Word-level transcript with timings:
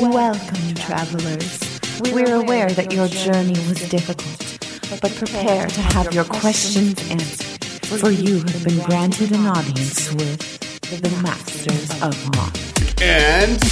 Welcome, 0.00 0.74
travelers. 0.74 1.80
We're 2.12 2.34
aware 2.34 2.68
that 2.68 2.92
your 2.92 3.06
journey 3.06 3.52
was 3.68 3.88
difficult, 3.88 5.00
but 5.00 5.14
prepare 5.14 5.68
to 5.68 5.80
have 5.80 6.12
your 6.12 6.24
questions 6.24 6.98
answered, 7.10 7.64
for 7.86 8.10
you 8.10 8.38
have 8.38 8.64
been 8.64 8.84
granted 8.86 9.30
an 9.30 9.46
audience 9.46 10.12
with 10.14 10.80
the 11.00 11.08
Masters 11.22 11.90
of 12.02 12.34
Modern. 12.34 13.02
And 13.02 13.62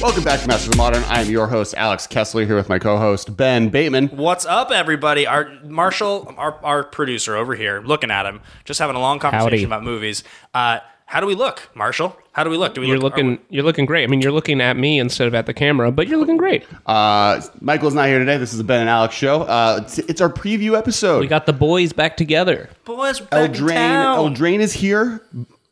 welcome 0.00 0.24
back 0.24 0.40
to 0.40 0.48
Masters 0.48 0.70
of 0.70 0.78
Modern. 0.78 1.04
I 1.04 1.20
am 1.20 1.28
your 1.28 1.46
host, 1.46 1.74
Alex 1.76 2.06
Kessler, 2.06 2.46
here 2.46 2.56
with 2.56 2.70
my 2.70 2.78
co 2.78 2.96
host, 2.96 3.36
Ben 3.36 3.68
Bateman. 3.68 4.08
What's 4.08 4.46
up, 4.46 4.70
everybody? 4.70 5.26
Our 5.26 5.60
Marshall, 5.62 6.34
our, 6.38 6.58
our 6.64 6.84
producer 6.84 7.36
over 7.36 7.54
here, 7.54 7.82
looking 7.82 8.10
at 8.10 8.24
him, 8.24 8.40
just 8.64 8.80
having 8.80 8.96
a 8.96 9.00
long 9.00 9.18
conversation 9.18 9.50
Howdy. 9.50 9.64
about 9.64 9.84
movies. 9.84 10.24
Uh, 10.54 10.78
how 11.04 11.20
do 11.20 11.26
we 11.26 11.34
look, 11.34 11.70
Marshall? 11.74 12.16
How 12.36 12.44
do 12.44 12.50
we 12.50 12.58
look? 12.58 12.74
Do 12.74 12.82
we 12.82 12.88
You're 12.88 12.98
look? 12.98 13.14
looking. 13.16 13.38
You're 13.48 13.64
looking 13.64 13.86
great. 13.86 14.04
I 14.04 14.08
mean, 14.08 14.20
you're 14.20 14.30
looking 14.30 14.60
at 14.60 14.76
me 14.76 14.98
instead 14.98 15.26
of 15.26 15.34
at 15.34 15.46
the 15.46 15.54
camera, 15.54 15.90
but 15.90 16.06
you're 16.06 16.18
looking 16.18 16.36
great. 16.36 16.66
Uh, 16.84 17.40
Michael's 17.62 17.94
not 17.94 18.08
here 18.08 18.18
today. 18.18 18.36
This 18.36 18.52
is 18.52 18.58
the 18.58 18.64
Ben 18.64 18.82
and 18.82 18.90
Alex 18.90 19.14
show. 19.14 19.44
Uh, 19.44 19.80
it's, 19.82 19.96
it's 20.00 20.20
our 20.20 20.28
preview 20.28 20.76
episode. 20.76 21.20
We 21.20 21.28
got 21.28 21.46
the 21.46 21.54
boys 21.54 21.94
back 21.94 22.14
together. 22.18 22.68
boys 22.84 23.22
we're 23.22 23.26
back 23.28 23.56
in 23.56 23.64
Eldraine, 23.64 23.74
town. 23.74 24.34
Eldraine 24.34 24.58
is 24.58 24.74
here. 24.74 25.22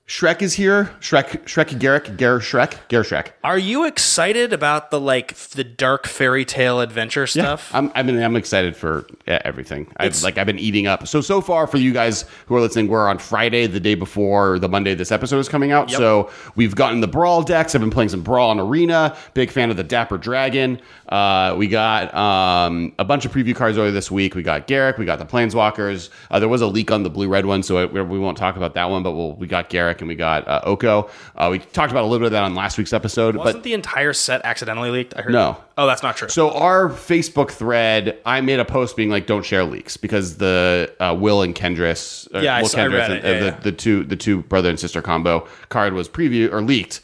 Shrek 0.07 0.43
is 0.43 0.53
here. 0.53 0.91
Shrek, 1.01 1.45
Shrek, 1.45 1.79
Garruk, 1.79 2.19
Gar 2.19 2.39
Shrek, 2.39 2.77
Gar 2.91 3.03
Shrek. 3.05 3.29
Are 3.43 3.57
you 3.57 3.87
excited 3.87 4.53
about 4.53 4.91
the 4.91 5.01
like 5.01 5.35
the 5.35 5.65
dark 5.65 6.07
fairy 6.07 6.45
tale 6.45 6.81
adventure 6.81 7.27
stuff? 7.27 7.71
Yeah, 7.73 7.79
I'm, 7.79 7.93
I 7.95 8.03
mean, 8.03 8.23
I'm 8.23 8.37
excited 8.37 8.77
for 8.77 9.07
everything. 9.27 9.91
I've 9.97 10.23
like 10.23 10.37
I've 10.37 10.47
been 10.47 10.59
eating 10.59 10.87
up. 10.87 11.09
So 11.09 11.23
so 11.23 11.41
far 11.41 11.67
for 11.67 11.79
you 11.79 11.91
guys 11.91 12.27
who 12.47 12.55
are 12.55 12.61
listening, 12.61 12.89
we're 12.89 13.09
on 13.09 13.17
Friday, 13.17 13.67
the 13.67 13.81
day 13.81 13.95
before 13.95 14.59
the 14.59 14.69
Monday 14.69 14.95
this 14.95 15.11
episode 15.11 15.39
is 15.39 15.49
coming 15.49 15.73
out. 15.73 15.91
So 15.91 16.31
we've 16.55 16.75
gotten 16.75 17.01
the 17.01 17.09
Brawl 17.09 17.43
decks. 17.43 17.75
I've 17.75 17.81
been 17.81 17.91
playing 17.91 18.11
some 18.11 18.23
Brawl 18.23 18.51
and 18.51 18.61
Arena. 18.61 19.17
Big 19.33 19.51
fan 19.51 19.71
of 19.71 19.79
the 19.79 19.85
Dapper 19.85 20.19
Dragon. 20.19 20.83
Uh, 21.15 21.55
we 21.57 21.69
got 21.69 22.13
um, 22.13 22.93
a 22.99 23.05
bunch 23.05 23.25
of 23.25 23.31
preview 23.33 23.55
cards 23.55 23.79
earlier 23.79 23.93
this 23.93 24.11
week. 24.11 24.35
We 24.35 24.43
got 24.43 24.67
Garruk. 24.67 24.99
We 24.99 25.05
got 25.05 25.21
the 25.21 25.25
Planeswalkers. 25.25 26.11
Uh, 26.29 26.41
there 26.41 26.49
was 26.49 26.61
a 26.61 26.67
leak 26.67 26.91
on 26.91 27.05
the 27.05 27.11
blue 27.11 27.29
red 27.29 27.47
one, 27.47 27.63
so 27.63 27.79
it, 27.79 27.93
we 27.93 28.19
won't 28.19 28.37
talk 28.37 28.57
about 28.57 28.75
that 28.75 28.91
one. 28.91 29.05
But 29.05 29.13
we'll, 29.13 29.35
we 29.35 29.47
got 29.47 29.71
Garruk 29.71 30.01
and 30.01 30.09
we 30.09 30.17
got 30.17 30.49
uh, 30.49 30.63
Oko. 30.65 31.09
Uh, 31.37 31.51
we 31.53 31.61
talked 31.61 31.93
about 31.93 32.03
a 32.03 32.09
little 32.09 32.19
bit 32.19 32.27
of 32.27 32.33
that 32.33 32.43
on 32.43 32.57
last 32.57 32.79
week's 32.79 32.93
episode. 32.93 33.37
Wasn't 33.37 33.59
but 33.59 33.63
the 33.63 33.75
entire 33.75 34.13
set 34.13 34.41
accidentally 34.45 34.91
leaked? 34.91 35.15
I 35.17 35.23
heard. 35.23 35.33
No. 35.33 35.57
Oh, 35.79 35.87
that's 35.87 36.03
not 36.03 36.17
true. 36.17 36.29
so 36.29 36.51
our 36.51 36.89
Facebook 36.89 37.53
thread, 37.53 38.19
I 38.27 38.41
made 38.41 38.59
a 38.59 38.65
post 38.65 38.97
being 38.97 39.11
like, 39.11 39.27
"Don't 39.29 39.45
share 39.45 39.63
leaks," 39.63 39.97
because 39.97 40.39
the 40.39 40.93
uh, 40.99 41.15
Will 41.17 41.43
and 41.43 41.55
Kenrith, 41.55 42.27
uh, 42.35 42.41
Yeah, 42.41 42.57
I 42.57 42.63
Will 42.63 42.69
saw- 42.69 42.81
I 42.81 42.87
read 42.87 43.11
and, 43.13 43.19
it. 43.21 43.25
uh, 43.25 43.29
Yeah, 43.29 43.39
the, 43.39 43.45
yeah. 43.47 43.61
the 43.61 43.73
two 43.73 44.03
the 44.03 44.17
two 44.17 44.43
brother 44.43 44.69
and 44.69 44.81
sister 44.81 45.01
combo 45.01 45.47
card 45.69 45.93
was 45.93 46.09
preview 46.09 46.53
or 46.53 46.61
leaked, 46.61 47.03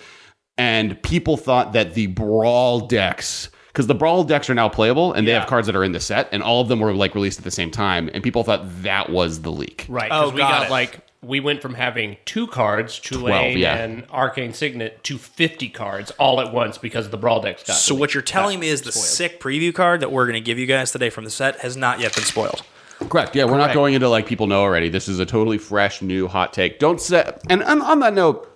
and 0.58 1.00
people 1.04 1.36
thought 1.36 1.74
that 1.74 1.94
the 1.94 2.08
brawl 2.08 2.80
decks. 2.88 3.50
Because 3.80 3.86
the 3.86 3.94
brawl 3.94 4.24
decks 4.24 4.50
are 4.50 4.54
now 4.54 4.68
playable, 4.68 5.14
and 5.14 5.26
they 5.26 5.32
have 5.32 5.46
cards 5.46 5.66
that 5.66 5.74
are 5.74 5.82
in 5.82 5.92
the 5.92 6.00
set, 6.00 6.28
and 6.32 6.42
all 6.42 6.60
of 6.60 6.68
them 6.68 6.80
were 6.80 6.92
like 6.92 7.14
released 7.14 7.38
at 7.38 7.44
the 7.44 7.50
same 7.50 7.70
time, 7.70 8.10
and 8.12 8.22
people 8.22 8.44
thought 8.44 8.60
that 8.82 9.08
was 9.08 9.40
the 9.40 9.50
leak. 9.50 9.86
Right. 9.88 10.10
Oh, 10.12 10.28
we 10.28 10.36
got 10.36 10.50
got 10.50 10.66
it. 10.66 10.70
like 10.70 11.00
we 11.22 11.40
went 11.40 11.62
from 11.62 11.72
having 11.72 12.18
two 12.26 12.46
cards, 12.46 12.98
Tulane 12.98 13.56
yeah. 13.56 13.76
and 13.76 14.04
Arcane 14.10 14.52
Signet, 14.52 15.02
to 15.04 15.16
fifty 15.16 15.70
cards 15.70 16.10
all 16.18 16.42
at 16.42 16.52
once 16.52 16.76
because 16.76 17.06
of 17.06 17.10
the 17.10 17.16
brawl 17.16 17.40
decks 17.40 17.62
got. 17.62 17.72
so 17.72 17.94
what 17.94 18.12
you're 18.12 18.22
telling 18.22 18.60
me 18.60 18.68
is 18.68 18.82
the 18.82 18.92
sick 18.92 19.40
preview 19.40 19.74
card 19.74 20.00
that 20.00 20.12
we're 20.12 20.26
going 20.26 20.34
to 20.34 20.42
give 20.42 20.58
you 20.58 20.66
guys 20.66 20.92
today 20.92 21.08
from 21.08 21.24
the 21.24 21.30
set 21.30 21.60
has 21.60 21.74
not 21.74 22.00
yet 22.00 22.14
been 22.14 22.24
spoiled. 22.24 22.62
Correct. 23.08 23.34
Yeah, 23.34 23.46
we're 23.46 23.56
not 23.56 23.72
going 23.72 23.94
into 23.94 24.10
like 24.10 24.26
people 24.26 24.46
know 24.46 24.60
already. 24.60 24.90
This 24.90 25.08
is 25.08 25.20
a 25.20 25.24
totally 25.24 25.56
fresh, 25.56 26.02
new 26.02 26.28
hot 26.28 26.52
take. 26.52 26.78
Don't 26.80 27.00
set. 27.00 27.40
And 27.48 27.62
on, 27.62 27.80
on 27.80 28.00
that 28.00 28.12
note, 28.12 28.46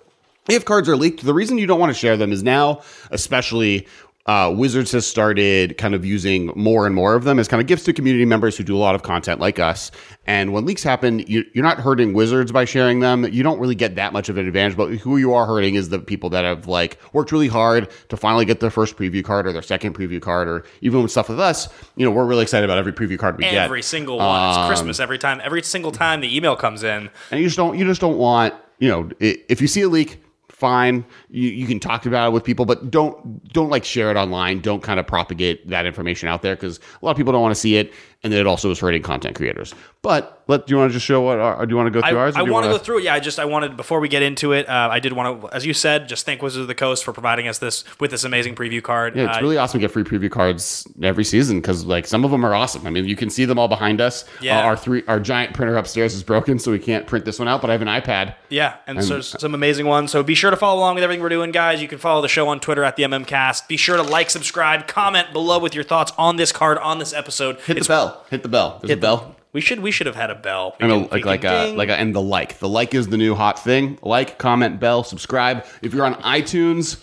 if 0.47 0.65
cards 0.65 0.87
are 0.87 0.95
leaked, 0.95 1.25
the 1.25 1.33
reason 1.33 1.57
you 1.57 1.65
don't 1.65 1.79
want 1.79 1.91
to 1.91 1.97
share 1.97 2.15
them 2.15 2.31
is 2.31 2.43
now, 2.43 2.83
especially. 3.09 3.87
Uh, 4.27 4.51
Wizards 4.57 4.91
has 4.91 5.05
started 5.05 5.77
kind 5.77 5.93
of 5.93 6.03
using 6.03 6.51
more 6.55 6.87
and 6.87 6.95
more 6.95 7.13
of 7.13 7.25
them 7.25 7.37
as 7.37 7.47
kind 7.47 7.61
of 7.61 7.67
gifts 7.67 7.83
to 7.83 7.93
community 7.93 8.25
members 8.25 8.57
who 8.57 8.63
do 8.63 8.75
a 8.75 8.79
lot 8.79 8.95
of 8.95 9.03
content 9.03 9.39
like 9.39 9.59
us. 9.59 9.91
And 10.25 10.51
when 10.51 10.65
leaks 10.65 10.81
happen, 10.81 11.19
you, 11.19 11.45
you're 11.53 11.63
not 11.63 11.77
hurting 11.79 12.13
Wizards 12.13 12.51
by 12.51 12.65
sharing 12.65 13.01
them. 13.01 13.25
You 13.25 13.43
don't 13.43 13.59
really 13.59 13.75
get 13.75 13.93
that 13.97 14.13
much 14.13 14.27
of 14.27 14.37
an 14.39 14.47
advantage. 14.47 14.75
But 14.75 14.95
who 14.95 15.17
you 15.17 15.35
are 15.35 15.45
hurting 15.45 15.75
is 15.75 15.89
the 15.89 15.99
people 15.99 16.31
that 16.31 16.43
have 16.43 16.67
like 16.67 16.97
worked 17.13 17.31
really 17.31 17.47
hard 17.47 17.87
to 18.09 18.17
finally 18.17 18.45
get 18.45 18.61
their 18.61 18.71
first 18.71 18.97
preview 18.97 19.23
card 19.23 19.45
or 19.45 19.53
their 19.53 19.61
second 19.61 19.93
preview 19.93 20.19
card, 20.19 20.47
or 20.47 20.63
even 20.81 21.03
with 21.03 21.11
stuff 21.11 21.29
with 21.29 21.39
us. 21.39 21.69
You 21.95 22.03
know, 22.05 22.11
we're 22.11 22.25
really 22.25 22.41
excited 22.41 22.65
about 22.65 22.79
every 22.79 22.93
preview 22.93 23.19
card 23.19 23.37
we 23.37 23.43
get. 23.43 23.53
Every 23.53 23.83
single 23.83 24.17
one. 24.17 24.49
it's 24.49 24.67
Christmas 24.67 24.99
every 24.99 25.19
time. 25.19 25.39
Every 25.43 25.61
single 25.61 25.91
time 25.91 26.21
the 26.21 26.35
email 26.35 26.55
comes 26.55 26.81
in. 26.81 27.11
and 27.29 27.39
you 27.39 27.45
just 27.45 27.57
don't 27.57 27.77
you 27.77 27.85
just 27.85 28.01
don't 28.01 28.17
want 28.17 28.55
you 28.79 28.89
know 28.89 29.09
if 29.19 29.61
you 29.61 29.67
see 29.67 29.81
a 29.81 29.87
leak 29.87 30.19
fine. 30.55 31.05
You, 31.29 31.49
you 31.49 31.67
can 31.67 31.79
talk 31.79 32.05
about 32.05 32.29
it 32.29 32.31
with 32.31 32.43
people 32.43 32.65
but 32.65 32.89
don't 32.89 33.43
don't 33.51 33.69
like 33.69 33.83
share 33.83 34.09
it 34.09 34.17
online. 34.17 34.61
Don't 34.61 34.81
kind 34.81 34.99
of 34.99 35.05
propagate 35.05 35.67
that 35.69 35.85
information 35.85 36.29
out 36.29 36.41
there 36.41 36.55
because 36.55 36.79
a 37.01 37.05
lot 37.05 37.11
of 37.11 37.17
people 37.17 37.33
don't 37.33 37.41
want 37.41 37.53
to 37.53 37.59
see 37.59 37.75
it 37.75 37.93
and 38.25 38.33
then 38.33 38.39
it 38.41 38.47
also 38.47 38.69
is 38.71 38.79
hurting 38.79 39.01
content 39.01 39.35
creators 39.35 39.73
but 40.01 40.43
let 40.47 40.67
do 40.67 40.73
you 40.73 40.77
want 40.77 40.91
to 40.91 40.93
just 40.93 41.05
show 41.05 41.21
what 41.21 41.39
our, 41.39 41.55
or 41.55 41.65
do 41.65 41.71
you 41.71 41.77
want 41.77 41.91
to 41.91 41.99
go 41.99 42.05
I, 42.05 42.09
through 42.09 42.19
ours 42.19 42.35
I 42.35 42.43
want 42.43 42.65
to 42.65 42.71
go 42.71 42.77
through 42.77 42.99
it. 42.99 43.05
Yeah, 43.05 43.15
I 43.15 43.19
just 43.19 43.39
I 43.39 43.45
wanted 43.45 43.75
before 43.75 43.99
we 43.99 44.07
get 44.07 44.21
into 44.21 44.51
it. 44.51 44.69
Uh, 44.69 44.89
I 44.91 44.99
did 44.99 45.13
want 45.13 45.41
to, 45.41 45.53
as 45.55 45.65
you 45.65 45.73
said, 45.73 46.07
just 46.07 46.25
thank 46.25 46.41
Wizards 46.43 46.61
of 46.61 46.67
the 46.67 46.75
Coast 46.75 47.03
for 47.03 47.11
providing 47.13 47.47
us 47.47 47.57
this 47.57 47.83
with 47.99 48.11
this 48.11 48.23
amazing 48.23 48.55
preview 48.55 48.83
card. 48.83 49.15
yeah, 49.15 49.27
it's 49.29 49.37
Uh, 49.37 49.41
really 49.41 49.57
awesome 49.57 49.79
to 49.79 49.83
get 49.87 49.91
free 49.91 50.03
preview 50.03 50.29
cards 50.29 50.87
every 51.01 51.23
season 51.23 51.59
because 51.59 51.85
like 51.85 52.05
some 52.05 52.23
of 52.23 52.29
them 52.29 52.45
are 52.45 52.53
awesome. 52.53 52.85
I 52.85 52.91
mean, 52.91 53.05
you 53.05 53.15
can 53.15 53.31
see 53.31 53.45
them 53.45 53.57
all 53.57 53.67
behind 53.67 53.99
us. 53.99 54.25
Yeah. 54.41 54.59
Uh, 54.59 54.63
our 54.63 54.77
three 54.77 55.03
our 55.07 55.19
giant 55.19 55.55
printer 55.55 55.75
upstairs 55.75 56.13
is 56.13 56.21
broken, 56.21 56.59
so 56.59 56.71
we 56.71 56.79
can't 56.79 57.07
print 57.07 57.25
this 57.25 57.39
one 57.39 57.47
out. 57.47 57.61
But 57.61 57.71
I 57.71 57.73
have 57.73 57.81
an 57.81 57.87
iPad. 57.87 58.35
Yeah, 58.49 58.75
and 58.85 59.03
so 59.03 59.13
there's 59.13 59.39
some 59.39 59.55
amazing 59.55 59.87
ones. 59.87 60.11
So 60.11 60.21
be 60.21 60.35
sure 60.35 60.51
to 60.51 60.57
follow 60.57 60.79
along 60.79 60.95
with 60.95 61.03
everything 61.03 61.23
we're 61.23 61.29
doing, 61.29 61.49
guys. 61.51 61.81
You 61.81 61.87
can 61.87 61.97
follow 61.97 62.21
the 62.21 62.27
show 62.27 62.47
on 62.49 62.59
Twitter 62.59 62.83
at 62.83 62.95
the 62.95 63.03
MMCast. 63.03 63.67
Be 63.67 63.77
sure 63.77 63.97
to 63.97 64.03
like, 64.03 64.29
subscribe, 64.29 64.87
comment 64.87 65.33
below 65.33 65.57
with 65.57 65.73
your 65.73 65.83
thoughts 65.83 66.11
on 66.17 66.35
this 66.35 66.51
card 66.51 66.77
on 66.77 66.99
this 66.99 67.13
episode. 67.13 67.59
Hit 67.61 67.79
the 67.79 67.85
bell. 67.85 68.14
Hit 68.29 68.43
the 68.43 68.49
bell. 68.49 68.79
There's 68.81 68.97
a 68.97 69.01
bell. 69.01 69.35
We 69.53 69.61
should 69.61 69.79
we 69.79 69.91
should 69.91 70.07
have 70.07 70.15
had 70.17 70.29
a 70.31 70.35
bell. 70.35 70.75
We 70.79 70.83
And 70.83 70.91
a, 70.91 70.95
can- 70.95 71.03
we 71.03 71.09
like 71.09 71.21
can 71.21 71.27
like 71.31 71.45
uh, 71.45 71.47
a 71.47 71.65
ding. 71.67 71.77
like 71.77 71.89
a 71.89 71.95
and 71.97 72.13
the 72.15 72.21
like. 72.21 72.59
The 72.59 72.67
like 72.69 72.93
is 72.93 73.07
the 73.07 73.17
new 73.17 73.35
hot 73.35 73.57
thing. 73.63 73.97
Like, 74.01 74.37
comment, 74.37 74.79
bell, 74.79 75.03
subscribe. 75.03 75.65
If 75.81 75.93
you're 75.93 76.05
on 76.05 76.15
iTunes, 76.15 77.01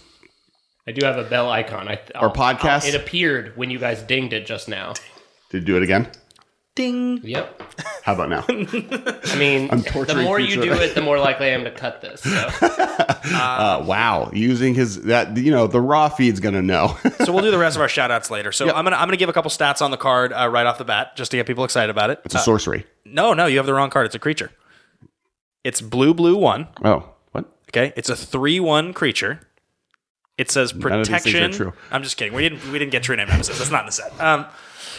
I 0.86 0.92
do 0.92 1.06
have 1.06 1.16
a 1.16 1.24
bell 1.24 1.48
icon. 1.50 1.88
I, 1.88 1.98
Or 2.20 2.30
podcast? 2.32 2.86
It 2.88 2.94
appeared 2.94 3.56
when 3.56 3.70
you 3.70 3.78
guys 3.78 4.02
dinged 4.02 4.32
it 4.34 4.44
just 4.46 4.68
now. 4.68 4.92
did 5.50 5.60
you 5.62 5.66
do 5.66 5.76
it 5.76 5.82
again? 5.82 6.08
Ding. 6.74 7.20
Yep. 7.22 7.62
How 8.02 8.14
about 8.14 8.28
now? 8.30 8.44
I 8.48 9.36
mean, 9.38 9.68
the 9.68 9.84
torturing 9.86 10.24
more 10.24 10.40
you 10.40 10.60
do 10.60 10.72
it, 10.72 10.94
the 10.94 11.02
more 11.02 11.18
likely 11.18 11.46
I 11.46 11.50
am 11.50 11.64
to 11.64 11.70
cut 11.70 12.00
this. 12.00 12.22
So. 12.22 12.30
uh, 12.60 13.84
wow, 13.86 14.30
using 14.32 14.74
his 14.74 15.02
that 15.02 15.36
you 15.36 15.50
know 15.50 15.66
the 15.66 15.80
raw 15.80 16.08
feed's 16.08 16.40
gonna 16.40 16.62
know. 16.62 16.96
So 17.24 17.32
we'll 17.32 17.44
do 17.44 17.50
the 17.50 17.58
rest 17.58 17.76
of 17.76 17.82
our 17.82 17.88
shout 17.90 18.10
outs 18.10 18.30
later. 18.30 18.50
So 18.52 18.68
I'm 18.68 18.84
gonna 18.84 18.96
I'm 18.96 19.06
gonna 19.06 19.16
give 19.16 19.28
a 19.28 19.32
couple 19.32 19.50
stats 19.50 19.82
on 19.82 19.90
the 19.90 19.96
card 19.96 20.32
uh, 20.32 20.48
right 20.48 20.66
off 20.66 20.78
the 20.78 20.84
bat 20.84 21.16
just 21.16 21.30
to 21.30 21.36
get 21.36 21.46
people 21.46 21.64
excited 21.64 21.90
about 21.90 22.10
it. 22.10 22.20
it's 22.24 22.34
a 22.34 22.38
sorcery. 22.38 22.86
No, 23.04 23.34
no, 23.34 23.46
you 23.46 23.58
have 23.58 23.66
the 23.66 23.74
wrong 23.74 23.90
card. 23.90 24.06
It's 24.06 24.14
a 24.14 24.20
creature. 24.20 24.50
It's 25.64 25.80
blue, 25.80 26.12
blue 26.12 26.36
one. 26.36 26.68
Oh, 26.84 27.08
what? 27.30 27.44
Okay, 27.70 27.92
it's 27.96 28.08
a 28.08 28.16
three-one 28.16 28.92
creature. 28.92 29.40
It 30.38 30.50
says 30.50 30.72
of 30.72 30.78
these 30.78 30.86
are 30.86 31.04
protection. 31.04 31.52
true. 31.52 31.72
I'm 31.92 32.02
just 32.02 32.16
kidding. 32.16 32.32
We 32.32 32.42
didn't 32.42 32.64
we 32.72 32.78
didn't 32.78 32.90
get 32.90 33.04
True 33.04 33.14
Name 33.14 33.28
Nemesis. 33.28 33.58
That's 33.58 33.70
not 33.70 33.82
in 33.82 33.86
the 33.86 33.92
set. 33.92 34.20
Um, 34.20 34.46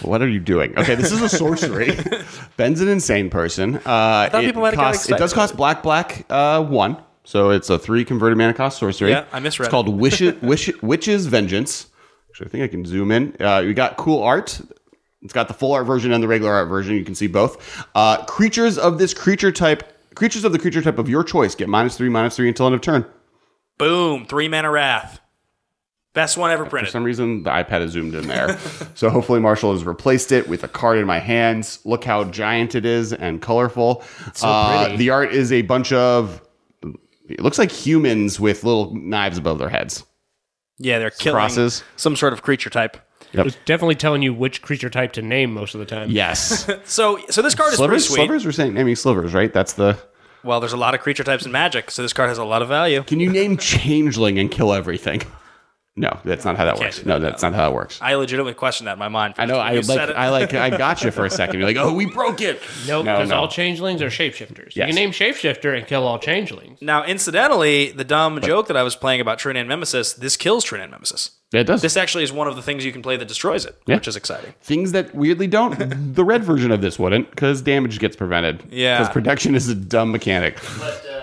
What 0.01 0.21
are 0.21 0.27
you 0.27 0.39
doing? 0.39 0.77
Okay, 0.77 0.95
this 0.95 1.11
is 1.11 1.21
a 1.21 1.29
sorcery. 1.29 1.97
Ben's 2.57 2.81
an 2.81 2.87
insane 2.87 3.29
person. 3.29 3.77
Uh, 3.85 4.29
it 4.33 4.45
people 4.45 4.61
might 4.61 4.73
have 4.73 4.79
costs- 4.79 5.09
It 5.09 5.17
does 5.17 5.33
cost 5.33 5.55
black, 5.55 5.83
black, 5.83 6.25
uh, 6.29 6.63
one. 6.63 6.97
So 7.25 7.51
it's 7.51 7.69
a 7.69 7.79
three 7.79 8.03
converted 8.03 8.37
mana 8.37 8.53
cost 8.53 8.79
sorcery. 8.79 9.11
Yeah, 9.11 9.25
I 9.31 9.39
misread 9.39 9.67
It's 9.67 9.71
called. 9.71 9.87
Wish, 9.87 10.19
Wish, 10.41 10.69
Witch's 10.81 11.25
Vengeance. 11.27 11.87
Actually, 12.29 12.47
I 12.47 12.49
think 12.49 12.63
I 12.63 12.67
can 12.67 12.85
zoom 12.85 13.11
in. 13.11 13.35
Uh, 13.39 13.63
we 13.65 13.73
got 13.73 13.95
cool 13.97 14.21
art. 14.23 14.59
It's 15.21 15.31
got 15.33 15.47
the 15.47 15.53
full 15.53 15.71
art 15.71 15.85
version 15.87 16.11
and 16.11 16.21
the 16.21 16.27
regular 16.27 16.51
art 16.51 16.67
version. 16.67 16.95
You 16.95 17.05
can 17.05 17.15
see 17.15 17.27
both. 17.27 17.85
Uh, 17.95 18.25
creatures 18.25 18.77
of 18.77 18.97
this 18.97 19.13
creature 19.13 19.53
type, 19.53 19.83
creatures 20.15 20.43
of 20.43 20.51
the 20.51 20.59
creature 20.59 20.81
type 20.81 20.99
of 20.99 21.07
your 21.07 21.23
choice 21.23 21.55
get 21.55 21.69
minus 21.69 21.95
three, 21.95 22.09
minus 22.09 22.35
three 22.35 22.49
until 22.49 22.65
end 22.65 22.75
of 22.75 22.81
turn. 22.81 23.05
boom, 23.77 24.25
three 24.25 24.49
mana 24.49 24.69
wrath. 24.69 25.21
Best 26.13 26.38
one 26.38 26.51
ever 26.51 26.66
printed. 26.66 26.90
For 26.90 26.91
some 26.91 27.03
reason, 27.03 27.41
the 27.43 27.49
iPad 27.49 27.82
is 27.82 27.91
zoomed 27.91 28.14
in 28.14 28.28
there. 28.28 28.58
so 28.96 29.09
hopefully, 29.09 29.40
Marshall 29.40 29.72
has 29.73 29.84
replaced 29.84 30.32
it 30.32 30.47
with 30.47 30.64
a 30.64 30.67
card 30.67 30.99
in 30.99 31.05
my 31.08 31.20
hands. 31.20 31.79
Look 31.85 32.03
how 32.03 32.23
giant 32.26 32.76
it 32.76 32.85
is 32.85 33.14
and 33.14 33.41
colorful. 33.41 34.03
so 34.34 34.47
Uh, 34.47 34.84
pretty. 34.84 34.97
the 34.97 35.09
art 35.09 35.34
is 35.34 35.52
a 35.52 35.64
bunch 35.64 35.91
of. 35.91 36.41
It 37.28 37.40
looks 37.40 37.58
like 37.58 37.72
humans 37.72 38.40
with 38.40 38.64
little 38.64 38.93
knives 38.93 39.37
above 39.37 39.58
their 39.58 39.70
heads. 39.70 40.03
Yeah, 40.78 40.99
they're 40.99 41.09
killing 41.09 41.35
crosses. 41.37 41.84
some 41.96 42.16
sort 42.16 42.34
of 42.34 42.41
creature 42.43 42.70
type. 42.70 42.97
It 43.32 43.43
was 43.43 43.55
definitely 43.66 43.96
telling 43.96 44.22
you 44.22 44.32
which 44.34 44.61
creature 44.61 44.91
type 44.91 45.14
to 45.14 45.22
name 45.23 45.52
most 45.53 45.73
of 45.73 45.79
the 45.79 45.85
time. 45.87 46.11
Yes, 46.11 46.70
So, 46.84 47.20
so 47.32 47.41
this 47.41 47.55
card 47.55 47.73
is 47.73 47.79
pretty 47.79 47.97
sweet. 47.99 48.17
Slivers. 48.17 48.46
We're 48.46 48.52
saying 48.52 48.76
naming 48.76 48.96
slivers, 48.96 49.34
right? 49.34 49.52
That's 49.52 49.73
the. 49.73 49.97
Well, 50.43 50.59
there's 50.59 50.73
a 50.73 50.78
lot 50.78 50.93
of 50.93 50.99
creature 51.02 51.23
types 51.23 51.43
in 51.46 51.52
Magic, 51.52 51.90
so 51.90 52.03
this 52.03 52.14
card 52.14 52.29
has 52.29 52.37
a 52.37 52.43
lot 52.43 52.61
of 52.61 52.67
value. 52.67 53.02
Can 53.03 53.20
you 53.20 53.32
name 53.32 53.58
changeling 53.58 54.37
and 54.37 54.52
kill 54.52 54.73
everything? 54.73 55.23
No, 55.95 56.19
that's 56.25 56.43
not 56.43 56.57
how 56.57 56.66
that 56.66 56.79
works. 56.79 56.99
do 56.99 57.05
No, 57.07 57.19
that's 57.19 57.43
not 57.43 57.53
how 57.53 57.69
it 57.69 57.73
works. 57.75 57.99
I 58.01 58.16
legitimately 58.16 58.55
questioned 58.55 58.87
that 58.87 58.93
in 58.93 58.99
my 58.99 59.09
mind. 59.09 59.35
I 59.37 59.45
know. 59.45 59.57
I 59.59 59.75
like. 59.79 59.99
I 60.09 60.29
like. 60.29 60.53
I 60.55 60.72
got 60.75 61.03
you 61.03 61.11
for 61.11 61.23
a 61.23 61.29
second. 61.29 61.59
You're 61.59 61.67
like, 61.67 61.78
oh, 61.78 61.93
we 61.93 62.07
broke 62.07 62.41
it. 62.41 62.59
Nope, 62.87 63.05
No, 63.05 63.13
because 63.13 63.29
no. 63.29 63.35
all 63.37 63.47
changelings 63.47 64.01
are 64.01 64.07
shapeshifters. 64.07 64.75
You 64.75 64.85
can 64.85 64.95
name 64.95 65.11
shapeshifter 65.11 65.78
and 65.78 65.85
kill 65.85 66.07
all 66.07 66.17
changelings. 66.17 66.81
Now, 66.81 67.03
incidentally, 67.05 67.91
the 67.91 68.03
dumb 68.03 68.41
joke 68.41 68.67
that 68.69 68.78
I 68.78 68.81
was 68.81 68.95
playing 68.95 69.22
about 69.22 69.37
True 69.37 69.53
Name 69.53 69.67
Nemesis, 69.67 70.13
this 70.13 70.35
kills 70.35 70.63
True 70.63 70.79
Name 70.79 70.90
Nemesis. 70.90 71.29
Yeah, 71.51 71.59
it 71.61 71.66
does. 71.66 71.84
This 71.84 71.96
actually 71.96 72.23
is 72.23 72.31
one 72.34 72.47
of 72.47 72.55
the 72.55 72.63
things 72.63 72.84
you 72.84 72.91
can 72.91 73.03
play 73.03 73.16
that 73.17 73.28
destroys 73.28 73.63
it, 73.63 73.79
Yeah. 73.85 73.97
which 73.97 74.07
is 74.07 74.16
exciting. 74.16 74.55
Things 74.61 74.93
that 74.93 75.13
weirdly 75.13 75.46
don't. 75.46 76.16
the 76.16 76.25
red 76.25 76.43
version 76.43 76.72
of 76.72 76.81
this 76.81 76.97
wouldn't, 76.97 77.29
because 77.29 77.61
damage 77.61 77.99
gets 77.99 78.16
prevented. 78.16 78.63
Yeah. 78.72 78.97
Because 78.97 79.13
protection 79.13 79.53
is 79.53 79.69
a 79.69 79.75
dumb 79.75 80.11
mechanic. 80.11 80.57
But 80.79 81.05
uh, 81.05 81.09
yeah, 81.09 81.22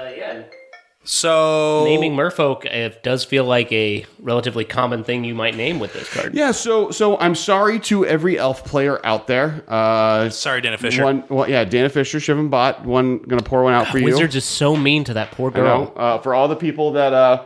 So 1.13 1.83
naming 1.87 2.15
Merfolk 2.15 3.03
does 3.03 3.25
feel 3.25 3.45
like 3.45 3.73
a 3.73 4.07
relatively 4.21 4.65
common 4.65 5.03
thing 5.03 5.25
you 5.25 5.35
might 5.35 5.57
name 5.57 5.81
with 5.81 5.93
this 5.93 6.09
card. 6.09 6.35
Yeah, 6.35 6.53
so 6.53 6.93
so 6.93 7.19
I'm 7.19 7.35
sorry 7.35 7.81
to 7.81 8.07
every 8.07 8.39
elf 8.39 8.65
player 8.65 9.05
out 9.05 9.27
there. 9.27 9.65
Uh, 9.67 10.31
sorry, 10.31 10.61
Dana 10.61 10.79
Fischer. 10.79 11.03
one, 11.05 11.25
well, 11.29 11.51
yeah, 11.51 11.65
Dana 11.65 11.89
Fischer, 11.89 12.19
Shivan 12.19 12.49
Bot, 12.49 12.85
one 12.85 13.19
gonna 13.19 13.43
pour 13.43 13.65
one 13.65 13.75
out 13.75 13.89
for 13.89 13.99
you. 13.99 14.05
Wizards 14.05 14.37
is 14.37 14.45
so 14.45 14.77
mean 14.77 15.03
to 15.03 15.15
that 15.15 15.33
poor 15.33 15.51
You 15.51 15.65
know, 15.65 15.87
girl. 15.87 15.93
uh, 15.97 16.19
for 16.19 16.33
all 16.33 16.47
the 16.47 16.55
people 16.55 16.93
that 16.93 17.13
uh 17.13 17.45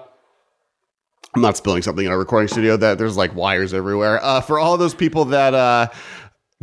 I'm 1.35 1.41
not 1.41 1.57
spilling 1.57 1.81
something 1.81 2.05
in 2.05 2.13
a 2.13 2.19
recording 2.19 2.49
studio 2.49 2.77
that 2.77 2.99
there's 2.99 3.17
like 3.17 3.35
wires 3.35 3.73
everywhere. 3.73 4.23
Uh 4.23 4.43
for 4.43 4.59
all 4.59 4.77
those 4.77 4.95
people 4.95 5.25
that 5.27 5.55
uh 5.55 5.89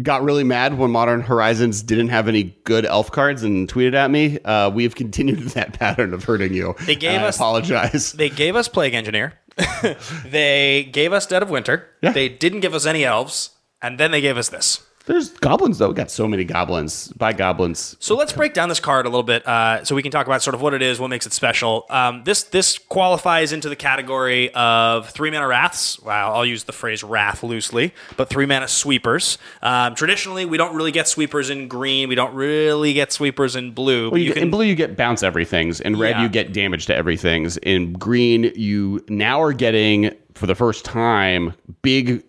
got 0.04 0.24
really 0.24 0.44
mad 0.44 0.78
when 0.78 0.92
Modern 0.92 1.22
Horizons 1.22 1.82
didn't 1.84 2.10
have 2.10 2.28
any 2.28 2.56
good 2.64 2.86
elf 2.86 3.12
cards 3.12 3.44
and 3.44 3.68
tweeted 3.72 3.94
at 3.94 4.10
me, 4.12 4.40
uh 4.40 4.70
we've 4.70 4.96
continued 4.96 5.40
that 5.50 5.74
pattern 5.74 6.14
of 6.14 6.24
hurting 6.24 6.54
you. 6.54 6.76
They 6.86 6.96
gave 6.96 7.22
I 7.22 7.26
us- 7.28 7.36
apologize. 7.38 8.12
They 8.22 8.30
gave 8.30 8.56
us 8.56 8.68
Plague 8.68 8.94
Engineer. 8.94 9.34
they 10.26 10.90
gave 10.92 11.14
us 11.14 11.26
Dead 11.28 11.44
of 11.44 11.50
Winter. 11.50 11.88
Yeah. 12.02 12.12
They 12.12 12.30
didn't 12.30 12.62
give 12.62 12.74
us 12.74 12.86
any 12.86 13.04
elves, 13.04 13.52
and 13.82 14.00
then 14.00 14.12
they 14.12 14.22
gave 14.22 14.38
us 14.38 14.50
this. 14.50 14.82
There's 15.06 15.30
goblins 15.30 15.78
though. 15.80 15.90
We 15.90 15.96
got 15.96 16.12
so 16.12 16.28
many 16.28 16.44
goblins. 16.44 17.08
By 17.10 17.34
goblins. 17.34 17.96
So 18.00 18.16
let's 18.16 18.34
break 18.34 18.54
down 18.54 18.70
this 18.70 18.80
card 18.80 19.06
a 19.06 19.10
little 19.10 19.24
bit, 19.24 19.46
uh, 19.48 19.84
so 19.84 19.96
we 19.96 20.04
can 20.04 20.12
talk 20.12 20.28
about 20.28 20.42
sort 20.44 20.54
of 20.54 20.62
what 20.62 20.74
it 20.74 20.82
is, 20.82 21.00
what 21.00 21.10
makes 21.10 21.26
it 21.26 21.34
special. 21.34 21.86
Um, 21.90 22.24
this 22.24 22.44
this 22.44 22.78
qualifies 22.78 23.52
into 23.52 23.68
the 23.70 23.76
category 23.76 24.54
of 24.54 25.10
three 25.10 25.32
mana 25.32 25.48
wraths. 25.48 26.00
Wow, 26.02 26.34
I'll 26.34 26.46
use 26.46 26.66
the 26.66 26.72
phrase 26.72 27.04
wrath 27.04 27.42
loosely, 27.44 27.94
but 28.18 28.30
three 28.30 28.46
mana 28.46 28.68
sweepers. 28.68 29.38
Um, 29.62 29.96
traditionally, 29.96 30.46
we 30.46 30.58
don't 30.58 30.76
really 30.76 30.92
get 30.92 31.08
sweepers 31.08 31.50
in 31.50 31.68
green. 31.68 32.08
We 32.10 32.16
don't 32.16 32.34
really 32.36 32.94
get 32.94 33.12
sweepers 33.12 33.56
in 33.56 33.72
blue. 33.72 34.12
Well, 34.12 34.20
you, 34.20 34.34
get, 34.34 34.44
in 34.44 34.52
blue, 34.52 34.66
you 34.66 34.76
get 34.76 34.96
bounce 34.96 35.24
everything's. 35.24 35.82
In 35.82 35.98
red, 35.98 36.12
Yeah. 36.12 36.24
you 36.24 36.30
get 36.30 36.54
damage 36.54 36.86
to 36.88 36.96
everything's. 36.96 37.58
In 37.58 37.94
green, 37.94 38.52
you 38.56 39.04
now 39.10 39.42
are 39.42 39.54
getting 39.54 40.12
for 40.36 40.46
the 40.48 40.56
first 40.56 40.86
time 40.86 41.54
big, 41.82 42.24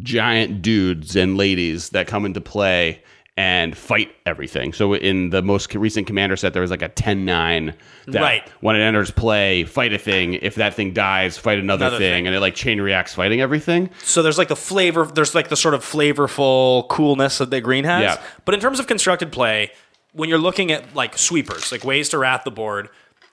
giant 0.00 0.62
dudes 0.62 1.16
and 1.16 1.36
ladies 1.36 1.90
that 1.90 2.06
come 2.06 2.24
into 2.24 2.40
play 2.40 3.02
and 3.36 3.76
fight 3.76 4.14
everything. 4.26 4.74
So 4.74 4.94
in 4.94 5.30
the 5.30 5.40
most 5.40 5.74
recent 5.74 6.06
commander 6.06 6.36
set, 6.36 6.52
there 6.52 6.60
was 6.60 6.70
like 6.70 6.82
a 6.82 6.90
10-9 6.90 7.72
that 8.08 8.20
Right. 8.20 8.46
when 8.60 8.76
it 8.76 8.80
enters 8.80 9.10
play, 9.10 9.64
fight 9.64 9.92
a 9.94 9.98
thing. 9.98 10.34
If 10.34 10.56
that 10.56 10.74
thing 10.74 10.92
dies, 10.92 11.38
fight 11.38 11.58
another, 11.58 11.86
Another 11.86 11.98
thing, 11.98 12.12
thing. 12.12 12.26
and 12.26 12.36
it 12.36 12.40
like 12.40 12.54
chain 12.54 12.78
reacts 12.80 13.14
fighting 13.14 13.40
everything. 13.40 13.88
So 14.02 14.22
there's 14.22 14.36
like 14.36 14.48
the 14.48 14.56
flavor, 14.56 15.06
there's 15.06 15.34
like 15.34 15.48
the 15.48 15.56
sort 15.56 15.72
of 15.74 15.82
flavorful 15.82 16.86
coolness 16.88 17.38
that 17.38 17.50
the 17.50 17.62
green 17.62 17.84
has. 17.84 18.02
Yeah. 18.02 18.22
But 18.44 18.54
in 18.54 18.60
terms 18.60 18.78
of 18.78 18.86
constructed 18.86 19.32
play, 19.32 19.70
when 20.12 20.28
you're 20.28 20.38
looking 20.38 20.70
at 20.70 20.94
like 20.94 21.16
sweepers, 21.16 21.72
like 21.72 21.84
ways 21.84 22.10
to 22.10 22.18
wrath 22.18 22.42
the 22.44 22.50
board, 22.50 22.90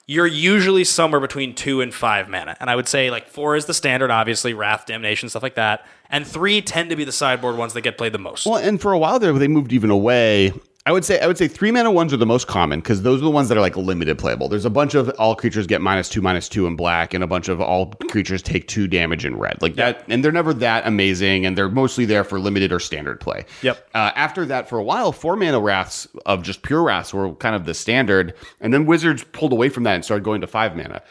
you're 0.09 0.25
usually 0.25 0.83
somewhere 0.83 1.21
between 1.21 1.53
two 1.53 1.81
and 1.81 1.93
five 1.93 2.27
mana. 2.27 2.57
And 2.59 2.67
I 2.67 2.75
would 2.75 2.87
say 2.87 3.11
like 3.11 3.27
four 3.27 3.55
is 3.55 3.67
the 3.67 3.75
standard, 3.75 4.09
obviously, 4.09 4.55
wrath, 4.55 4.87
damnation, 4.87 5.29
stuff 5.29 5.43
like 5.43 5.53
that. 5.53 5.85
And 6.09 6.25
three 6.25 6.63
tend 6.63 6.89
to 6.89 6.95
be 6.95 7.03
the 7.03 7.11
sideboard 7.11 7.57
ones 7.57 7.73
that 7.73 7.81
get 7.81 7.95
played 7.95 8.13
the 8.13 8.17
most. 8.17 8.47
Well, 8.47 8.55
and 8.55 8.81
for 8.81 8.91
a 8.91 8.97
while 8.97 9.19
there, 9.19 9.31
they 9.33 9.47
moved 9.47 9.71
even 9.71 9.91
away. 9.91 10.51
I 10.85 10.91
would 10.91 11.03
say 11.03 11.19
I 11.19 11.27
would 11.27 11.37
say 11.37 11.47
three 11.47 11.71
mana 11.71 11.91
ones 11.91 12.13
are 12.13 12.17
the 12.17 12.25
most 12.25 12.47
common 12.47 12.79
because 12.79 13.01
those 13.01 13.21
are 13.21 13.25
the 13.25 13.29
ones 13.29 13.49
that 13.49 13.57
are 13.57 13.61
like 13.61 13.75
limited 13.75 14.17
playable. 14.17 14.47
There's 14.47 14.65
a 14.65 14.69
bunch 14.69 14.95
of 14.95 15.09
all 15.19 15.35
creatures 15.35 15.67
get 15.67 15.81
minus 15.81 16.07
two, 16.07 16.21
minus 16.21 16.47
two 16.47 16.65
in 16.67 16.77
black, 16.77 17.13
and 17.13 17.21
a 17.23 17.27
bunch 17.27 17.49
of 17.49 17.59
all 17.59 17.87
creatures 18.09 18.41
take 18.41 18.67
two 18.67 18.87
damage 18.87 19.25
in 19.25 19.37
red. 19.37 19.61
Like 19.61 19.75
that, 19.75 20.05
and 20.07 20.23
they're 20.23 20.31
never 20.31 20.53
that 20.55 20.87
amazing, 20.87 21.45
and 21.45 21.57
they're 21.57 21.69
mostly 21.69 22.05
there 22.05 22.23
for 22.23 22.39
limited 22.39 22.71
or 22.71 22.79
standard 22.79 23.19
play. 23.19 23.45
Yep. 23.61 23.89
Uh, 23.93 24.11
after 24.15 24.45
that, 24.45 24.69
for 24.69 24.79
a 24.79 24.83
while, 24.83 25.11
four 25.11 25.35
mana 25.35 25.59
wraths 25.59 26.07
of 26.25 26.43
just 26.43 26.61
pure 26.61 26.81
wraths 26.81 27.13
were 27.13 27.33
kind 27.35 27.55
of 27.55 27.65
the 27.65 27.73
standard, 27.73 28.33
and 28.61 28.73
then 28.73 28.85
Wizards 28.85 29.25
pulled 29.33 29.51
away 29.51 29.67
from 29.67 29.83
that 29.83 29.95
and 29.95 30.05
started 30.05 30.23
going 30.23 30.41
to 30.41 30.47
five 30.47 30.77
mana. 30.77 31.01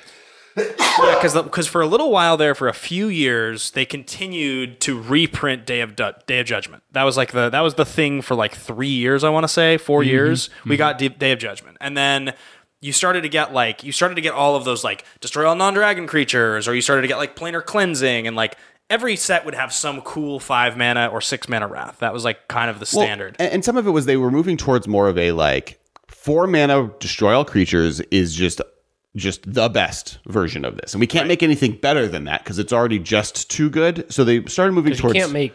Yeah, 0.59 1.15
because 1.15 1.35
because 1.35 1.67
for 1.67 1.81
a 1.81 1.87
little 1.87 2.11
while 2.11 2.37
there, 2.37 2.55
for 2.55 2.69
a 2.69 2.75
few 2.75 3.09
years, 3.09 3.71
they 3.71 3.85
continued 3.85 4.81
to 4.81 5.01
reprint 5.01 5.67
Day 5.67 5.81
of 5.81 5.97
Du- 5.97 6.17
Day 6.27 6.41
of 6.41 6.47
Judgment. 6.47 6.83
That 6.93 7.05
was 7.05 7.17
like 7.17 7.33
the 7.33 7.51
that 7.51 7.61
was 7.61 7.75
the 7.75 7.85
thing 7.85 8.23
for 8.23 8.35
like 8.35 8.55
three 8.55 8.89
years. 8.89 9.25
I 9.25 9.31
want 9.31 9.45
to 9.45 9.49
say 9.49 9.77
4 9.77 10.01
mm-hmm, 10.01 10.09
years. 10.09 10.51
We 10.65 10.73
mm-hmm. 10.73 10.79
got 10.79 10.99
D- 10.99 11.09
Day 11.09 11.33
of 11.33 11.39
Judgment, 11.39 11.77
and 11.81 11.97
then 11.97 12.35
you 12.81 12.93
started 12.93 13.23
to 13.23 13.29
get 13.29 13.53
like 13.53 13.85
you 13.85 13.93
started 13.93 14.17
to 14.17 14.21
get 14.21 14.35
all 14.35 14.57
of 14.57 14.65
those 14.65 14.85
like 14.85 15.05
destroy 15.21 15.47
all 15.47 15.55
non-dragon 15.55 16.07
creatures, 16.07 16.69
or 16.69 16.75
you 16.75 16.81
started 16.81 17.03
to 17.03 17.09
get 17.09 17.19
like 17.19 17.37
planar 17.37 17.65
cleansing, 17.65 18.27
and 18.27 18.37
like 18.37 18.57
every 18.91 19.17
set 19.17 19.45
would 19.45 19.55
have 19.55 19.73
some 19.73 20.01
cool 20.03 20.41
five 20.41 20.77
mana 20.77 21.09
or 21.09 21.21
six 21.21 21.49
mana 21.49 21.67
wrath. 21.67 21.99
That 21.99 22.13
was 22.13 22.25
like 22.25 22.49
kind 22.49 22.71
of 22.71 22.81
the 22.81 22.87
standard. 22.87 23.37
and, 23.39 23.53
and 23.53 23.65
some 23.65 23.77
of 23.77 23.87
it 23.87 23.91
was 23.91 24.07
they 24.07 24.17
were 24.17 24.31
moving 24.31 24.57
towards 24.57 24.89
more 24.89 25.09
of 25.09 25.19
a 25.19 25.33
like 25.33 25.79
four 26.07 26.47
mana 26.47 26.91
destroy 26.99 27.35
all 27.35 27.45
creatures 27.45 28.01
is 28.11 28.35
just 28.35 28.61
just 29.17 29.53
the 29.53 29.69
best 29.69 30.19
version 30.27 30.65
of 30.65 30.77
this, 30.77 30.95
and 30.95 31.01
we 31.01 31.07
can't 31.07 31.29
make 31.29 31.43
anything 31.43 31.73
better 31.73 32.07
than 32.07 32.25
that 32.25 32.45
because 32.45 32.59
it's 32.59 32.73
already 32.73 32.99
just 32.99 33.51
too 33.51 33.71
good. 33.71 34.11
So 34.13 34.25
they 34.25 34.45
started 34.45 34.73
moving 34.73 34.93
You 34.93 34.99
towards 34.99 35.19
can't 35.19 35.33
make 35.33 35.55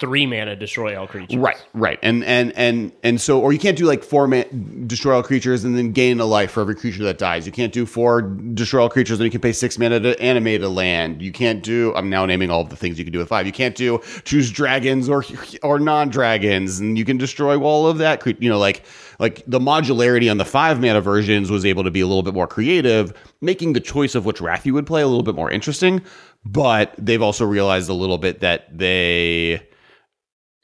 three 0.00 0.26
mana 0.26 0.56
destroy 0.56 0.98
all 0.98 1.06
creatures. 1.06 1.36
Right, 1.36 1.62
right, 1.74 1.98
and 2.02 2.24
and 2.24 2.52
and 2.56 2.90
and 3.02 3.20
so, 3.20 3.40
or 3.40 3.52
you 3.52 3.58
can't 3.58 3.76
do 3.76 3.84
like 3.84 4.02
four 4.02 4.26
mana 4.26 4.46
destroy 4.86 5.14
all 5.14 5.22
creatures 5.22 5.62
and 5.62 5.76
then 5.76 5.92
gain 5.92 6.18
a 6.18 6.24
life 6.24 6.52
for 6.52 6.62
every 6.62 6.74
creature 6.74 7.04
that 7.04 7.18
dies. 7.18 7.46
You 7.46 7.52
can't 7.52 7.72
do 7.72 7.86
four 7.86 8.22
destroy 8.22 8.82
all 8.82 8.88
creatures 8.88 9.20
and 9.20 9.26
you 9.26 9.30
can 9.30 9.40
pay 9.40 9.52
six 9.52 9.78
mana 9.78 10.00
to 10.00 10.20
animate 10.20 10.62
a 10.62 10.68
land. 10.68 11.22
You 11.22 11.30
can't 11.30 11.62
do. 11.62 11.94
I'm 11.94 12.10
now 12.10 12.26
naming 12.26 12.50
all 12.50 12.62
of 12.62 12.70
the 12.70 12.76
things 12.76 12.98
you 12.98 13.04
can 13.04 13.12
do 13.12 13.18
with 13.18 13.28
five. 13.28 13.46
You 13.46 13.52
can't 13.52 13.76
do 13.76 14.00
choose 14.24 14.50
dragons 14.50 15.08
or 15.08 15.24
or 15.62 15.78
non 15.78 16.08
dragons, 16.08 16.80
and 16.80 16.98
you 16.98 17.04
can 17.04 17.18
destroy 17.18 17.60
all 17.60 17.86
of 17.86 17.98
that. 17.98 18.26
You 18.42 18.48
know, 18.48 18.58
like 18.58 18.82
like 19.18 19.44
the 19.46 19.60
modularity 19.60 20.30
on 20.30 20.38
the 20.38 20.46
five 20.46 20.80
mana 20.80 21.02
versions 21.02 21.50
was 21.50 21.66
able 21.66 21.84
to 21.84 21.90
be 21.90 22.00
a 22.00 22.06
little 22.06 22.22
bit 22.22 22.32
more 22.34 22.46
creative, 22.46 23.12
making 23.42 23.74
the 23.74 23.80
choice 23.80 24.14
of 24.14 24.24
which 24.24 24.40
wrath 24.40 24.64
you 24.64 24.72
would 24.72 24.86
play 24.86 25.02
a 25.02 25.06
little 25.06 25.22
bit 25.22 25.34
more 25.34 25.50
interesting. 25.50 26.02
But 26.46 26.94
they've 26.96 27.20
also 27.20 27.44
realized 27.44 27.90
a 27.90 27.94
little 27.94 28.16
bit 28.16 28.40
that 28.40 28.76
they 28.76 29.60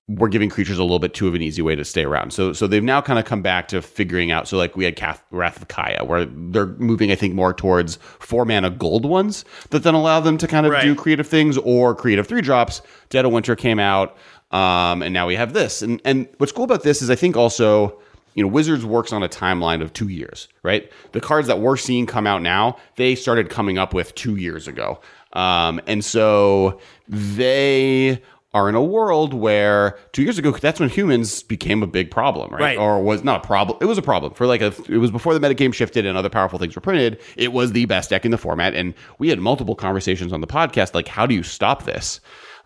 we're 0.08 0.28
giving 0.28 0.48
creatures 0.48 0.78
a 0.78 0.82
little 0.84 1.00
bit 1.00 1.14
too 1.14 1.26
of 1.26 1.34
an 1.34 1.42
easy 1.42 1.60
way 1.62 1.74
to 1.74 1.84
stay 1.84 2.04
around. 2.04 2.32
So 2.32 2.52
so 2.52 2.66
they've 2.68 2.82
now 2.82 3.00
kind 3.00 3.18
of 3.18 3.24
come 3.24 3.42
back 3.42 3.66
to 3.68 3.82
figuring 3.82 4.30
out. 4.30 4.46
So 4.46 4.56
like 4.56 4.76
we 4.76 4.84
had 4.84 4.94
Cath- 4.94 5.24
Wrath 5.32 5.60
of 5.60 5.66
Kaya, 5.68 6.04
where 6.04 6.24
they're 6.26 6.66
moving, 6.78 7.10
I 7.10 7.16
think, 7.16 7.34
more 7.34 7.52
towards 7.52 7.96
four 8.20 8.44
mana 8.44 8.70
gold 8.70 9.04
ones 9.04 9.44
that 9.70 9.82
then 9.82 9.94
allow 9.94 10.20
them 10.20 10.38
to 10.38 10.46
kind 10.46 10.64
of 10.64 10.72
Right. 10.72 10.82
do 10.82 10.94
creative 10.94 11.26
things 11.26 11.58
or 11.58 11.94
creative 11.94 12.26
three 12.28 12.40
drops. 12.40 12.82
Dead 13.10 13.25
of 13.25 13.32
Winter 13.32 13.56
came 13.56 13.80
out, 13.80 14.16
um, 14.52 15.02
and 15.02 15.12
now 15.12 15.26
we 15.26 15.34
have 15.34 15.54
this. 15.54 15.82
And 15.82 16.00
and 16.04 16.28
what's 16.38 16.52
cool 16.52 16.64
about 16.64 16.82
this 16.84 17.02
is 17.02 17.10
I 17.10 17.16
think 17.16 17.36
also. 17.36 17.98
You 18.34 18.42
know, 18.42 18.50
Wizards 18.50 18.84
works 18.84 19.14
on 19.14 19.22
a 19.22 19.30
timeline 19.30 19.80
of 19.80 19.94
two 19.94 20.08
years, 20.08 20.46
right? 20.62 20.92
The 21.12 21.22
cards 21.22 21.48
that 21.48 21.60
we're 21.60 21.78
seeing 21.78 22.04
come 22.04 22.26
out 22.26 22.42
now, 22.42 22.76
they 22.96 23.14
started 23.14 23.48
coming 23.48 23.78
up 23.78 23.94
with 23.94 24.14
two 24.14 24.36
years 24.36 24.68
ago. 24.68 25.00
Um, 25.32 25.80
and 25.86 26.04
so 26.04 26.78
they 27.08 28.20
are 28.56 28.70
in 28.70 28.75
a 28.75 28.82
world 28.82 29.34
where 29.34 29.98
two 30.12 30.22
years 30.22 30.38
ago, 30.38 30.50
that's 30.50 30.80
when 30.80 30.88
humans 30.88 31.42
became 31.42 31.82
a 31.82 31.86
big 31.86 32.10
problem, 32.10 32.50
right? 32.50 32.60
Right. 32.60 32.78
Or 32.78 33.02
was 33.02 33.22
not 33.22 33.44
a 33.44 33.46
problem. 33.46 33.76
It 33.82 33.84
was 33.84 33.98
a 33.98 34.02
problem 34.02 34.32
for 34.32 34.46
like 34.46 34.62
a, 34.62 34.72
it 34.88 34.96
was 34.96 35.10
before 35.10 35.38
the 35.38 35.46
metagame 35.46 35.75
shifted 35.75 36.06
and 36.06 36.16
other 36.16 36.30
powerful 36.30 36.58
things 36.58 36.75
were 36.75 36.80
printed. 36.80 37.20
It 37.36 37.52
was 37.52 37.72
the 37.72 37.84
best 37.84 38.08
deck 38.08 38.25
in 38.25 38.30
the 38.30 38.38
format. 38.38 38.75
And 38.75 38.94
we 39.18 39.28
had 39.28 39.38
multiple 39.40 39.75
conversations 39.75 40.32
on 40.32 40.40
the 40.40 40.46
podcast, 40.46 40.94
like, 40.94 41.06
how 41.06 41.26
do 41.26 41.34
you 41.34 41.42
stop 41.42 41.84
this? 41.84 42.18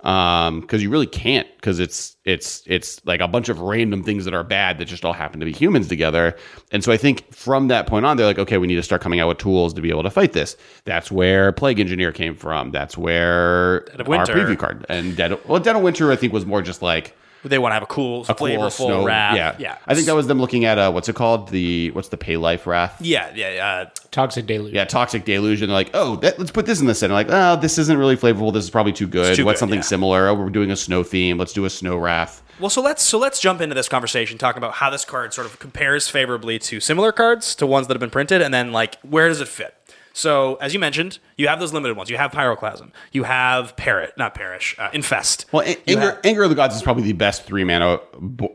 Um, 0.03 0.63
cause 0.63 0.83
you 0.83 0.89
really 0.89 1.07
can't, 1.07 1.47
cause 1.61 1.79
it's, 1.79 2.17
it's, 2.25 2.63
it's 2.67 3.05
like 3.05 3.21
a 3.21 3.29
bunch 3.29 3.49
of 3.49 3.61
random 3.61 4.03
things 4.03 4.25
that 4.25 4.33
are 4.33 4.43
bad 4.45 4.79
that 4.79 4.87
just 4.87 5.05
all 5.05 5.13
happen 5.13 5.41
to 5.41 5.47
be 5.47 5.53
humans 5.53 5.89
together. 5.89 6.37
And 6.73 6.83
so 6.83 6.91
I 6.91 6.97
think 6.97 7.33
from 7.35 7.69
that 7.69 7.87
point 7.87 8.07
on, 8.07 8.17
they're 8.17 8.27
like, 8.27 8.39
okay, 8.39 8.57
we 8.59 8.67
need 8.67 8.77
to 8.77 8.83
start 8.83 9.03
coming 9.03 9.21
out 9.21 9.29
with 9.29 9.39
tools 9.39 9.75
to 9.75 9.83
be 9.83 9.91
able 9.91 10.03
to 10.05 10.11
fight 10.11 10.33
this. 10.33 10.57
That's 10.85 11.11
where 11.11 11.53
Plague 11.53 11.81
Engineer 11.81 12.13
came 12.13 12.35
from. 12.35 12.71
That's 12.71 12.97
where 12.97 13.85
our 14.21 14.27
preview 14.37 14.59
card 14.59 14.87
and 14.89 15.17
Dead. 15.17 15.39
Well, 15.47 15.61
Dead 15.61 15.77
of 15.77 15.83
Winter, 15.83 16.11
I 16.11 16.17
think 16.17 16.33
was 16.33 16.47
more 16.47 16.63
just 16.63 16.81
like 16.83 17.17
they 17.45 17.59
want 17.59 17.71
to 17.71 17.75
have 17.75 17.83
a 17.83 17.87
cool, 17.87 18.25
a 18.29 18.35
cool 18.35 18.49
flavorful 18.49 18.87
snow- 18.87 19.05
wrath. 19.05 19.37
Yeah, 19.37 19.57
yeah. 19.59 19.79
I 19.87 19.95
think 19.95 20.07
that 20.07 20.15
was 20.15 20.27
them 20.27 20.39
looking 20.39 20.65
at 20.65 20.79
uh, 20.79 20.91
what's 20.91 21.09
it 21.09 21.17
called? 21.17 21.49
The 21.49 21.91
what's 21.93 22.09
the 22.09 22.17
pay 22.17 22.37
life 22.37 22.67
wrath? 22.67 22.97
Yeah, 23.01 23.33
yeah, 23.35 23.87
uh, 23.87 24.01
Toxic 24.11 24.47
deluge. 24.47 24.75
Yeah, 24.75 24.85
toxic 24.85 25.25
deluge, 25.25 25.63
and 25.63 25.71
they're 25.71 25.75
like, 25.75 25.91
oh, 25.95 26.17
that, 26.17 26.39
let's 26.39 26.51
put 26.51 26.67
this 26.67 26.81
in 26.81 26.87
the 26.87 26.95
set. 26.95 27.07
And 27.07 27.15
like, 27.15 27.29
oh, 27.31 27.57
this 27.57 27.79
isn't 27.79 27.97
really 27.97 28.17
flavorful. 28.17 28.53
This 28.53 28.65
is 28.65 28.71
probably 28.71 28.93
too 28.93 29.07
good. 29.07 29.37
too 29.37 29.45
what's 29.45 29.57
good, 29.57 29.61
something 29.61 29.79
yeah. 29.79 29.83
similar? 29.85 30.29
Oh, 30.29 30.35
we're 30.35 30.51
doing 30.51 30.71
a 30.71 30.77
snow 30.77 31.05
theme. 31.05 31.39
Let's 31.39 31.53
do 31.53 31.65
a 31.65 31.71
snow 31.71 31.97
wrath. 31.97 32.43
Well, 32.59 32.71
so 32.71 32.83
let's 32.83 33.03
so 33.03 33.19
let's 33.19 33.41
jump 33.41 33.61
into 33.61 33.75
this 33.75 33.89
conversation, 33.89 34.37
talk 34.37 34.57
about 34.57 34.75
how 34.75 34.91
this 34.91 35.05
card 35.05 35.33
sort 35.33 35.47
of 35.47 35.59
compares 35.59 36.09
favorably 36.09 36.59
to 36.59 36.79
similar 36.81 37.11
cards, 37.13 37.55
to 37.55 37.67
ones 37.67 37.87
that 37.87 37.95
have 37.95 38.01
been 38.01 38.11
printed, 38.11 38.43
and 38.43 38.53
then 38.53 38.73
like 38.73 39.01
where 39.01 39.29
does 39.29 39.41
it 39.41 39.49
fit? 39.49 39.75
So, 40.13 40.57
as 40.57 40.75
you 40.75 40.81
mentioned, 40.81 41.19
you 41.37 41.47
have 41.49 41.61
those 41.61 41.73
limited 41.73 41.97
ones. 41.97 42.11
You 42.11 42.17
have 42.17 42.33
Pyroclasm. 42.33 42.91
You 43.13 43.23
have 43.25 43.77
Parrot, 43.77 44.13
not 44.17 44.35
Perish, 44.35 44.75
uh, 44.79 44.91
Infest. 44.93 45.47
Well, 45.53 45.63
A- 45.67 45.79
Anger, 45.89 46.21
Anger 46.25 46.43
of 46.43 46.51
the 46.51 46.57
Gods 46.57 46.75
is 46.75 46.83
probably 46.83 47.05
the 47.05 47.13
best 47.13 47.45
three 47.45 47.63
mana 47.65 48.01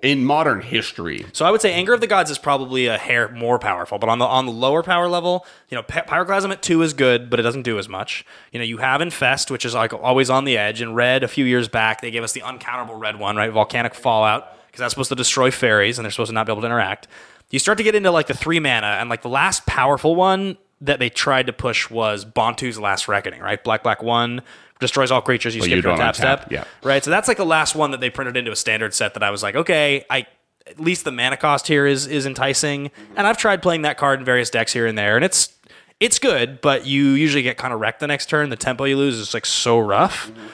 in 0.04 0.26
modern 0.26 0.62
history. 0.62 1.26
So 1.32 1.46
I 1.46 1.52
would 1.52 1.62
say 1.62 1.74
Anger 1.74 1.94
of 1.94 2.02
the 2.02 2.08
Gods 2.08 2.30
is 2.30 2.38
probably 2.38 2.88
a 2.88 2.98
hair 2.98 3.30
more 3.30 3.58
powerful, 3.58 3.98
but 4.00 4.10
on 4.10 4.20
the 4.20 4.26
on 4.26 4.46
the 4.46 4.52
lower 4.52 4.84
power 4.84 5.08
level, 5.08 5.46
you 5.70 5.76
know, 5.76 5.84
Py- 5.84 6.02
Pyroclasm 6.02 6.52
at 6.52 6.62
two 6.62 6.82
is 6.82 6.94
good, 6.94 7.30
but 7.30 7.40
it 7.40 7.44
doesn't 7.44 7.64
do 7.64 7.80
as 7.80 7.88
much. 7.88 8.26
You 8.52 8.60
know, 8.60 8.66
you 8.66 8.78
have 8.78 9.02
Infest, 9.02 9.50
which 9.50 9.64
is 9.66 9.74
like 9.74 9.94
always 9.94 10.30
on 10.30 10.44
the 10.46 10.58
edge. 10.58 10.82
And 10.82 10.96
Red, 10.96 11.24
a 11.24 11.28
few 11.28 11.46
years 11.46 11.68
back, 11.70 12.02
they 12.02 12.12
gave 12.12 12.24
us 12.24 12.34
the 12.34 12.42
uncounterable 12.42 13.00
Red 13.00 13.18
one, 13.18 13.38
right? 13.38 13.52
Volcanic 13.52 13.96
Fallout, 13.96 14.46
because 14.68 14.80
that's 14.80 14.92
supposed 14.94 15.10
to 15.10 15.16
destroy 15.16 15.52
fairies, 15.52 15.98
and 15.98 16.04
they're 16.06 16.12
supposed 16.12 16.30
to 16.30 16.34
not 16.36 16.46
be 16.46 16.52
able 16.52 16.62
to 16.62 16.68
interact. 16.68 17.08
You 17.50 17.60
start 17.60 17.78
to 17.78 17.84
get 17.84 17.96
into 17.96 18.12
like 18.12 18.28
the 18.28 18.34
three 18.34 18.60
mana, 18.60 18.98
and 19.00 19.10
like 19.10 19.22
the 19.22 19.30
last 19.30 19.66
powerful 19.66 20.16
one 20.16 20.58
that 20.86 21.00
they 21.00 21.10
tried 21.10 21.48
to 21.48 21.54
push 21.54 21.90
was 21.90 22.26
Bontu's 22.26 22.80
Last 22.80 23.08
Reckoning, 23.08 23.42
right? 23.42 23.64
Black 23.64 23.84
Black 23.84 24.02
one 24.02 24.42
destroys 24.80 25.12
all 25.12 25.22
creatures 25.22 25.56
you 25.56 25.62
But 25.62 25.66
skip 25.66 25.78
you 25.78 25.82
your 25.84 25.92
don't 25.96 25.98
tap 25.98 26.16
step. 26.16 26.52
yeah. 26.52 26.66
Right. 26.84 27.04
So 27.04 27.10
that's 27.10 27.28
like 27.28 27.38
the 27.38 27.46
last 27.46 27.76
one 27.76 27.92
that 27.92 28.02
they 28.02 28.10
printed 28.10 28.36
into 28.38 28.52
a 28.52 28.56
standard 28.56 28.94
set 28.94 29.14
that 29.14 29.24
I 29.24 29.32
was 29.32 29.42
like, 29.42 29.56
okay, 29.56 30.06
I 30.10 30.28
at 30.68 30.80
least 30.80 31.06
the 31.06 31.12
mana 31.12 31.38
cost 31.38 31.68
here 31.68 31.86
is 31.86 32.08
is 32.08 32.26
enticing. 32.26 32.86
Mm-hmm. 32.90 33.14
And 33.18 33.28
I've 33.28 33.38
tried 33.38 33.62
playing 33.62 33.84
that 33.84 33.98
card 33.98 34.20
in 34.20 34.26
various 34.26 34.50
decks 34.50 34.74
here 34.74 34.86
and 34.88 34.98
there, 34.98 35.16
and 35.16 35.24
it's 35.24 35.54
it's 36.00 36.20
good, 36.20 36.60
but 36.62 36.86
you 36.86 37.12
usually 37.12 37.44
get 37.44 37.58
kind 37.58 37.74
of 37.74 37.80
wrecked 37.80 38.00
the 38.02 38.08
next 38.08 38.30
turn. 38.30 38.50
The 38.50 38.58
tempo 38.58 38.84
you 38.84 38.98
lose 38.98 39.18
is 39.18 39.34
like 39.34 39.46
so 39.46 39.80
rough. 39.80 40.30
Mm-hmm. 40.30 40.48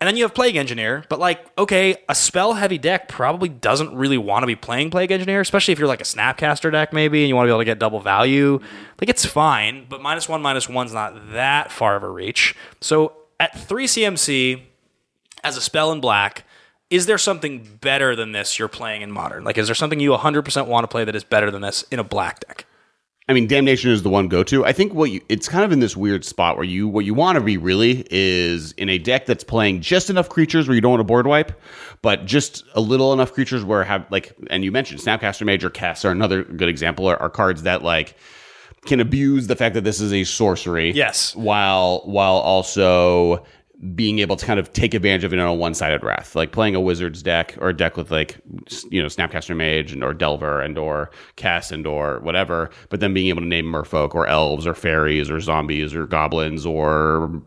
And 0.00 0.06
then 0.06 0.16
you 0.16 0.22
have 0.22 0.32
Plague 0.32 0.54
Engineer, 0.54 1.04
but 1.08 1.18
like, 1.18 1.44
okay, 1.58 1.96
a 2.08 2.14
spell 2.14 2.54
heavy 2.54 2.78
deck 2.78 3.08
probably 3.08 3.48
doesn't 3.48 3.92
really 3.94 4.18
want 4.18 4.44
to 4.44 4.46
be 4.46 4.54
playing 4.54 4.90
Plague 4.90 5.10
Engineer, 5.10 5.40
especially 5.40 5.72
if 5.72 5.78
you're 5.80 5.88
like 5.88 6.00
a 6.00 6.04
Snapcaster 6.04 6.70
deck 6.70 6.92
maybe 6.92 7.22
and 7.22 7.28
you 7.28 7.34
want 7.34 7.46
to 7.46 7.48
be 7.48 7.52
able 7.52 7.60
to 7.60 7.64
get 7.64 7.80
double 7.80 8.00
value. 8.00 8.60
Like, 9.00 9.08
it's 9.08 9.26
fine, 9.26 9.86
but 9.88 10.00
minus 10.00 10.28
one, 10.28 10.40
minus 10.40 10.68
one's 10.68 10.92
not 10.92 11.32
that 11.32 11.72
far 11.72 11.96
of 11.96 12.04
a 12.04 12.08
reach. 12.08 12.54
So 12.80 13.12
at 13.40 13.58
3 13.58 13.86
CMC, 13.86 14.62
as 15.42 15.56
a 15.56 15.60
spell 15.60 15.90
in 15.90 16.00
black, 16.00 16.44
is 16.90 17.06
there 17.06 17.18
something 17.18 17.78
better 17.80 18.14
than 18.14 18.30
this 18.32 18.56
you're 18.58 18.68
playing 18.68 19.02
in 19.02 19.10
modern? 19.10 19.42
Like, 19.42 19.58
is 19.58 19.66
there 19.66 19.74
something 19.74 19.98
you 19.98 20.12
100% 20.12 20.66
want 20.68 20.84
to 20.84 20.88
play 20.88 21.04
that 21.04 21.16
is 21.16 21.24
better 21.24 21.50
than 21.50 21.60
this 21.60 21.82
in 21.90 21.98
a 21.98 22.04
black 22.04 22.40
deck? 22.46 22.66
I 23.28 23.34
mean, 23.34 23.46
Damnation 23.46 23.90
is 23.90 24.02
the 24.02 24.08
one 24.08 24.28
go 24.28 24.42
to. 24.44 24.64
I 24.64 24.72
think 24.72 24.94
what 24.94 25.10
you 25.10 25.20
it's 25.28 25.48
kind 25.48 25.64
of 25.64 25.70
in 25.70 25.80
this 25.80 25.96
weird 25.96 26.24
spot 26.24 26.56
where 26.56 26.64
you 26.64 26.88
what 26.88 27.04
you 27.04 27.12
want 27.12 27.36
to 27.36 27.44
be 27.44 27.58
really 27.58 28.06
is 28.10 28.72
in 28.72 28.88
a 28.88 28.96
deck 28.96 29.26
that's 29.26 29.44
playing 29.44 29.82
just 29.82 30.08
enough 30.08 30.30
creatures 30.30 30.66
where 30.66 30.74
you 30.74 30.80
don't 30.80 30.92
want 30.92 31.00
to 31.00 31.04
board 31.04 31.26
wipe, 31.26 31.60
but 32.00 32.24
just 32.24 32.64
a 32.74 32.80
little 32.80 33.12
enough 33.12 33.34
creatures 33.34 33.64
where 33.64 33.84
have 33.84 34.06
like 34.10 34.34
and 34.48 34.64
you 34.64 34.72
mentioned 34.72 35.00
Snapcaster 35.00 35.44
Mage 35.44 35.62
or 35.62 35.70
Kess 35.70 36.06
are 36.06 36.10
another 36.10 36.42
good 36.42 36.70
example 36.70 37.06
are, 37.06 37.20
are 37.20 37.28
cards 37.28 37.64
that 37.64 37.82
like 37.82 38.16
can 38.86 39.00
abuse 39.00 39.46
the 39.46 39.56
fact 39.56 39.74
that 39.74 39.84
this 39.84 40.00
is 40.00 40.12
a 40.12 40.24
sorcery. 40.24 40.92
Yes. 40.92 41.36
While 41.36 42.00
while 42.06 42.36
also 42.36 43.44
being 43.94 44.18
able 44.18 44.36
to 44.36 44.44
kind 44.44 44.58
of 44.58 44.72
take 44.72 44.92
advantage 44.92 45.22
of 45.22 45.32
it 45.32 45.38
in 45.38 45.44
a 45.44 45.54
one-sided 45.54 46.02
wrath, 46.02 46.34
like 46.34 46.50
playing 46.50 46.74
a 46.74 46.80
wizard's 46.80 47.22
deck 47.22 47.56
or 47.60 47.68
a 47.68 47.76
deck 47.76 47.96
with 47.96 48.10
like 48.10 48.38
you 48.90 49.00
know 49.00 49.08
Snapcaster 49.08 49.56
Mage 49.56 49.92
and 49.92 50.02
or 50.02 50.12
Delver 50.12 50.60
and 50.60 50.76
or 50.76 51.10
Cass 51.36 51.70
and 51.70 51.86
or 51.86 52.18
whatever, 52.20 52.70
but 52.88 53.00
then 53.00 53.14
being 53.14 53.28
able 53.28 53.42
to 53.42 53.46
name 53.46 53.66
Merfolk 53.66 54.14
or 54.14 54.26
elves 54.26 54.66
or 54.66 54.74
fairies 54.74 55.30
or 55.30 55.38
zombies 55.40 55.94
or 55.94 56.06
goblins 56.06 56.66
or 56.66 57.40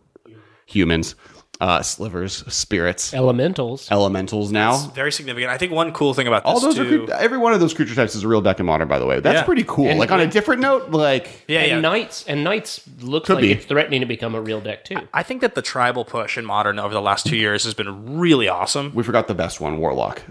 humans, 0.67 1.15
uh, 1.61 1.81
slivers, 1.83 2.43
spirits, 2.51 3.13
Elementals. 3.13 3.89
elementals. 3.91 4.51
Now 4.51 4.77
Very 4.95 5.11
significant. 5.11 5.51
I 5.51 5.57
think 5.59 5.71
one 5.71 5.93
cool 5.93 6.13
thing 6.15 6.25
about 6.27 6.43
this 6.43 6.51
all 6.51 6.59
those 6.59 6.75
too, 6.75 7.05
cre- 7.05 7.13
every 7.13 7.37
one 7.37 7.53
of 7.53 7.59
those 7.59 7.73
creature 7.73 7.93
types 7.95 8.15
is 8.15 8.23
a 8.23 8.27
real 8.27 8.41
deck 8.41 8.59
in 8.59 8.65
modern. 8.65 8.87
By 8.87 8.97
the 8.97 9.05
way, 9.05 9.19
that's 9.19 9.35
Yeah. 9.35 9.43
pretty 9.43 9.63
cool. 9.67 9.87
And- 9.87 9.99
like 9.99 10.11
on 10.11 10.19
a 10.19 10.27
different 10.27 10.59
note, 10.61 10.89
like 10.89 11.45
yeah, 11.47 11.63
yeah. 11.63 11.73
And 11.73 11.83
knights 11.83 12.25
and 12.27 12.43
knights 12.43 12.81
looks 13.01 13.27
Could 13.27 13.35
like 13.35 13.41
be. 13.43 13.51
it's 13.51 13.65
threatening 13.65 14.01
to 14.01 14.07
become 14.07 14.33
a 14.35 14.41
real 14.41 14.59
deck 14.59 14.85
too. 14.85 14.97
I 15.13 15.21
think 15.23 15.41
that 15.41 15.53
the 15.55 15.61
tribal 15.61 16.03
push 16.03 16.37
in 16.37 16.45
modern 16.45 16.79
over 16.79 16.93
the 16.93 17.01
last 17.01 17.27
two 17.27 17.37
years 17.37 17.63
has 17.63 17.75
been 17.75 18.17
really 18.17 18.47
awesome. 18.49 18.91
we 18.95 19.03
forgot 19.03 19.27
the 19.27 19.35
best 19.35 19.61
one, 19.61 19.77
Warlock. 19.77 20.23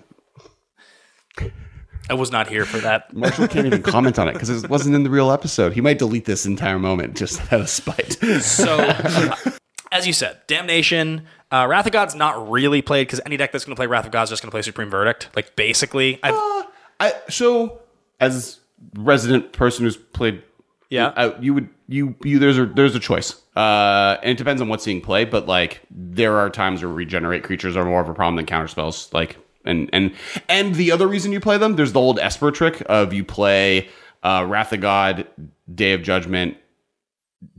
I 2.08 2.14
was 2.14 2.32
not 2.32 2.48
here 2.48 2.64
for 2.64 2.78
that. 2.78 3.14
Marshall 3.14 3.46
can't 3.46 3.66
even 3.66 3.82
comment 3.82 4.18
on 4.18 4.26
it 4.26 4.32
because 4.32 4.50
it 4.50 4.68
wasn't 4.68 4.96
in 4.96 5.04
the 5.04 5.10
real 5.10 5.30
episode. 5.30 5.74
He 5.74 5.80
might 5.80 5.98
delete 6.00 6.24
this 6.24 6.44
entire 6.44 6.78
moment 6.80 7.14
just 7.16 7.40
out 7.52 7.60
of 7.60 7.68
spite. 7.68 8.14
So, 8.42 8.92
as 9.92 10.06
you 10.06 10.12
said, 10.12 10.38
Damnation, 10.46 11.26
uh, 11.50 11.66
Wrath 11.68 11.86
of 11.86 11.92
God's 11.92 12.14
not 12.14 12.50
really 12.50 12.82
played 12.82 13.06
because 13.06 13.20
any 13.26 13.36
deck 13.36 13.52
that's 13.52 13.64
going 13.64 13.74
to 13.74 13.78
play 13.78 13.86
Wrath 13.86 14.06
of 14.06 14.12
God's 14.12 14.30
just 14.30 14.42
going 14.42 14.50
to 14.50 14.54
play 14.54 14.62
Supreme 14.62 14.90
Verdict. 14.90 15.28
Like, 15.34 15.56
basically, 15.56 16.18
I've, 16.22 16.34
I 17.00 17.12
so 17.28 17.80
as 18.20 18.60
resident 18.94 19.52
person 19.52 19.84
who's 19.84 19.96
played, 19.96 20.42
Yeah. 20.90 21.08
uh, 21.08 21.36
you 21.40 21.54
would 21.54 21.68
you 21.88 22.14
you 22.22 22.38
there's 22.38 22.58
a 22.58 22.66
there's 22.66 22.94
a 22.94 23.00
choice. 23.00 23.40
Uh, 23.56 24.16
and 24.22 24.30
it 24.30 24.38
depends 24.38 24.62
on 24.62 24.68
what's 24.68 24.84
being 24.84 25.00
played, 25.00 25.30
but 25.30 25.46
like 25.46 25.80
there 25.90 26.36
are 26.38 26.48
times 26.50 26.82
where 26.82 26.92
regenerate 26.92 27.42
creatures 27.42 27.76
are 27.76 27.84
more 27.84 28.00
of 28.00 28.08
a 28.08 28.14
problem 28.14 28.36
than 28.36 28.46
counter 28.46 28.68
spells. 28.68 29.12
Like 29.12 29.36
and 29.64 29.90
and 29.92 30.12
and 30.48 30.74
the 30.76 30.92
other 30.92 31.08
reason 31.08 31.32
you 31.32 31.40
play 31.40 31.58
them, 31.58 31.74
there's 31.76 31.92
the 31.92 32.00
old 32.00 32.18
Esper 32.20 32.50
trick 32.52 32.82
of 32.86 33.12
you 33.12 33.24
play 33.24 33.88
uh, 34.22 34.46
Wrath 34.48 34.72
of 34.72 34.80
God, 34.80 35.26
Day 35.74 35.92
of 35.94 36.02
Judgment. 36.02 36.56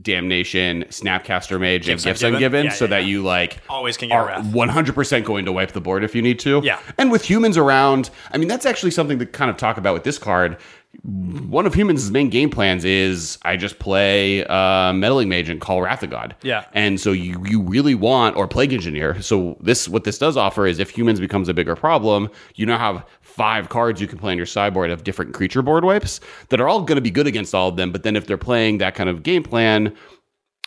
Damnation, 0.00 0.84
Snapcaster 0.84 1.60
Mage, 1.60 1.88
and 1.88 2.00
Gifts 2.00 2.04
Gifts 2.04 2.22
Ungiven? 2.22 2.38
Ungiven, 2.38 2.64
Yeah, 2.64 2.70
so 2.70 2.84
yeah, 2.84 2.90
that 2.90 2.98
yeah. 3.00 3.08
you 3.08 3.22
like 3.22 3.58
Always 3.68 3.96
can 3.96 4.08
get 4.08 4.14
are 4.16 4.26
Wrath. 4.26 4.44
100% 4.44 5.24
going 5.24 5.44
to 5.44 5.52
wipe 5.52 5.72
the 5.72 5.80
board 5.80 6.04
if 6.04 6.14
you 6.14 6.22
need 6.22 6.38
to. 6.40 6.60
Yeah. 6.62 6.78
And 6.98 7.10
with 7.10 7.28
humans 7.28 7.56
around, 7.56 8.10
I 8.30 8.38
mean, 8.38 8.48
that's 8.48 8.66
actually 8.66 8.92
something 8.92 9.18
to 9.18 9.26
kind 9.26 9.50
of 9.50 9.56
talk 9.56 9.76
about 9.78 9.94
with 9.94 10.04
this 10.04 10.18
card. 10.18 10.56
One 11.02 11.66
of 11.66 11.74
humans' 11.74 12.10
main 12.10 12.28
game 12.28 12.50
plans 12.50 12.84
is 12.84 13.38
I 13.42 13.56
just 13.56 13.78
play 13.78 14.44
uh, 14.44 14.92
Meddling 14.92 15.28
Mage 15.28 15.48
and 15.48 15.60
call 15.60 15.80
Wrath 15.82 16.02
of 16.02 16.10
God. 16.10 16.36
Yeah. 16.42 16.66
And 16.74 17.00
so 17.00 17.12
you 17.12 17.42
you 17.46 17.62
really 17.62 17.94
want 17.94 18.36
or 18.36 18.46
Plague 18.46 18.72
Engineer. 18.72 19.20
So 19.22 19.56
this 19.60 19.88
what 19.88 20.04
this 20.04 20.18
does 20.18 20.36
offer 20.36 20.66
is 20.66 20.78
if 20.78 20.90
humans 20.90 21.18
becomes 21.18 21.48
a 21.48 21.54
bigger 21.54 21.74
problem, 21.74 22.28
you 22.56 22.66
now 22.66 22.78
have 22.78 23.06
five 23.22 23.70
cards 23.70 24.00
you 24.00 24.06
can 24.06 24.18
play 24.18 24.32
on 24.32 24.36
your 24.36 24.46
sideboard 24.46 24.90
of 24.90 25.02
different 25.02 25.32
creature 25.32 25.62
board 25.62 25.84
wipes 25.84 26.20
that 26.50 26.60
are 26.60 26.68
all 26.68 26.82
going 26.82 26.96
to 26.96 27.02
be 27.02 27.10
good 27.10 27.26
against 27.26 27.54
all 27.54 27.68
of 27.68 27.76
them. 27.76 27.90
But 27.90 28.02
then 28.02 28.14
if 28.14 28.26
they're 28.26 28.36
playing 28.36 28.78
that 28.78 28.94
kind 28.94 29.08
of 29.08 29.22
game 29.22 29.42
plan, 29.42 29.96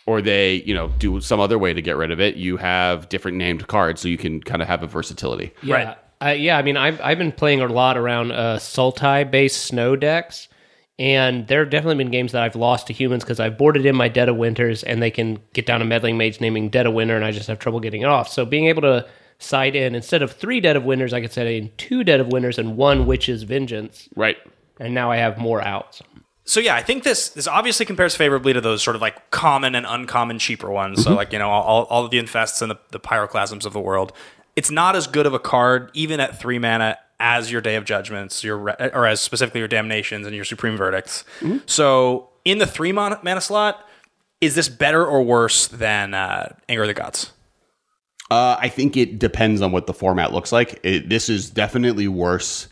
or 0.07 0.21
they 0.21 0.55
you 0.63 0.73
know 0.73 0.89
do 0.99 1.21
some 1.21 1.39
other 1.39 1.57
way 1.57 1.73
to 1.73 1.81
get 1.81 1.97
rid 1.97 2.11
of 2.11 2.19
it 2.19 2.35
you 2.35 2.57
have 2.57 3.09
different 3.09 3.37
named 3.37 3.67
cards 3.67 3.99
so 4.01 4.07
you 4.07 4.17
can 4.17 4.39
kind 4.41 4.61
of 4.61 4.67
have 4.67 4.83
a 4.83 4.87
versatility 4.87 5.51
Yeah. 5.63 5.75
Right. 5.75 5.97
Uh, 6.25 6.29
yeah, 6.29 6.57
I 6.57 6.63
mean, 6.63 6.75
I've, 6.75 6.99
I've 7.01 7.19
been 7.19 7.31
playing 7.31 7.61
a 7.61 7.67
lot 7.67 7.97
around 7.97 8.31
uh, 8.31 8.57
Sultai 8.57 9.29
based 9.29 9.61
snow 9.61 9.95
decks, 9.95 10.47
and 10.97 11.47
there 11.47 11.59
have 11.59 11.69
definitely 11.69 12.03
been 12.03 12.11
games 12.11 12.31
that 12.31 12.41
I've 12.41 12.55
lost 12.55 12.87
to 12.87 12.93
humans 12.93 13.23
because 13.23 13.39
I've 13.39 13.57
boarded 13.57 13.85
in 13.85 13.95
my 13.95 14.07
Dead 14.07 14.27
of 14.27 14.35
Winters 14.35 14.81
and 14.81 15.03
they 15.03 15.11
can 15.11 15.39
get 15.53 15.65
down 15.67 15.81
a 15.81 15.85
meddling 15.85 16.17
mage 16.17 16.41
naming 16.41 16.69
Dead 16.69 16.87
of 16.87 16.93
Winter, 16.93 17.15
and 17.15 17.23
I 17.23 17.31
just 17.31 17.47
have 17.47 17.59
trouble 17.59 17.79
getting 17.79 18.01
it 18.01 18.07
off. 18.07 18.27
So 18.27 18.43
being 18.43 18.65
able 18.65 18.81
to 18.81 19.07
side 19.37 19.75
in, 19.75 19.93
instead 19.93 20.23
of 20.23 20.31
three 20.31 20.59
Dead 20.59 20.75
of 20.75 20.83
Winters, 20.83 21.13
I 21.13 21.21
could 21.21 21.31
set 21.31 21.45
in 21.45 21.71
two 21.77 22.03
Dead 22.03 22.19
of 22.19 22.27
Winters 22.27 22.57
and 22.57 22.75
one 22.75 23.05
Witch's 23.05 23.43
Vengeance, 23.43 24.09
right 24.15 24.37
and 24.79 24.93
now 24.93 25.11
I 25.11 25.17
have 25.17 25.37
more 25.37 25.61
outs. 25.61 26.01
So 26.47 26.59
yeah, 26.59 26.75
I 26.75 26.83
think 26.83 27.03
this 27.03 27.29
this 27.29 27.47
obviously 27.47 27.85
compares 27.85 28.15
favorably 28.15 28.53
to 28.53 28.61
those 28.61 28.83
sort 28.83 28.95
of 28.95 29.01
like 29.01 29.31
common 29.31 29.75
and 29.75 29.85
uncommon 29.87 30.39
cheaper 30.39 30.71
ones. 30.71 30.99
Mm-hmm. 30.99 31.09
So 31.09 31.15
like 31.15 31.33
you 31.33 31.39
know 31.39 31.49
all, 31.49 31.85
all 31.85 32.05
of 32.05 32.11
the 32.11 32.19
infests 32.19 32.61
and 32.61 32.71
the, 32.71 32.79
the 32.91 32.99
pyroclasms 32.99 33.65
of 33.65 33.73
the 33.73 33.79
world. 33.79 34.13
It's 34.55 34.71
not 34.71 34.95
as 34.95 35.07
good 35.07 35.25
of 35.25 35.33
a 35.33 35.39
card 35.39 35.91
even 35.93 36.19
at 36.19 36.39
three 36.39 36.59
mana 36.59 36.97
as 37.19 37.51
your 37.51 37.61
Day 37.61 37.75
of 37.75 37.85
Judgments, 37.85 38.43
your 38.43 38.57
re- 38.57 38.89
or 38.93 39.05
as 39.05 39.21
specifically 39.21 39.59
your 39.59 39.67
Damnations 39.67 40.25
and 40.25 40.35
your 40.35 40.45
Supreme 40.45 40.77
Verdicts. 40.77 41.23
Mm-hmm. 41.39 41.59
So 41.65 42.29
in 42.43 42.57
the 42.57 42.67
three 42.67 42.91
mana, 42.91 43.19
mana 43.23 43.41
slot, 43.41 43.85
is 44.41 44.55
this 44.55 44.69
better 44.69 45.05
or 45.05 45.23
worse 45.23 45.67
than 45.67 46.13
uh, 46.13 46.53
Anger 46.67 46.83
of 46.83 46.87
the 46.87 46.93
Gods? 46.93 47.31
uh, 48.31 48.57
i 48.59 48.69
think 48.69 48.97
it 48.97 49.19
depends 49.19 49.61
on 49.61 49.71
what 49.71 49.87
the 49.87 49.93
format 49.93 50.33
looks 50.33 50.51
like 50.51 50.79
it, 50.83 51.09
this 51.09 51.29
is 51.29 51.49
definitely 51.49 52.07
worse 52.07 52.67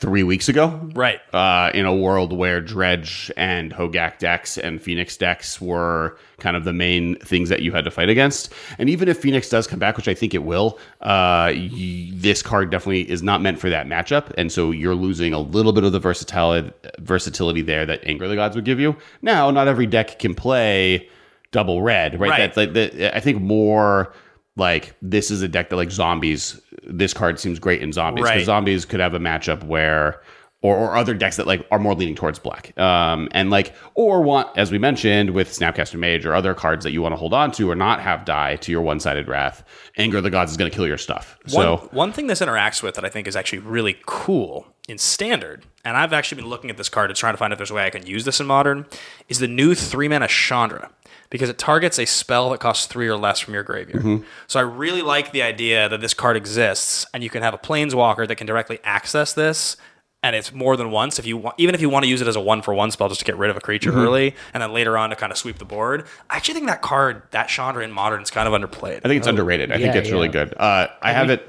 three 0.00 0.22
weeks 0.22 0.48
ago. 0.48 0.68
Right. 0.94 1.20
uh, 1.34 1.70
in 1.74 1.84
a 1.84 1.94
world 1.94 2.32
where 2.32 2.60
dredge 2.60 3.30
and 3.36 3.72
hogak 3.72 4.18
decks 4.18 4.56
and 4.56 4.80
phoenix 4.80 5.16
decks 5.16 5.60
were 5.60 6.16
kind 6.38 6.56
of 6.56 6.62
the 6.64 6.72
main 6.72 7.16
things 7.16 7.48
that 7.48 7.62
you 7.62 7.72
had 7.72 7.84
to 7.84 7.90
fight 7.90 8.08
against. 8.08 8.52
And 8.78 8.88
even 8.88 9.08
if 9.08 9.18
phoenix 9.18 9.48
does 9.48 9.66
come 9.66 9.78
back 9.80 9.96
which 9.96 10.06
i 10.06 10.14
think 10.14 10.34
it 10.34 10.44
will 10.44 10.78
uh, 11.00 11.50
y- 11.52 12.10
this 12.14 12.42
card 12.42 12.70
definitely 12.70 13.10
is 13.10 13.22
not 13.24 13.42
meant 13.42 13.58
for 13.58 13.68
that 13.70 13.86
matchup. 13.86 14.32
And 14.38 14.52
so 14.52 14.70
you're 14.70 14.94
losing 14.94 15.32
a 15.32 15.40
little 15.40 15.72
bit 15.72 15.82
of 15.84 15.90
the 15.92 15.98
versatility 16.00 16.72
versatility 17.00 17.62
there 17.62 17.84
that 17.86 18.00
anger 18.04 18.24
of 18.24 18.30
the 18.30 18.36
gods 18.36 18.54
would 18.54 18.64
give 18.64 18.78
you. 18.78 18.96
Now 19.22 19.50
not 19.50 19.66
every 19.66 19.86
deck 19.86 20.18
can 20.20 20.34
play 20.34 21.08
double 21.50 21.80
red 21.82 22.20
right, 22.20 22.30
Right. 22.30 22.38
that's 22.38 22.56
like 22.58 22.72
the, 22.74 23.16
i 23.16 23.20
think 23.20 23.40
more 23.40 24.12
like 24.58 24.94
this 25.02 25.30
is 25.30 25.42
a 25.42 25.48
deck 25.48 25.70
that 25.70 25.76
like 25.76 25.90
zombies 25.90 26.60
this 26.86 27.12
card 27.14 27.38
seems 27.38 27.58
great 27.58 27.82
in 27.82 27.92
zombies 27.92 28.24
because 28.24 28.36
Right. 28.36 28.44
zombies 28.46 28.84
could 28.84 29.00
have 29.00 29.14
a 29.14 29.18
matchup 29.18 29.62
where 29.64 30.22
or, 30.60 30.76
or 30.76 30.96
other 30.96 31.14
decks 31.14 31.36
that 31.36 31.46
like 31.46 31.64
are 31.70 31.78
more 31.78 31.94
leaning 31.94 32.14
towards 32.16 32.38
black 32.40 32.76
um 32.78 33.28
and 33.32 33.50
like 33.50 33.74
or 33.94 34.22
want 34.22 34.48
as 34.58 34.72
we 34.72 34.78
mentioned 34.78 35.30
with 35.30 35.48
snapcaster 35.50 35.98
mage 35.98 36.26
or 36.26 36.34
other 36.34 36.52
cards 36.54 36.82
that 36.84 36.90
you 36.90 37.00
want 37.00 37.12
to 37.12 37.16
hold 37.16 37.32
on 37.32 37.52
to 37.52 37.70
or 37.70 37.76
not 37.76 38.00
have 38.00 38.24
die 38.24 38.56
to 38.56 38.72
your 38.72 38.82
one-sided 38.82 39.28
wrath 39.28 39.62
anger 39.98 40.16
of 40.18 40.24
the 40.24 40.30
gods 40.30 40.50
is 40.50 40.56
going 40.56 40.68
to 40.70 40.74
kill 40.74 40.86
your 40.86 40.98
stuff 40.98 41.38
One, 41.52 41.62
so 41.62 41.88
one 41.92 42.12
thing 42.12 42.26
this 42.26 42.40
interacts 42.40 42.82
with 42.82 42.96
that 42.96 43.04
I 43.04 43.08
think 43.08 43.28
is 43.28 43.36
actually 43.36 43.60
really 43.60 43.98
cool 44.06 44.66
in 44.88 44.96
standard, 44.96 45.66
and 45.84 45.98
I've 45.98 46.14
actually 46.14 46.40
been 46.40 46.48
looking 46.48 46.70
at 46.70 46.78
this 46.78 46.88
card 46.88 47.10
to 47.10 47.14
try 47.14 47.30
to 47.30 47.36
find 47.36 47.52
if 47.52 47.58
there's 47.58 47.70
a 47.70 47.74
way 47.74 47.84
I 47.84 47.90
can 47.90 48.06
use 48.06 48.24
this 48.24 48.40
in 48.40 48.46
modern, 48.46 48.86
is 49.28 49.38
the 49.38 49.46
new 49.46 49.74
three 49.74 50.08
mana 50.08 50.28
Chandra. 50.28 50.90
Because 51.30 51.50
it 51.50 51.58
targets 51.58 51.98
a 51.98 52.06
spell 52.06 52.50
that 52.50 52.60
costs 52.60 52.86
three 52.86 53.06
or 53.06 53.16
less 53.16 53.38
from 53.38 53.52
your 53.54 53.62
graveyard. 53.62 54.24
So 54.46 54.58
I 54.58 54.62
really 54.62 55.02
like 55.02 55.32
the 55.32 55.42
idea 55.42 55.88
that 55.88 56.00
this 56.00 56.14
card 56.14 56.36
exists 56.36 57.04
and 57.12 57.22
you 57.22 57.28
can 57.28 57.42
have 57.42 57.52
a 57.52 57.58
planeswalker 57.58 58.26
that 58.26 58.36
can 58.36 58.46
directly 58.46 58.78
access 58.82 59.34
this 59.34 59.76
and 60.22 60.34
it's 60.34 60.52
more 60.52 60.76
than 60.76 60.90
once 60.90 61.18
if 61.18 61.26
you 61.26 61.36
want 61.36 61.54
even 61.58 61.74
if 61.74 61.80
you 61.80 61.88
want 61.88 62.04
to 62.04 62.08
use 62.08 62.20
it 62.20 62.26
as 62.28 62.34
a 62.36 62.40
one 62.40 62.60
for 62.62 62.74
one 62.74 62.90
spell 62.90 63.08
just 63.08 63.20
to 63.20 63.24
get 63.24 63.36
rid 63.36 63.50
of 63.50 63.56
a 63.56 63.60
creature 63.60 63.92
early 63.92 64.34
and 64.52 64.62
then 64.62 64.72
later 64.72 64.98
on 64.98 65.10
to 65.10 65.16
kind 65.16 65.30
of 65.30 65.38
sweep 65.38 65.58
the 65.58 65.64
board 65.64 66.06
i 66.28 66.36
actually 66.36 66.54
think 66.54 66.66
that 66.66 66.82
card 66.82 67.22
that 67.30 67.48
chandra 67.48 67.84
in 67.84 67.92
modern 67.92 68.20
is 68.22 68.30
kind 68.30 68.52
of 68.52 68.60
underplayed 68.60 68.96
I 69.04 69.08
think 69.08 69.18
it's 69.18 69.26
underrated. 69.26 69.70
I 69.70 69.76
think 69.76 69.94
yeah, 69.94 70.00
it's 70.00 70.10
really 70.10 70.28
good. 70.28 70.54
Uh, 70.56 70.88
I 71.00 71.12
have 71.12 71.30
it. 71.30 71.48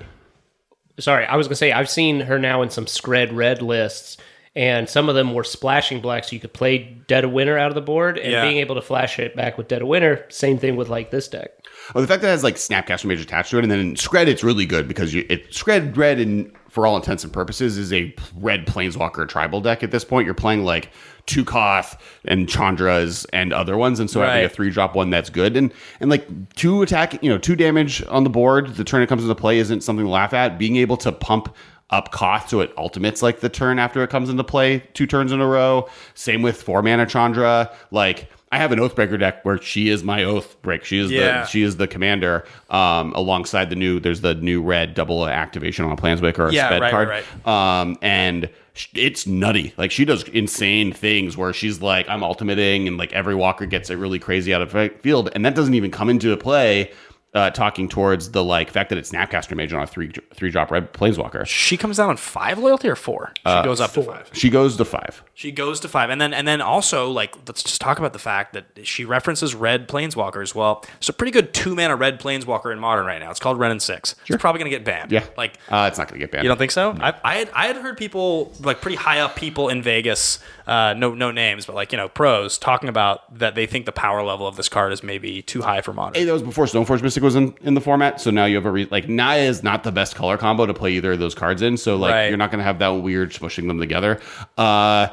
Sorry, 1.00 1.26
I 1.26 1.36
was 1.36 1.48
gonna 1.48 1.56
say 1.56 1.72
I've 1.72 1.90
seen 1.90 2.20
her 2.22 2.38
now 2.38 2.62
in 2.62 2.70
some 2.70 2.86
Skred 2.86 3.30
red 3.34 3.62
lists, 3.62 4.18
and 4.56 4.90
some 4.90 5.10
of 5.10 5.16
them 5.16 5.34
were 5.34 5.44
splashing 5.44 6.02
black, 6.02 6.24
so 6.24 6.34
you 6.34 6.40
could 6.40 6.54
play 6.54 6.98
Dead 7.08 7.24
of 7.24 7.32
Winter 7.32 7.58
out 7.58 7.70
of 7.70 7.76
the 7.76 7.82
board, 7.82 8.18
and 8.18 8.32
Yeah. 8.32 8.44
being 8.44 8.58
able 8.58 8.76
to 8.76 8.82
flash 8.82 9.20
it 9.20 9.36
back 9.36 9.58
with 9.58 9.68
Dead 9.68 9.82
of 9.82 9.88
Winter. 9.88 10.26
Same 10.30 10.58
thing 10.58 10.76
with 10.76 10.90
like 10.90 11.12
this 11.12 11.28
deck. 11.28 11.50
Oh, 11.96 12.02
the 12.02 12.08
fact 12.08 12.22
that 12.22 12.28
it 12.28 12.32
has 12.32 12.44
like 12.44 12.56
Snapcaster 12.56 13.06
Mage 13.06 13.22
attached 13.22 13.52
to 13.52 13.58
it, 13.58 13.64
and 13.64 13.72
then 13.72 13.80
in 13.80 13.94
Skred, 13.96 14.28
it's 14.28 14.44
really 14.44 14.66
good 14.66 14.88
because 14.88 15.14
you, 15.14 15.26
it 15.30 15.52
Skred 15.52 15.96
Red, 15.98 16.20
and 16.20 16.52
for 16.70 16.86
all 16.86 16.96
intents 16.96 17.24
and 17.24 17.34
purposes, 17.34 17.78
is 17.78 17.92
a 17.92 18.14
red 18.36 18.68
Planeswalker 18.68 19.28
tribal 19.28 19.60
deck 19.62 19.82
at 19.82 19.90
this 19.92 20.04
point. 20.04 20.26
You're 20.26 20.36
playing 20.36 20.66
like 20.66 20.92
Tukoth 21.26 21.98
and 22.26 22.48
Chandras 22.48 23.26
and 23.34 23.54
other 23.54 23.78
ones, 23.78 24.00
and 24.00 24.10
so 24.10 24.22
having 24.22 24.46
a 24.46 24.50
three 24.50 24.70
drop 24.70 24.96
one 24.96 25.10
that's 25.10 25.30
good, 25.30 25.56
and 25.58 25.72
and 26.00 26.10
like 26.12 26.28
two 26.56 26.82
attack, 26.82 27.22
you 27.24 27.30
know, 27.30 27.38
two 27.38 27.56
damage 27.56 28.04
on 28.08 28.24
the 28.24 28.30
board. 28.30 28.76
The 28.76 28.84
turn 28.84 29.02
it 29.02 29.08
comes 29.08 29.24
into 29.24 29.36
play 29.36 29.58
isn't 29.60 29.82
something 29.82 30.06
to 30.06 30.12
laugh 30.12 30.34
at. 30.34 30.58
Being 30.60 30.76
able 30.78 30.98
to 30.98 31.12
pump 31.12 31.56
up 31.90 32.12
cost, 32.12 32.50
so 32.50 32.60
it 32.60 32.72
ultimates 32.78 33.22
like 33.22 33.40
the 33.40 33.50
turn 33.50 33.80
after 33.80 34.04
it 34.04 34.10
comes 34.10 34.30
into 34.30 34.44
play 34.44 34.84
two 34.94 35.08
turns 35.08 35.32
in 35.32 35.42
a 35.42 35.48
row. 35.48 35.88
Same 36.14 36.42
with 36.42 36.62
four 36.62 36.82
mana 36.82 37.06
Chandra, 37.06 37.72
like. 37.92 38.30
I 38.52 38.58
have 38.58 38.72
an 38.72 38.80
Oathbreaker 38.80 39.20
deck 39.20 39.46
where 39.46 39.62
she 39.62 39.90
is 39.90 40.04
my 40.04 40.24
Oath 40.24 40.60
break. 40.64 40.84
She 40.84 40.98
is 40.98 41.12
Yeah. 41.12 41.42
the 41.42 41.46
she 41.46 41.62
is 41.62 41.78
the 41.78 41.86
commander 41.88 42.46
um, 42.72 43.14
alongside 43.14 43.70
the 43.70 43.76
new 43.76 44.00
there's 44.00 44.22
the 44.22 44.34
new 44.34 44.64
red 44.64 44.96
double 44.96 45.28
activation 45.28 45.86
on 45.86 45.92
a 45.92 45.96
planeswalker 45.96 46.40
or 46.40 46.48
a 46.48 46.52
Yeah, 46.54 46.66
sped 46.66 46.82
right, 46.82 46.90
card 46.92 47.10
right, 47.10 47.48
um 47.48 47.96
and 48.02 48.50
it's 48.96 49.28
nutty 49.28 49.72
like 49.78 49.92
she 49.92 50.04
does 50.04 50.24
insane 50.30 50.92
things 50.92 51.38
where 51.38 51.54
she's 51.54 51.80
like 51.82 52.10
i'm 52.10 52.24
ultimating 52.24 52.88
and 52.88 52.98
like 52.98 53.14
every 53.14 53.36
walker 53.36 53.68
gets 53.68 53.92
it 53.92 53.96
really 53.98 54.18
crazy 54.18 54.52
out 54.52 54.64
of 54.64 54.72
field 55.02 55.30
and 55.36 55.46
that 55.46 55.54
doesn't 55.54 55.76
even 55.76 55.92
come 55.92 56.10
into 56.10 56.36
play 56.38 56.92
uh, 57.34 57.50
talking 57.52 57.88
towards 57.88 58.32
the 58.32 58.44
like 58.44 58.70
fact 58.70 58.90
that 58.90 58.98
it's 58.98 59.12
snapcaster 59.12 59.56
mage 59.56 59.74
on 59.74 59.82
a 59.82 59.88
three 59.88 60.12
three 60.34 60.50
drop 60.50 60.72
red 60.72 60.94
planeswalker. 60.94 61.46
She 61.46 61.78
comes 61.78 61.98
down 61.98 62.10
on 62.10 62.18
five 62.18 62.58
loyalty 62.58 62.90
or 62.90 62.96
four? 62.96 63.32
She 63.38 63.64
goes 63.64 63.82
up 63.82 63.92
to 63.94 64.04
five. 64.04 64.30
She 64.34 64.50
goes 64.50 64.78
to 64.78 64.86
five 64.86 65.24
She 65.40 65.54
goes 65.54 65.80
to 65.80 65.88
five, 65.88 66.10
and 66.10 66.20
then 66.20 66.34
and 66.34 66.46
then 66.46 66.60
also 66.60 67.10
like 67.10 67.34
let's 67.48 67.64
just 67.64 67.80
talk 67.80 67.98
about 67.98 68.12
the 68.12 68.20
fact 68.20 68.52
that 68.52 68.86
she 68.86 69.06
references 69.06 69.56
red 69.56 69.88
planeswalkers. 69.88 70.54
Well, 70.54 70.84
it's 70.98 71.08
a 71.08 71.14
pretty 71.14 71.32
good 71.32 71.54
two 71.54 71.76
mana 71.76 71.96
red 71.96 72.20
planeswalker 72.20 72.74
in 72.74 72.78
modern 72.80 73.06
right 73.06 73.22
now. 73.22 73.32
It's 73.32 73.40
called 73.40 73.58
Wrenn 73.58 73.72
and 73.72 73.82
Six. 73.82 74.16
It's 74.28 74.42
probably 74.42 74.60
gonna 74.60 74.70
get 74.70 74.84
banned. 74.84 75.14
yeah 75.14 75.24
like 75.38 75.54
uh, 75.70 75.86
it's 75.90 75.98
not 75.98 76.10
gonna 76.10 76.20
get 76.20 76.32
banned 76.32 76.44
you 76.44 76.50
don't 76.50 76.58
think 76.58 76.72
so? 76.72 76.94
I, 77.00 77.14
I 77.24 77.36
had 77.36 77.50
I 77.54 77.68
had 77.68 77.78
heard 77.78 77.98
people 77.98 78.52
like 78.60 78.82
pretty 78.82 78.98
high 78.98 79.22
up 79.22 79.38
people 79.38 79.70
in 79.70 79.82
Vegas, 79.82 80.40
uh, 80.68 80.94
no 80.98 81.14
no 81.14 81.32
names, 81.32 81.66
but 81.66 81.74
like 81.74 81.94
you 81.94 81.98
know 81.98 82.10
pros 82.10 82.58
talking 82.58 82.90
about 82.90 83.40
that 83.40 83.56
they 83.56 83.66
think 83.66 83.86
the 83.86 83.94
power 83.94 84.22
level 84.22 84.46
of 84.46 84.58
this 84.58 84.68
card 84.68 84.92
is 84.92 85.04
maybe 85.04 85.42
too 85.42 85.62
high 85.62 85.80
for 85.80 85.94
modern. 85.94 86.16
Hey, 86.16 86.26
that 86.26 86.34
was 86.34 86.44
before 86.44 86.66
Stoneforge 86.66 87.02
Mystic 87.02 87.24
was 87.24 87.38
in, 87.38 87.56
in 87.62 87.76
the 87.76 87.82
format, 87.82 88.20
so 88.20 88.30
now 88.30 88.44
you 88.44 88.56
have 88.58 88.66
a 88.66 88.72
re- 88.72 88.90
like 88.92 89.08
Naya 89.08 89.44
is 89.44 89.64
not 89.64 89.86
the 89.86 89.92
best 89.94 90.16
color 90.16 90.36
combo 90.36 90.66
to 90.66 90.74
play 90.74 90.92
either 90.96 91.14
of 91.14 91.20
those 91.20 91.34
cards 91.34 91.62
in, 91.62 91.78
so 91.78 91.96
like 91.96 92.12
Right. 92.12 92.28
you're 92.28 92.38
not 92.38 92.52
going 92.52 92.60
to 92.60 92.66
have 92.66 92.80
that 92.80 92.90
weird 92.90 93.32
smushing 93.32 93.68
them 93.70 93.80
together. 93.80 94.20
Uh, 94.58 95.08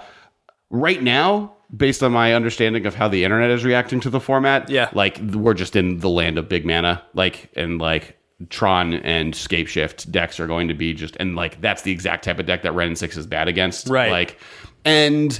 right 0.71 1.03
now, 1.03 1.53
based 1.75 2.03
on 2.03 2.13
my 2.13 2.35
understanding 2.35 2.87
of 2.87 2.95
how 2.95 3.09
the 3.09 3.25
internet 3.25 3.51
is 3.51 3.65
reacting 3.65 4.01
to 4.01 4.11
the 4.11 4.21
format, 4.21 4.69
Yeah. 4.71 4.89
like 4.93 5.19
we're 5.19 5.55
just 5.55 5.77
in 5.77 5.99
the 6.01 6.09
land 6.11 6.39
of 6.39 6.49
big 6.49 6.65
mana, 6.67 7.03
like 7.15 7.51
and 7.57 7.79
like 7.81 8.17
Tron 8.51 8.93
and 8.95 9.33
Scapeshift 9.35 10.11
decks 10.11 10.39
are 10.39 10.47
going 10.47 10.69
to 10.69 10.75
be 10.75 10.93
just 10.95 11.17
and 11.17 11.35
like 11.37 11.61
that's 11.61 11.83
the 11.83 11.91
exact 11.93 12.25
type 12.25 12.39
of 12.39 12.47
deck 12.47 12.63
that 12.63 12.73
Wrenn 12.75 12.89
and 12.89 12.99
Six 12.99 13.17
is 13.17 13.27
bad 13.27 13.49
against, 13.49 13.89
Right. 13.89 14.11
Like 14.11 14.39
and. 14.85 15.39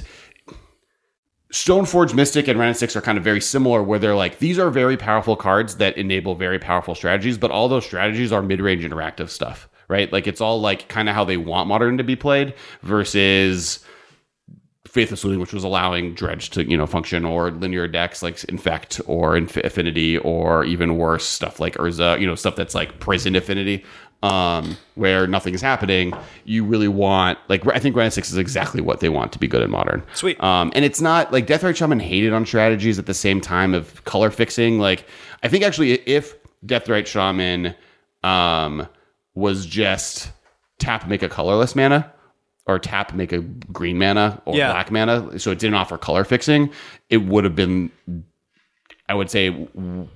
Stoneforge 1.53 2.13
Mystic 2.13 2.49
and 2.49 2.59
Wrenn 2.59 2.67
and 2.69 2.77
Six 2.77 2.93
are 2.97 3.01
kind 3.01 3.17
of 3.17 3.23
very 3.23 3.39
similar, 3.39 3.81
where 3.81 3.97
they're 3.99 4.15
like 4.17 4.39
these 4.39 4.59
are 4.59 4.69
very 4.69 4.97
powerful 4.97 5.37
cards 5.37 5.77
that 5.77 5.97
enable 5.97 6.35
very 6.35 6.59
powerful 6.59 6.93
strategies, 6.93 7.37
but 7.37 7.51
all 7.51 7.69
those 7.69 7.85
strategies 7.85 8.33
are 8.33 8.41
mid-range 8.41 8.83
interactive 8.83 9.29
stuff, 9.29 9.69
right? 9.87 10.11
Like 10.11 10.27
it's 10.27 10.41
all 10.41 10.59
like 10.59 10.89
kind 10.89 11.07
of 11.07 11.15
how 11.15 11.23
they 11.23 11.37
want 11.37 11.69
modern 11.69 11.97
to 11.99 12.03
be 12.03 12.17
played 12.17 12.53
versus 12.83 13.79
Faithless 14.97 15.23
Looting, 15.23 15.39
which 15.39 15.53
was 15.53 15.63
allowing 15.63 16.15
Dredge 16.15 16.49
to 16.49 16.67
you 16.67 16.75
know 16.75 16.87
function, 16.87 17.23
or 17.23 17.51
linear 17.51 17.87
decks 17.87 18.23
like 18.23 18.43
Infect 18.45 18.99
or 19.05 19.37
Inf- 19.37 19.57
Affinity, 19.57 20.17
or 20.17 20.65
even 20.65 20.97
worse 20.97 21.23
stuff 21.23 21.59
like 21.59 21.75
Urza, 21.75 22.19
you 22.19 22.25
know 22.25 22.33
stuff 22.33 22.55
that's 22.55 22.73
like 22.73 22.99
Prison 22.99 23.35
Affinity, 23.35 23.85
um, 24.23 24.75
where 24.95 25.27
nothing 25.27 25.53
is 25.53 25.61
happening. 25.61 26.15
You 26.45 26.65
really 26.65 26.87
want 26.87 27.37
like 27.47 27.63
I 27.67 27.77
think 27.77 27.95
Wrenn 27.95 28.05
and 28.05 28.13
Six 28.13 28.31
is 28.31 28.37
exactly 28.37 28.81
what 28.81 28.99
they 28.99 29.09
want 29.09 29.31
to 29.33 29.37
be 29.37 29.47
good 29.47 29.61
in 29.61 29.69
modern. 29.69 30.01
Sweet. 30.15 30.41
Um, 30.41 30.71
and 30.73 30.83
it's 30.83 30.99
not 30.99 31.31
like 31.31 31.45
Deathrite 31.45 31.75
Shaman 31.75 31.99
hated 31.99 32.33
on 32.33 32.43
strategies 32.43 32.97
at 32.97 33.05
the 33.05 33.13
same 33.13 33.39
time 33.39 33.75
of 33.75 34.03
color 34.05 34.31
fixing. 34.31 34.79
Like 34.79 35.05
I 35.43 35.47
think 35.47 35.63
actually 35.63 35.91
if 36.09 36.33
Deathrite 36.65 37.05
Shaman 37.05 37.75
um, 38.23 38.87
was 39.35 39.67
just 39.67 40.31
tap 40.79 41.07
make 41.07 41.21
a 41.21 41.29
colorless 41.29 41.75
mana 41.75 42.11
or 42.67 42.79
tap 42.79 43.13
make 43.13 43.31
a 43.31 43.39
green 43.39 43.97
mana 43.97 44.41
or 44.45 44.55
Yeah. 44.55 44.71
black 44.71 44.91
mana, 44.91 45.39
so 45.39 45.51
it 45.51 45.59
didn't 45.59 45.75
offer 45.75 45.97
color 45.97 46.23
fixing, 46.23 46.69
it 47.09 47.17
would 47.17 47.43
have 47.43 47.55
been. 47.55 47.91
I 49.09 49.13
would 49.13 49.29
say 49.31 49.67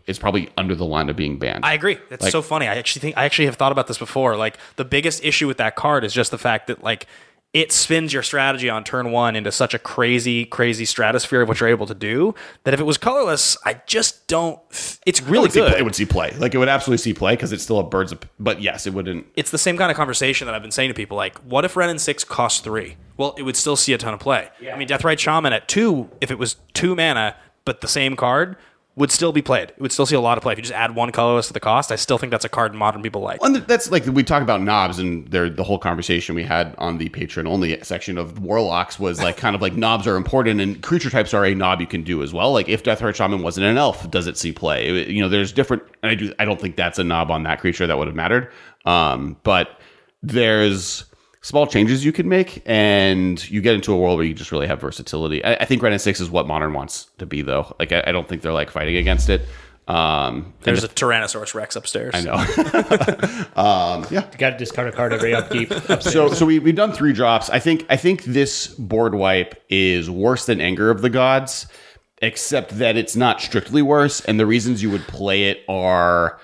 it's 0.06 0.20
probably 0.20 0.50
under 0.58 0.76
the 0.76 0.84
line 0.86 1.08
of 1.10 1.16
being 1.16 1.40
banned. 1.40 1.64
I 1.66 1.74
agree. 1.74 1.98
That's 2.10 2.24
Like- 2.24 2.32
so 2.34 2.42
funny. 2.42 2.68
I 2.68 2.76
actually 2.76 3.00
think 3.00 3.18
I 3.18 3.24
actually 3.24 3.46
have 3.46 3.56
thought 3.56 3.72
about 3.72 3.88
this 3.88 3.98
before. 3.98 4.36
Like 4.36 4.58
the 4.76 4.84
biggest 4.84 5.24
issue 5.24 5.48
with 5.48 5.56
that 5.58 5.78
card 5.78 6.04
is 6.04 6.14
just 6.14 6.30
the 6.30 6.38
fact 6.38 6.68
that 6.68 6.84
like 6.84 7.08
it 7.54 7.72
spins 7.74 8.14
your 8.14 8.24
strategy 8.24 8.70
on 8.70 8.84
turn 8.84 9.12
one 9.12 9.36
into 9.36 9.52
such 9.52 9.74
a 9.74 9.80
crazy, 9.80 10.46
crazy 10.46 10.86
stratosphere 10.86 11.42
of 11.42 11.50
what 11.50 11.60
you're 11.60 11.68
able 11.68 11.86
to 11.86 11.94
do 11.94 12.34
that 12.64 12.74
if 12.74 12.80
it 12.80 12.86
was 12.86 12.98
colorless, 12.98 13.58
I 13.66 13.82
just 13.86 14.26
don't. 14.28 14.58
It's 15.06 15.22
really 15.22 15.44
would 15.44 15.52
see 15.52 15.60
good. 15.60 15.72
play- 15.72 15.80
it 15.80 15.84
would 15.84 15.96
see 15.96 16.06
play. 16.06 16.34
Like 16.38 16.56
it 16.56 16.60
would 16.60 16.70
absolutely 16.70 17.00
see 17.02 17.14
play 17.14 17.34
because 17.34 17.52
it's 17.52 17.64
still 17.64 17.80
a 17.80 17.84
birds. 17.84 18.14
Of, 18.14 18.20
but 18.40 18.62
yes, 18.62 18.88
it 18.88 18.94
wouldn't. 18.94 19.28
it's 19.36 19.52
the 19.52 19.58
same 19.58 19.78
kind 19.78 19.92
of 19.92 19.98
conversation 19.98 20.46
that 20.46 20.56
I've 20.56 20.62
been 20.62 20.72
saying 20.72 20.90
to 20.90 20.94
people. 20.94 21.18
Like, 21.18 21.38
what 21.40 21.66
if 21.66 21.76
Wrenn 21.76 21.90
and 21.90 22.00
Six 22.00 22.24
cost 22.24 22.64
three? 22.64 22.96
Well, 23.18 23.36
it 23.38 23.44
would 23.44 23.58
still 23.58 23.76
see 23.76 23.92
a 23.94 23.98
ton 23.98 24.14
of 24.14 24.20
play. 24.20 24.50
Yeah. 24.62 24.74
I 24.74 24.78
mean, 24.78 24.88
Deathrite 24.88 25.20
Shaman 25.20 25.52
at 25.54 25.68
two, 25.68 26.10
if 26.22 26.32
it 26.32 26.40
was 26.40 26.56
two 26.74 26.96
mana 26.96 27.36
but 27.66 27.82
the 27.82 27.88
same 27.88 28.16
card, 28.16 28.56
would 28.96 29.12
still 29.12 29.32
be 29.32 29.42
played. 29.42 29.70
It 29.70 29.80
would 29.80 29.92
still 29.92 30.06
see 30.06 30.16
a 30.16 30.22
lot 30.22 30.38
of 30.38 30.44
play. 30.44 30.52
If 30.52 30.60
you 30.60 30.64
just 30.64 30.74
add 30.74 30.96
one 30.96 31.12
colorless 31.12 31.48
to 31.48 31.54
the 31.54 31.62
cost, 31.62 31.92
I 31.92 31.96
still 31.96 32.18
think 32.18 32.32
that's 32.32 32.44
a 32.44 32.50
card 32.50 32.76
modern 32.76 33.02
people 33.02 33.22
like. 33.22 33.40
And 33.42 33.56
that's 33.56 33.90
like 33.90 34.06
we 34.06 34.24
talk 34.24 34.44
about 34.44 34.62
knobs 34.62 35.00
and 35.00 35.28
there 35.30 35.50
the 35.50 35.64
whole 35.64 35.80
conversation 35.80 36.36
we 36.36 36.44
had 36.44 36.76
on 36.78 36.98
the 36.98 37.08
Patreon 37.10 37.48
only 37.48 37.82
section 37.84 38.18
of 38.18 38.40
warlocks 38.40 39.00
was 39.00 39.22
like 39.22 39.38
kind 39.38 39.56
of 39.56 39.62
like 39.62 39.76
knobs 39.76 40.08
are 40.08 40.18
important 40.18 40.60
and 40.60 40.82
creature 40.84 41.10
types 41.10 41.34
are 41.34 41.46
a 41.46 41.56
knob 41.56 41.80
you 41.80 41.88
can 41.88 42.04
do 42.04 42.22
as 42.22 42.34
well. 42.34 42.52
Like 42.52 42.68
if 42.68 42.84
Deathrite 42.84 43.16
Shaman 43.16 43.42
wasn't 43.42 43.66
an 43.66 43.78
elf, 43.78 44.10
does 44.12 44.28
it 44.28 44.38
see 44.38 44.52
play? 44.52 45.10
You 45.10 45.22
know, 45.22 45.30
there's 45.30 45.54
different 45.54 45.84
and 46.04 46.12
I 46.12 46.16
do 46.16 46.34
I 46.38 46.44
don't 46.44 46.60
think 46.60 46.76
that's 46.76 47.00
a 47.00 47.04
knob 47.04 47.32
on 47.32 47.44
that 47.44 47.62
creature 47.62 47.88
that 47.88 47.98
would 47.98 48.08
have 48.08 48.16
mattered. 48.16 48.52
Um, 48.86 49.38
but 49.44 49.80
there's 50.22 51.06
small 51.42 51.66
changes 51.66 52.06
you 52.06 52.12
can 52.12 52.30
make 52.30 52.62
and 52.66 53.50
you 53.50 53.62
get 53.62 53.74
into 53.74 53.92
a 53.92 53.98
world 53.98 54.18
where 54.18 54.26
you 54.26 54.34
just 54.34 54.52
really 54.52 54.68
have 54.68 54.80
versatility. 54.80 55.44
I, 55.44 55.56
I 55.56 55.66
think 55.66 55.82
Wrenn 55.82 55.94
and 55.94 56.02
Six 56.02 56.20
is 56.20 56.30
what 56.30 56.48
modern 56.48 56.74
wants 56.74 57.08
to 57.18 57.26
be 57.26 57.42
though. 57.42 57.76
Like 57.80 57.92
I, 57.92 58.04
I 58.08 58.12
don't 58.12 58.28
think 58.28 58.42
they're 58.42 58.54
like 58.54 58.70
fighting 58.70 58.96
against 58.96 59.30
it. 59.30 59.42
Um, 59.88 60.54
There's 60.62 60.84
a 60.84 60.88
Tyrannosaurus 60.88 61.54
Rex 61.54 61.76
upstairs. 61.76 62.14
I 62.14 62.22
know. 62.22 62.34
um, 63.62 64.06
yeah. 64.12 64.30
You 64.32 64.38
got 64.38 64.52
to 64.52 64.58
discard 64.58 64.88
a 64.88 64.92
card 64.92 65.12
every 65.12 65.34
upkeep. 65.34 65.72
upstairs. 65.90 66.14
So 66.14 66.32
so 66.32 66.46
we 66.46 66.60
we've 66.60 66.76
done 66.76 66.94
three 66.94 67.14
drops. 67.14 67.50
I 67.50 67.60
think 67.60 67.86
I 67.90 67.98
think 67.98 68.24
this 68.24 68.68
board 68.68 69.16
wipe 69.16 69.62
is 69.70 70.10
worse 70.10 70.46
than 70.46 70.62
Anger 70.62 70.92
of 70.92 71.02
the 71.02 71.10
Gods, 71.10 71.66
except 72.22 72.78
that 72.78 72.96
it's 72.96 73.16
not 73.16 73.42
strictly 73.42 73.82
worse. 73.82 74.22
And 74.22 74.40
the 74.40 74.46
reasons 74.46 74.84
you 74.84 74.92
would 74.92 75.08
play 75.08 75.46
it 75.46 75.64
are 75.68 76.40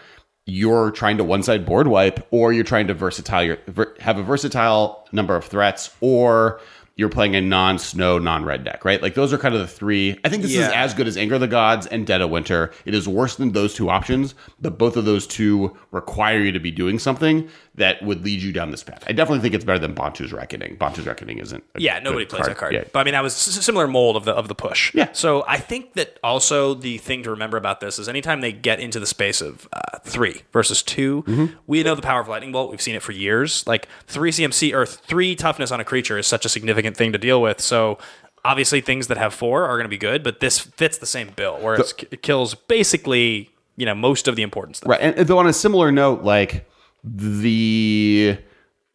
you're 0.47 0.91
trying 0.91 1.17
to 1.17 1.23
one 1.25 1.43
side 1.43 1.65
board 1.65 1.88
wipe, 1.88 2.25
or 2.31 2.53
you're 2.53 2.63
trying 2.63 2.88
to 2.88 2.93
versatile 2.93 3.43
your 3.43 3.57
ver- 3.67 3.93
have 3.99 4.17
a 4.17 4.23
versatile 4.23 5.05
number 5.12 5.36
of 5.36 5.43
threats, 5.45 5.93
or 5.99 6.62
you're 6.95 7.10
playing 7.10 7.36
a 7.36 7.41
non-snow, 7.41 8.17
non-red 8.17 8.63
deck, 8.63 8.83
right? 8.83 9.01
Like 9.01 9.13
those 9.13 9.31
are 9.31 9.38
kind 9.38 9.53
of 9.53 9.62
the 9.62 9.67
three. 9.67 10.17
I 10.23 10.29
think 10.29 10.41
this 10.41 10.53
is 10.53 10.67
as 10.69 10.93
good 10.95 11.05
as 11.07 11.15
Anger 11.15 11.36
of 11.36 11.41
the 11.41 11.47
Gods 11.47 11.86
and 11.86 12.07
Dead 12.07 12.21
of 12.21 12.31
Winter. 12.31 12.71
It 12.86 12.95
is 12.95 13.07
worse 13.07 13.36
than 13.36 13.51
those 13.51 13.75
two 13.75 13.89
options, 13.89 14.33
but 14.60 14.79
both 14.79 14.97
of 14.97 15.05
those 15.05 15.27
two 15.27 15.77
require 15.91 16.39
you 16.39 16.53
to 16.53 16.60
be 16.60 16.71
doing 16.71 16.97
something 16.97 17.49
that 17.77 18.01
would 18.01 18.25
lead 18.25 18.41
you 18.41 18.51
down 18.51 18.71
this 18.71 18.83
path. 18.83 19.03
I 19.07 19.13
definitely 19.13 19.41
think 19.41 19.53
it's 19.53 19.63
better 19.63 19.79
than 19.79 19.93
Bontu's 19.95 20.33
Reckoning. 20.33 20.77
Bontu's 20.77 21.05
Reckoning 21.05 21.37
isn't. 21.37 21.63
a 21.75 21.79
Yeah, 21.81 21.99
nobody 21.99 22.25
plays 22.25 22.45
that 22.47 22.57
card. 22.57 22.73
Yeah. 22.73 22.83
But 22.91 22.99
I 22.99 23.03
mean, 23.03 23.13
that 23.13 23.21
was 23.23 23.35
a 23.47 23.61
similar 23.63 23.87
mold 23.87 24.15
of 24.15 24.25
the 24.25 24.33
of 24.33 24.47
the 24.47 24.55
push. 24.55 24.93
Yeah. 24.95 25.09
So 25.13 25.43
I 25.47 25.57
think 25.57 25.93
that 25.93 26.17
also 26.23 26.73
the 26.73 26.97
thing 26.97 27.23
to 27.23 27.29
remember 27.29 27.55
about 27.55 27.79
this 27.79 27.99
is 27.99 28.09
anytime 28.09 28.41
they 28.41 28.51
get 28.51 28.79
into 28.79 28.99
the 28.99 29.05
space 29.05 29.41
of 29.41 29.67
uh, 29.71 29.99
three 30.03 30.41
versus 30.51 30.81
2 30.83 31.23
Mm-hmm. 31.27 31.45
we 31.67 31.83
know 31.83 31.95
the 31.95 32.01
power 32.01 32.19
of 32.19 32.27
lightning 32.27 32.51
bolt. 32.51 32.71
We've 32.71 32.81
seen 32.81 32.95
it 32.95 33.01
for 33.01 33.11
years. 33.11 33.65
Like 33.67 33.87
three 34.07 34.31
CMC 34.31 34.73
or 34.73 34.85
three 34.85 35.35
toughness 35.35 35.71
on 35.71 35.79
a 35.79 35.85
creature 35.85 36.17
is 36.17 36.25
such 36.27 36.45
a 36.45 36.49
significant 36.49 36.97
thing 36.97 37.11
to 37.13 37.17
deal 37.17 37.41
with. 37.41 37.61
So. 37.61 37.97
Obviously, 38.45 38.79
things 38.79 39.07
that 39.07 39.17
have 39.17 39.33
four 39.33 39.65
are 39.65 39.75
going 39.75 39.83
to 39.85 39.89
be 39.89 39.97
good, 39.97 40.23
but 40.23 40.39
this 40.39 40.57
fits 40.57 40.97
the 40.99 41.05
same 41.05 41.31
bill, 41.35 41.59
where 41.59 41.75
it 41.75 42.21
kills 42.21 42.55
basically, 42.55 43.49
you 43.75 43.85
know, 43.85 43.93
most 43.95 44.25
of 44.29 44.37
the 44.37 44.41
important 44.41 44.77
stuff. 44.77 44.89
Right. 44.89 45.01
And 45.01 45.27
though 45.27 45.39
on 45.39 45.47
a 45.47 45.51
similar 45.53 45.91
note, 45.91 46.23
like 46.23 46.65
the 47.15 48.37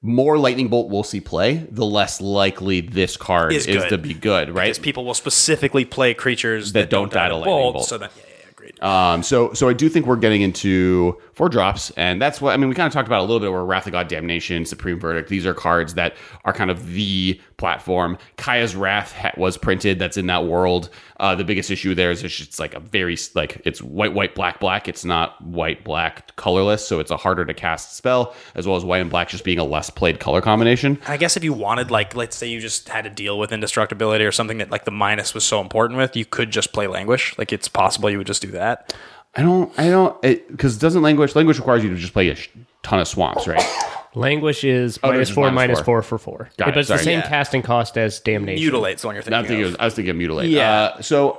more 0.02 0.36
lightning 0.38 0.68
bolt 0.68 0.90
we'll 0.90 1.04
see 1.04 1.20
play, 1.20 1.66
the 1.70 1.86
less 1.86 2.20
likely 2.20 2.80
this 2.80 3.16
card 3.16 3.52
Is 3.52 3.66
is, 3.66 3.84
to 3.84 3.98
be 3.98 4.14
good, 4.14 4.50
right? 4.50 4.64
Because 4.64 4.78
people 4.78 5.04
will 5.04 5.14
specifically 5.14 5.84
play 5.84 6.12
creatures 6.14 6.72
that, 6.72 6.80
That 6.80 6.90
don't 6.90 7.12
die 7.12 7.28
to 7.28 7.36
lightning 7.36 7.54
bolt. 7.54 7.74
bolt. 7.74 7.86
So 7.88 7.98
that, 7.98 8.10
yeah, 8.16 8.22
yeah, 8.26 8.50
agreed. 8.50 8.82
Um, 8.82 9.22
so 9.22 9.52
so 9.52 9.68
I 9.68 9.72
do 9.74 9.88
think 9.88 10.06
we're 10.06 10.16
getting 10.16 10.42
into 10.42 11.18
four 11.34 11.48
drops, 11.48 11.90
and 11.92 12.20
that's 12.20 12.40
what 12.40 12.52
I 12.52 12.56
mean. 12.56 12.68
We 12.68 12.74
kind 12.74 12.88
of 12.88 12.92
talked 12.92 13.06
about 13.08 13.20
a 13.20 13.26
little 13.26 13.38
bit 13.38 13.52
where 13.52 13.64
Wrath 13.64 13.86
of 13.86 13.92
God, 13.92 14.08
Damnation, 14.08 14.64
Supreme 14.64 14.98
Verdict. 14.98 15.28
These 15.28 15.46
are 15.46 15.54
cards 15.54 15.94
that 15.94 16.16
are 16.44 16.52
kind 16.52 16.70
of 16.70 16.92
the 16.92 17.40
platform. 17.62 18.18
Kaya's 18.38 18.74
Wrath 18.74 19.12
ha- 19.12 19.30
was 19.36 19.56
printed. 19.56 20.00
That's 20.00 20.16
in 20.16 20.26
that 20.26 20.46
world. 20.46 20.90
Uh, 21.20 21.36
the 21.36 21.44
biggest 21.44 21.70
issue 21.70 21.94
there 21.94 22.10
is 22.10 22.24
it's 22.24 22.34
just 22.34 22.58
like 22.58 22.74
a 22.74 22.80
very 22.80 23.16
like 23.36 23.62
it's 23.64 23.80
white 23.80 24.14
white 24.14 24.34
black 24.34 24.58
black. 24.58 24.88
It's 24.88 25.04
not 25.04 25.40
white 25.40 25.84
black 25.84 26.34
colorless, 26.34 26.84
so 26.84 26.98
it's 26.98 27.12
a 27.12 27.16
harder 27.16 27.44
to 27.44 27.54
cast 27.54 27.96
spell 27.96 28.34
as 28.56 28.66
well 28.66 28.74
as 28.74 28.84
white 28.84 29.00
and 29.00 29.10
black 29.10 29.28
just 29.28 29.44
being 29.44 29.60
a 29.60 29.64
less 29.64 29.90
played 29.90 30.18
color 30.18 30.40
combination. 30.40 30.98
I 31.06 31.16
guess 31.16 31.36
if 31.36 31.44
you 31.44 31.52
wanted, 31.52 31.92
like, 31.92 32.16
let's 32.16 32.36
say 32.36 32.48
you 32.48 32.60
just 32.60 32.88
had 32.88 33.04
to 33.04 33.10
deal 33.10 33.38
with 33.38 33.52
indestructibility 33.52 34.24
or 34.24 34.32
something 34.32 34.58
that, 34.58 34.70
like, 34.70 34.84
the 34.84 34.90
minus 34.90 35.32
was 35.32 35.44
so 35.44 35.60
important 35.60 35.98
with, 35.98 36.16
you 36.16 36.24
could 36.24 36.50
just 36.50 36.72
play 36.72 36.88
languish. 36.88 37.38
Like, 37.38 37.52
it's 37.52 37.68
possible 37.68 38.10
you 38.10 38.18
would 38.18 38.26
just 38.26 38.42
do 38.42 38.50
that. 38.50 38.92
I 39.34 39.42
don't 39.42 39.72
I 39.78 39.88
don't 39.88 40.20
because 40.20 40.76
doesn't 40.76 41.02
language 41.02 41.34
language 41.36 41.58
requires 41.58 41.84
you 41.84 41.90
to 41.90 41.96
just 41.96 42.12
play 42.12 42.28
a 42.28 42.34
sh- 42.34 42.50
ton 42.82 43.00
of 43.00 43.08
swamps, 43.08 43.46
right? 43.46 43.64
Languish 44.14 44.64
is 44.64 44.98
Oh, 45.02 45.08
minus 45.08 45.20
this 45.20 45.28
is 45.30 45.34
four, 45.34 45.44
minus 45.46 45.56
minus 45.56 45.78
four. 45.78 45.84
four 45.84 46.02
for 46.02 46.18
four. 46.18 46.50
Got 46.58 46.68
it, 46.68 46.74
but 46.74 46.80
it's 46.80 46.88
the 46.88 46.98
same 46.98 47.20
Yeah. 47.20 47.28
casting 47.28 47.62
cost 47.62 47.96
as 47.96 48.20
damnation. 48.20 48.62
Mutilate's 48.62 49.02
the 49.02 49.08
one 49.08 49.14
you're 49.16 49.24
No, 49.28 49.38
I'm 49.38 49.44
thinking 49.44 49.56
thinking 49.58 49.68
of. 49.68 49.74
of, 49.74 49.80
I 49.80 49.84
was 49.86 49.94
thinking 49.94 50.10
of 50.10 50.16
mutilate. 50.16 50.50
Yeah. 50.50 50.70
Uh, 50.98 51.00
so 51.02 51.38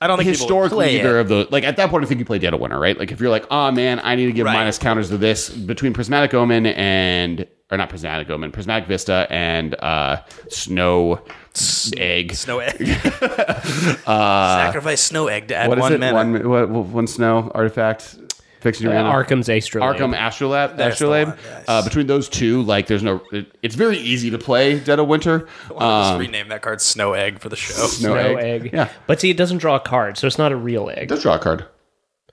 I 0.00 0.06
don't 0.06 0.16
think 0.16 0.28
historically 0.28 0.76
play 0.86 1.00
either 1.00 1.18
it. 1.18 1.22
of 1.22 1.28
the 1.28 1.48
like 1.50 1.64
at 1.64 1.76
that 1.76 1.90
point 1.90 2.04
I 2.04 2.06
think 2.08 2.20
you 2.20 2.24
play 2.24 2.38
Dead 2.38 2.54
of 2.54 2.60
Winter, 2.60 2.78
right? 2.78 2.96
Like 2.98 3.10
if 3.12 3.20
you're 3.20 3.30
like, 3.30 3.46
oh 3.50 3.70
man, 3.72 4.00
I 4.02 4.14
need 4.14 4.26
to 4.26 4.32
give 4.32 4.46
Right. 4.46 4.54
minus 4.54 4.78
counters 4.78 5.08
to 5.10 5.18
this 5.18 5.50
between 5.50 5.92
Prismatic 5.92 6.32
Omen 6.34 6.66
and 6.66 7.46
or 7.70 7.76
not 7.76 7.88
Prismatic 7.88 8.30
Omen, 8.30 8.50
Prismatic 8.52 8.88
Vista 8.88 9.26
and 9.28 9.74
uh 9.74 10.22
Snow 10.48 11.20
Egg. 11.98 12.32
Snow 12.34 12.60
egg. 12.60 12.86
Sacrifice 14.06 15.00
snow 15.00 15.26
egg 15.26 15.48
to 15.48 15.56
add 15.56 15.68
What 15.68 15.78
is 15.78 15.82
one 15.82 15.92
it? 15.94 15.98
mana. 16.00 16.14
One 16.14 16.48
what, 16.48 16.68
what- 16.70 16.86
one 16.86 17.06
snow 17.06 17.50
artifact 17.54 18.16
fixing 18.60 18.86
your 18.86 18.96
Uh, 18.96 19.02
mana? 19.02 19.14
Arcum's 19.14 19.48
Astrolabe. 19.48 19.96
Arcum 19.96 20.14
Astrolabe, 20.16 20.76
That's 20.76 20.76
the 20.76 20.92
Astrolabe. 21.06 21.28
one, 21.28 21.38
yes. 21.44 21.64
Uh, 21.68 21.82
between 21.82 22.06
those 22.06 22.28
two, 22.28 22.62
like 22.62 22.86
there's 22.86 23.02
no. 23.02 23.20
It, 23.32 23.46
it's 23.62 23.74
very 23.74 23.98
easy 23.98 24.30
to 24.30 24.38
play 24.38 24.78
Dead 24.78 24.98
of 24.98 25.06
Winter. 25.08 25.48
I'll 25.76 26.02
just 26.02 26.12
Um, 26.14 26.20
rename 26.20 26.48
that 26.48 26.62
card 26.62 26.80
Snow 26.80 27.12
Egg 27.14 27.38
for 27.40 27.48
the 27.48 27.56
show. 27.56 27.72
Snow 27.74 28.10
Snow 28.12 28.14
egg. 28.16 28.36
egg. 28.66 28.70
Yeah. 28.72 28.88
But 29.06 29.20
see, 29.20 29.30
it 29.30 29.36
doesn't 29.36 29.58
draw 29.58 29.76
a 29.76 29.80
card, 29.80 30.16
so 30.18 30.26
it's 30.26 30.38
not 30.38 30.52
a 30.52 30.56
real 30.56 30.90
egg. 30.90 31.08
Does 31.08 31.22
draw 31.22 31.34
a 31.34 31.38
card. 31.38 31.64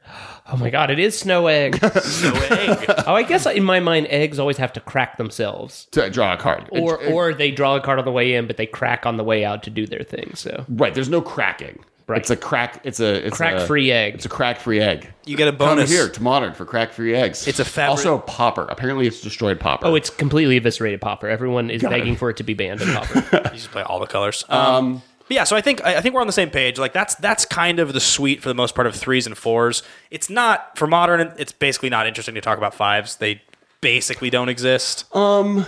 Oh 0.49 0.55
my 0.55 0.69
god, 0.69 0.89
it 0.89 0.97
is 0.97 1.19
snow 1.19 1.47
egg. 1.47 1.75
Snow 2.01 2.33
Egg. 2.49 2.85
oh, 3.05 3.13
I 3.13 3.23
guess 3.23 3.45
in 3.47 3.65
my 3.65 3.81
mind, 3.81 4.07
eggs 4.09 4.39
always 4.39 4.55
have 4.55 4.71
to 4.73 4.79
crack 4.79 5.17
themselves. 5.17 5.87
To 5.91 6.09
draw 6.09 6.31
a 6.31 6.37
card. 6.37 6.69
It- 6.71 6.79
Or, 6.79 7.03
it- 7.03 7.11
or 7.11 7.33
they 7.33 7.51
draw 7.51 7.75
a 7.75 7.81
card 7.81 7.99
on 7.99 8.05
the 8.05 8.13
way 8.13 8.33
in, 8.33 8.47
but 8.47 8.55
they 8.55 8.65
crack 8.65 9.05
on 9.05 9.17
the 9.17 9.25
way 9.25 9.43
out 9.43 9.61
to 9.63 9.69
do 9.69 9.85
their 9.85 10.03
thing. 10.03 10.31
So 10.35 10.63
right. 10.69 10.93
There's 10.93 11.09
no 11.09 11.19
cracking. 11.19 11.83
Right. 12.07 12.19
It's 12.19 12.29
a 12.29 12.37
crack. 12.37 12.79
It's 12.85 13.01
a 13.01 13.27
it's 13.27 13.35
crack 13.35 13.55
a, 13.55 13.67
free 13.67 13.91
egg. 13.91 14.15
It's 14.15 14.25
a 14.25 14.29
crack 14.29 14.59
free 14.61 14.79
egg. 14.79 15.11
You 15.25 15.35
get 15.35 15.49
a 15.49 15.51
Come 15.51 15.57
bonus. 15.57 15.89
here 15.89 16.07
to 16.07 16.23
modern 16.23 16.53
for 16.53 16.63
crack 16.65 16.93
free 16.93 17.13
eggs. 17.13 17.45
It's 17.47 17.59
a 17.59 17.65
fabric- 17.65 17.89
Also, 17.97 18.19
pauper. 18.19 18.65
Apparently, 18.69 19.07
it's 19.07 19.19
destroyed 19.19 19.59
popper. 19.59 19.87
Oh, 19.87 19.95
it's 19.95 20.09
completely 20.09 20.55
eviscerated 20.55 21.01
Pauper. 21.01 21.27
Everyone 21.27 21.69
is 21.69 21.81
begging 21.81 22.15
for 22.15 22.29
it 22.29 22.37
to 22.37 22.43
be 22.43 22.53
banned 22.53 22.81
in 22.81 22.87
Pauper. 22.93 23.23
You 23.51 23.57
just 23.57 23.71
play 23.71 23.81
all 23.83 23.99
the 23.99 24.07
colors. 24.07 24.45
Um, 24.47 25.01
but 25.27 25.35
yeah, 25.35 25.43
so 25.43 25.57
I 25.57 25.61
think 25.61 25.83
I 25.83 25.97
I 25.97 26.01
think 26.01 26.15
we're 26.15 26.21
on 26.21 26.27
the 26.27 26.33
same 26.33 26.49
page. 26.49 26.79
Like 26.79 26.93
that's 26.93 27.15
that's 27.15 27.43
kind 27.43 27.79
of 27.79 27.91
the 27.91 27.99
suite 27.99 28.41
for 28.41 28.47
the 28.47 28.55
most 28.55 28.73
part 28.73 28.87
of 28.87 28.95
threes 28.95 29.27
and 29.27 29.37
fours. 29.37 29.83
It's 30.09 30.29
not 30.29 30.77
for 30.77 30.87
modern. 30.87 31.33
It's 31.37 31.51
basically 31.51 31.89
not 31.89 32.07
interesting 32.07 32.35
to 32.35 32.41
talk 32.41 32.57
about 32.57 32.73
fives. 32.73 33.17
They 33.17 33.41
basically 33.81 34.29
don't 34.29 34.47
exist. 34.47 35.13
Um, 35.13 35.65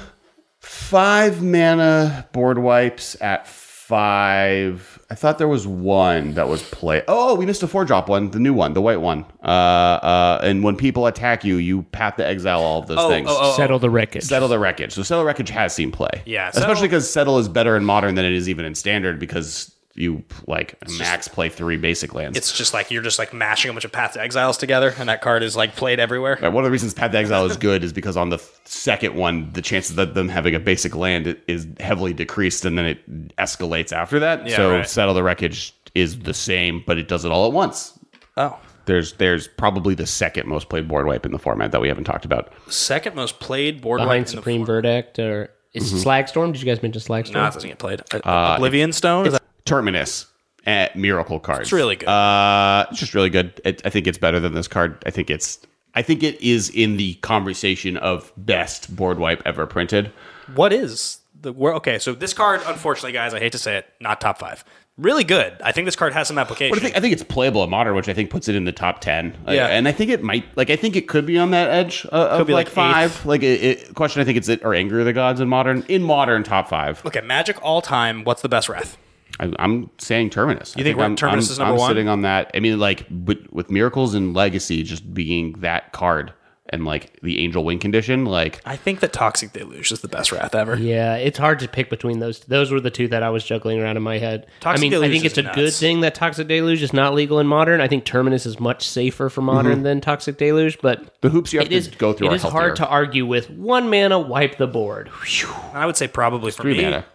five 0.62 1.42
mana 1.44 2.30
board 2.32 2.60
wipes 2.60 3.18
at 3.22 3.46
five. 3.46 4.99
I 5.12 5.16
thought 5.16 5.40
there 5.40 5.48
was 5.48 5.66
one 5.66 6.36
that 6.36 6.48
was 6.48 6.62
play. 6.62 7.02
Oh, 7.08 7.34
we 7.34 7.46
missed 7.48 7.64
a 7.64 7.68
four 7.68 7.84
drop 7.84 8.10
one, 8.10 8.30
the 8.30 8.38
new 8.40 8.54
one, 8.54 8.74
the 8.74 8.82
white 8.82 9.02
one. 9.02 9.26
Uh, 9.44 9.48
uh, 9.48 10.42
and 10.44 10.64
when 10.64 10.76
people 10.76 11.08
attack 11.08 11.44
you, 11.44 11.56
you 11.58 11.82
path 11.82 12.18
to 12.18 12.28
exile 12.28 12.62
all 12.62 12.80
of 12.82 12.88
those 12.88 13.00
Oh, 13.00 13.10
things. 13.10 13.28
oh, 13.28 13.38
oh, 13.42 13.56
Settle 13.56 13.80
the 13.80 13.90
wreckage. 13.90 14.22
Settle 14.24 14.48
the 14.48 14.60
wreckage. 14.60 14.94
So 14.94 15.02
settle 15.02 15.24
wreckage 15.24 15.50
has 15.50 15.74
seen 15.74 15.92
play. 15.92 16.22
Yeah, 16.28 16.52
Settle- 16.52 16.70
especially 16.70 16.90
because 16.90 17.10
settle 17.12 17.40
is 17.40 17.50
better 17.50 17.76
in 17.76 17.86
modern 17.86 18.14
than 18.14 18.24
it 18.26 18.34
is 18.34 18.48
even 18.48 18.66
in 18.66 18.76
standard 18.76 19.20
because 19.20 19.74
you 20.00 20.24
like 20.48 20.76
max 20.98 21.28
play 21.28 21.50
three 21.50 21.78
basic 21.78 22.14
lands. 22.14 22.38
It's 22.38 22.52
just 22.58 22.74
like 22.74 22.90
you're 22.90 23.02
just 23.04 23.20
like 23.20 23.34
mashing 23.34 23.70
a 23.70 23.74
bunch 23.74 23.86
of 23.86 23.92
Path 23.92 24.14
to 24.14 24.22
Exiles 24.22 24.58
together, 24.58 24.94
and 24.98 25.10
that 25.10 25.22
card 25.22 25.44
is 25.44 25.56
like 25.56 25.76
played 25.76 26.00
everywhere. 26.00 26.38
Right, 26.42 26.50
one 26.54 26.64
of 26.64 26.68
the 26.68 26.72
reasons 26.72 26.94
Path 26.94 27.12
to 27.12 27.18
Exile 27.18 27.46
is 27.46 27.58
good 27.58 27.84
is 27.84 27.92
because 27.94 28.16
on 28.18 28.30
the 28.30 28.40
second 28.64 29.16
one, 29.16 29.52
the 29.54 29.62
chances 29.62 29.98
of 29.98 30.14
them 30.14 30.30
having 30.30 30.56
a 30.56 30.60
basic 30.60 30.96
land 30.96 31.38
is 31.48 31.68
heavily 31.80 32.14
decreased, 32.14 32.66
and 32.66 32.78
then 32.78 32.86
it 32.86 33.36
escalates 33.38 33.92
after 33.92 34.20
that. 34.20 34.48
Yeah, 34.48 34.56
so 34.56 34.72
right. 34.78 34.88
Settle 34.88 35.14
the 35.14 35.24
Wreckage 35.24 35.74
is 35.96 36.20
the 36.20 36.34
same, 36.34 36.84
but 36.88 36.98
it 36.98 37.08
does 37.08 37.26
it 37.26 37.32
all 37.32 37.46
at 37.48 37.54
once. 37.54 37.98
Oh, 38.38 38.58
There's 38.86 39.14
there's 39.14 39.48
probably 39.48 39.96
the 39.96 40.08
second 40.08 40.48
most 40.48 40.70
played 40.70 40.88
board 40.88 41.06
wipe 41.08 41.26
in 41.26 41.32
the 41.34 41.40
format 41.40 41.72
that 41.74 41.82
we 41.82 41.88
haven't 41.90 42.06
talked 42.06 42.26
about. 42.26 42.54
second 42.70 43.16
most 43.16 43.40
played 43.40 43.82
board 43.82 44.00
wipe 44.00 44.06
behind 44.08 44.20
in 44.20 44.24
the 44.24 44.30
Supreme. 44.38 44.66
Verdict 44.66 45.20
or 45.20 45.50
is 45.74 45.92
Slagstorm? 45.94 46.54
Did 46.54 46.62
you 46.62 46.66
guys 46.66 46.82
mention 46.82 47.02
Slagstorm? 47.02 47.34
No, 47.34 47.46
it 47.46 47.54
doesn't 47.54 47.70
get 47.70 47.78
played. 47.80 48.02
Uh, 48.14 48.54
Oblivion 48.56 48.92
Stone. 48.94 49.28
Is 49.28 49.34
that- 49.34 49.44
Terminus. 49.70 50.26
At 50.66 50.96
Miracle 50.96 51.40
cards. 51.40 51.62
It's 51.62 51.72
really 51.72 51.96
good. 51.96 52.10
Uh, 52.10 52.86
it's 52.92 53.00
just 53.00 53.16
really 53.16 53.30
good. 53.30 53.60
It, 53.64 53.82
I 53.86 53.90
think 53.90 54.06
it's 54.08 54.18
better 54.18 54.40
than 54.40 54.54
this 54.54 54.68
card. 54.68 55.02
I 55.06 55.10
think 55.10 55.30
it's. 55.32 55.58
I 55.96 56.02
think 56.02 56.22
it 56.22 56.40
is 56.42 56.70
in 56.70 56.98
the 56.98 57.16
conversation 57.16 57.98
of 57.98 58.32
best 58.38 58.94
board 58.96 59.18
wipe 59.20 59.42
ever 59.46 59.66
printed. 59.66 60.12
what 60.54 60.72
is 60.74 61.20
the 61.42 61.54
where? 61.54 61.74
Okay, 61.76 61.98
so 61.98 62.14
this 62.14 62.34
card, 62.34 62.62
unfortunately, 62.68 63.14
guys, 63.14 63.34
I 63.34 63.40
hate 63.40 63.54
to 63.54 63.58
say 63.58 63.78
it, 63.78 63.86
not 64.00 64.20
top 64.22 64.38
five. 64.38 64.64
Really 64.98 65.24
good. 65.24 65.54
I 65.64 65.72
think 65.72 65.86
this 65.86 65.96
card 65.96 66.12
has 66.12 66.28
some 66.28 66.38
application. 66.38 66.78
I 66.78 66.82
think 66.82 66.98
I 66.98 67.00
think 67.00 67.14
it's 67.14 67.24
playable 67.24 67.64
in 67.64 67.70
modern, 67.70 67.96
which 67.96 68.10
I 68.10 68.14
think 68.14 68.30
puts 68.30 68.50
it 68.50 68.56
in 68.56 68.66
the 68.66 68.74
top 68.74 69.00
ten. 69.00 69.36
Yeah. 69.48 69.68
and 69.68 69.88
I 69.88 69.94
think 69.94 70.12
it 70.12 70.22
might 70.22 70.46
like 70.58 70.70
I 70.70 70.76
think 70.76 70.98
it 70.98 71.08
could 71.08 71.26
be 71.26 71.38
on 71.38 71.52
that 71.52 71.70
edge 71.72 72.06
uh, 72.12 72.28
of 72.32 72.48
be 72.48 72.54
like, 72.54 72.68
like 72.68 72.74
five. 72.74 73.26
Like 73.26 73.42
it, 73.42 73.64
it, 73.64 73.96
question, 73.96 74.22
I 74.22 74.26
think 74.26 74.38
it's 74.38 74.50
it 74.50 74.64
or 74.66 74.74
Anger 74.74 75.00
of 75.00 75.06
the 75.06 75.14
Gods 75.14 75.40
in 75.40 75.48
modern 75.48 75.84
in 75.88 76.04
modern 76.04 76.44
top 76.44 76.68
five. 76.68 77.04
okay, 77.06 77.22
Magic 77.22 77.58
all 77.64 77.82
time. 77.82 78.26
What's 78.26 78.42
the 78.42 78.50
best 78.50 78.68
Wrath? 78.68 78.98
I, 79.40 79.52
I'm 79.60 79.90
saying 80.00 80.32
Terminus. 80.32 80.76
You 80.78 80.84
think 80.84 80.98
we're- 80.98 81.06
I'm, 81.06 81.16
Terminus 81.16 81.48
I'm- 81.50 81.54
is 81.54 81.60
number 81.60 81.74
I'm 81.74 81.80
one? 81.80 81.90
sitting 81.90 82.08
on 82.10 82.22
that. 82.24 82.52
I 82.54 82.60
mean, 82.60 82.80
like 82.80 83.06
with, 83.10 83.48
with 83.52 83.72
Miracles 83.72 84.14
and 84.14 84.34
Legacy 84.34 84.84
just 84.84 85.14
being 85.14 85.54
that 85.60 85.94
card 85.94 86.34
and 86.72 86.86
like 86.86 87.18
the 87.24 87.40
Angel 87.40 87.64
Wing 87.64 87.80
condition, 87.80 88.26
like 88.26 88.62
I 88.64 88.76
think 88.76 89.00
that 89.00 89.12
Toxic 89.12 89.54
Deluge 89.54 89.92
is 89.92 90.02
the 90.02 90.08
best 90.08 90.32
Wrath 90.32 90.54
ever. 90.54 90.76
Yeah, 90.76 91.16
it's 91.16 91.40
hard 91.40 91.58
to 91.60 91.68
pick 91.68 91.90
between 91.90 92.20
those. 92.20 92.42
Those 92.42 92.70
were 92.72 92.80
the 92.80 92.92
two 92.92 93.08
that 93.08 93.24
I 93.24 93.32
was 93.32 93.44
juggling 93.44 93.80
around 93.82 93.98
in 93.98 94.04
my 94.04 94.20
head. 94.20 94.46
Toxic 94.60 94.80
I 94.86 94.90
mean, 94.90 95.04
I 95.04 95.10
think 95.10 95.26
it's 95.26 95.40
a 95.40 95.42
nuts. 95.42 95.56
good 95.56 95.74
thing 95.74 96.02
that 96.02 96.14
Toxic 96.14 96.48
Deluge 96.48 96.84
is 96.84 96.94
not 96.94 97.16
legal 97.16 97.40
in 97.40 97.48
modern. 97.48 97.82
I 97.82 97.88
think 97.88 98.06
Terminus 98.06 98.46
is 98.46 98.60
much 98.60 98.88
safer 98.88 99.30
for 99.30 99.42
modern 99.42 99.76
Mm-hmm. 99.76 99.84
than 99.84 100.02
Toxic 100.02 100.38
Deluge, 100.38 100.78
but 100.80 101.20
the 101.22 101.30
hoops 101.30 101.54
you 101.54 101.60
have 101.60 101.70
to 101.70 101.74
is 101.76 101.88
go 101.88 102.14
through 102.14 102.28
It 102.28 102.34
are 102.34 102.36
is 102.36 102.42
healthier. 102.44 102.60
hard 102.60 102.76
to 102.76 102.88
argue 102.88 103.26
with 103.26 103.50
one 103.50 103.90
mana 103.90 104.20
wipe 104.20 104.58
the 104.58 104.68
board 104.68 105.08
Whew. 105.08 105.50
I 105.74 105.88
would 105.88 105.98
say 105.98 106.08
probably 106.08 106.52
for 106.52 106.62
three 106.62 106.78
me. 106.78 106.84
mana. 106.84 107.06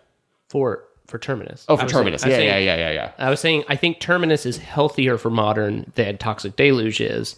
for 0.48 0.82
for 1.06 1.18
Terminus. 1.18 1.64
Oh, 1.68 1.76
for 1.76 1.84
was 1.84 1.92
saying- 1.92 2.04
Terminus. 2.04 2.22
Yeah, 2.24 2.36
saying- 2.36 2.48
yeah, 2.48 2.58
yeah, 2.58 2.76
yeah, 2.76 2.90
yeah. 2.92 3.10
I 3.18 3.30
was 3.30 3.40
saying 3.40 3.64
I 3.68 3.76
think 3.76 4.00
Terminus 4.00 4.46
is 4.46 4.58
healthier 4.58 5.18
for 5.18 5.30
modern 5.30 5.90
than 5.94 6.18
Toxic 6.18 6.56
Deluge 6.56 7.00
is. 7.00 7.36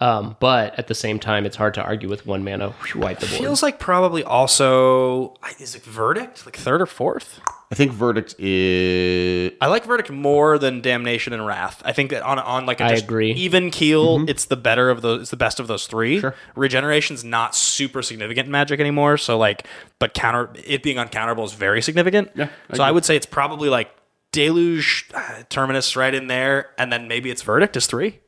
Um, 0.00 0.36
but 0.38 0.78
at 0.78 0.86
the 0.86 0.94
same 0.94 1.18
time, 1.18 1.44
it's 1.44 1.56
hard 1.56 1.74
to 1.74 1.82
argue 1.82 2.08
with 2.08 2.24
one 2.24 2.44
mana 2.44 2.72
wipe 2.94 3.18
the 3.18 3.26
board. 3.26 3.40
Feels 3.40 3.62
like 3.64 3.80
probably 3.80 4.22
also 4.22 5.34
is 5.58 5.74
it 5.74 5.82
verdict 5.82 6.46
like 6.46 6.56
third 6.56 6.80
or 6.80 6.86
fourth. 6.86 7.40
I 7.70 7.74
think 7.74 7.92
verdict 7.92 8.36
is. 8.38 9.52
I 9.60 9.66
like 9.66 9.84
verdict 9.84 10.10
more 10.10 10.56
than 10.58 10.80
damnation 10.80 11.32
and 11.32 11.44
wrath. 11.44 11.82
I 11.84 11.92
think 11.92 12.10
that 12.10 12.22
on 12.22 12.38
on 12.38 12.64
like 12.64 12.80
a 12.80 12.84
I 12.84 12.90
just 12.92 13.04
agree. 13.04 13.32
even 13.32 13.70
keel, 13.70 14.28
it's 14.28 14.44
the 14.46 14.56
better 14.56 14.88
of 14.88 15.02
those. 15.02 15.22
It's 15.22 15.30
the 15.30 15.36
best 15.36 15.58
of 15.58 15.66
those 15.66 15.86
three. 15.86 16.22
Regeneration's 16.54 17.24
not 17.24 17.56
super 17.56 18.00
significant 18.00 18.46
in 18.46 18.52
Magic 18.52 18.78
anymore. 18.78 19.18
So 19.18 19.36
like, 19.36 19.66
but 19.98 20.14
counter 20.14 20.50
it 20.64 20.84
being 20.84 20.96
uncounterable 20.96 21.44
is 21.44 21.54
very 21.54 21.82
significant. 21.82 22.30
Yeah, 22.36 22.50
I 22.70 22.76
so 22.76 22.84
I 22.84 22.92
would 22.92 23.04
say 23.04 23.16
it's 23.16 23.26
probably 23.26 23.68
like 23.68 23.90
deluge, 24.32 25.10
uh, 25.12 25.42
terminus 25.48 25.96
right 25.96 26.14
in 26.14 26.28
there, 26.28 26.70
and 26.78 26.92
then 26.92 27.08
maybe 27.08 27.30
it's 27.30 27.42
verdict 27.42 27.76
is 27.76 27.86
three. 27.86 28.20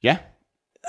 Yeah. 0.00 0.18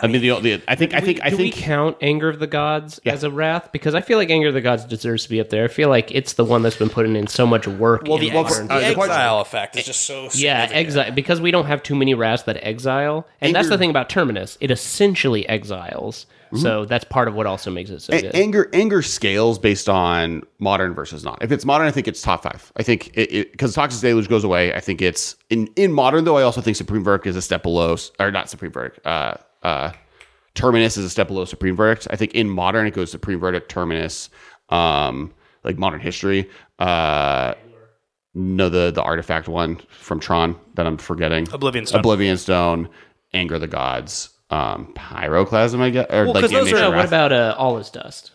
I 0.01 0.07
mean, 0.07 0.21
the, 0.21 0.39
the 0.39 0.61
I 0.69 0.75
think 0.75 0.93
I 0.93 1.01
think 1.01 1.19
I 1.21 1.29
Do 1.31 1.37
we 1.37 1.51
count 1.51 1.97
Anger 2.01 2.29
of 2.29 2.39
the 2.39 2.47
Gods 2.47 2.99
as 3.05 3.25
a 3.25 3.29
wrath? 3.29 3.71
Because 3.73 3.93
I 3.93 3.99
feel 3.99 4.17
like 4.17 4.29
Anger 4.29 4.47
of 4.47 4.53
the 4.53 4.61
Gods 4.61 4.85
deserves 4.85 5.23
to 5.23 5.29
be 5.29 5.41
up 5.41 5.49
there. 5.49 5.65
I 5.65 5.67
feel 5.67 5.89
like 5.89 6.11
it's 6.15 6.33
the 6.33 6.45
one 6.45 6.61
that's 6.61 6.77
been 6.77 6.89
putting 6.89 7.17
in 7.17 7.27
so 7.27 7.45
much 7.45 7.67
work. 7.67 8.03
Well, 8.07 8.15
in 8.15 8.21
the, 8.21 8.31
modern 8.31 8.63
ex- 8.63 8.71
uh, 8.71 8.79
the 8.79 8.87
the 8.87 8.93
question- 8.95 9.11
exile 9.11 9.41
effect 9.41 9.75
is 9.75 9.85
just 9.85 10.03
so 10.03 10.23
Yeah, 10.33 10.61
significant. 10.65 10.73
exile 10.75 11.11
because 11.11 11.41
we 11.41 11.51
don't 11.51 11.65
have 11.65 11.83
too 11.83 11.95
many 11.95 12.13
wraths 12.13 12.43
that 12.43 12.57
exile, 12.65 13.27
and 13.41 13.53
that's 13.53 13.67
the 13.67 13.77
thing 13.77 13.89
about 13.89 14.09
Terminus. 14.09 14.57
It 14.61 14.71
essentially 14.71 15.47
exiles, 15.49 16.25
so 16.55 16.85
that's 16.85 17.05
part 17.05 17.27
of 17.27 17.33
what 17.35 17.45
also 17.45 17.71
makes 17.71 17.89
it 17.89 18.01
so 18.01 18.13
A- 18.13 18.21
good. 18.21 18.35
anger 18.35 18.69
anger 18.73 19.01
scales 19.01 19.57
based 19.59 19.87
on 19.89 20.43
modern 20.59 20.93
versus 20.93 21.23
not. 21.23 21.41
If 21.41 21.51
it's 21.51 21.65
modern, 21.65 21.87
I 21.87 21.91
think 21.91 22.07
it's 22.07 22.21
top 22.21 22.43
five. 22.43 22.71
I 22.75 22.83
think 22.83 23.11
it 23.17 23.51
because 23.51 23.73
Toxic 23.73 24.01
Deluge 24.01 24.27
goes 24.27 24.43
away. 24.43 24.73
I 24.73 24.79
think 24.79 25.01
it's 25.01 25.35
in 25.49 25.67
in 25.75 25.91
modern 25.93 26.23
though. 26.25 26.37
I 26.37 26.43
also 26.43 26.61
think 26.61 26.75
Supreme 26.77 27.03
Verdict 27.03 27.27
is 27.27 27.35
a 27.35 27.41
step 27.41 27.63
below, 27.63 27.95
or 28.19 28.31
not 28.31 28.49
Supreme 28.49 28.71
Verdict. 28.71 29.05
Uh, 29.05 29.35
uh, 29.63 29.91
Terminus 30.53 30.97
is 30.97 31.05
a 31.05 31.09
step 31.09 31.27
below 31.27 31.45
Supreme 31.45 31.75
Verdict. 31.77 32.07
I 32.11 32.15
think 32.17 32.33
in 32.33 32.49
modern 32.49 32.85
it 32.87 32.93
goes 32.93 33.09
Supreme 33.11 33.39
Verdict, 33.39 33.69
Terminus, 33.69 34.29
um, 34.69 35.33
like 35.63 35.77
modern 35.77 36.01
history. 36.01 36.49
Uh, 36.79 37.53
no, 38.33 38.67
the 38.69 38.91
the 38.91 39.01
artifact 39.03 39.47
one 39.47 39.79
from 39.89 40.19
Tron 40.19 40.57
that 40.73 40.85
I'm 40.85 40.97
forgetting. 40.97 41.47
Oblivion 41.53 41.85
Stone. 41.85 41.99
Oblivion 41.99 42.37
Stone, 42.37 42.89
Anger 43.33 43.59
the 43.59 43.67
Gods, 43.67 44.30
um, 44.51 44.93
Pyroclasm. 44.95 45.79
I 45.79 45.89
guess, 45.89 46.05
or 46.09 46.25
Well, 46.25 46.33
like 46.33 46.41
'cause 46.43 46.51
those 46.51 46.73
are- 46.73 46.85
Uh, 46.85 46.91
what 46.95 47.05
about 47.05 47.31
uh, 47.31 47.55
All 47.57 47.77
Is 47.77 47.89
Dust? 47.89 48.31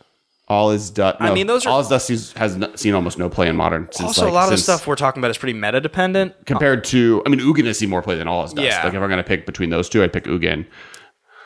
All 0.48 0.70
is 0.70 0.90
dust. 0.90 1.16
I 1.18 1.35
mean, 1.35 1.48
those 1.48 1.66
are- 1.66 1.70
all 1.70 1.81
is 1.81 1.88
dust 1.88 2.09
is, 2.09 2.33
has 2.35 2.55
n- 2.55 2.70
seen 2.76 2.94
almost 2.94 3.18
no 3.18 3.29
play 3.29 3.48
in 3.48 3.57
modern. 3.57 3.88
Since, 3.90 4.11
Also, 4.11 4.22
like, 4.22 4.31
a 4.31 4.35
lot 4.35 4.44
of 4.44 4.50
the 4.50 4.59
stuff 4.59 4.87
we're 4.87 4.94
talking 4.94 5.20
about 5.20 5.33
is 5.33 5.38
pretty 5.38 5.59
meta 5.59 5.81
dependent. 5.81 6.35
compared 6.46 6.85
to. 6.85 7.20
I 7.26 7.31
mean, 7.31 7.40
Ugin 7.40 7.66
has 7.66 7.81
seen 7.81 7.90
more 7.90 8.00
play 8.00 8.14
than 8.14 8.29
all 8.29 8.44
is 8.44 8.52
dust. 8.52 8.64
Yeah. 8.64 8.76
Like 8.85 8.94
if 8.94 9.00
I'm 9.02 9.09
going 9.09 9.16
to 9.16 9.24
pick 9.24 9.44
between 9.44 9.70
those 9.70 9.88
two, 9.88 10.05
I'd 10.05 10.12
pick 10.12 10.22
Ugin. 10.24 10.64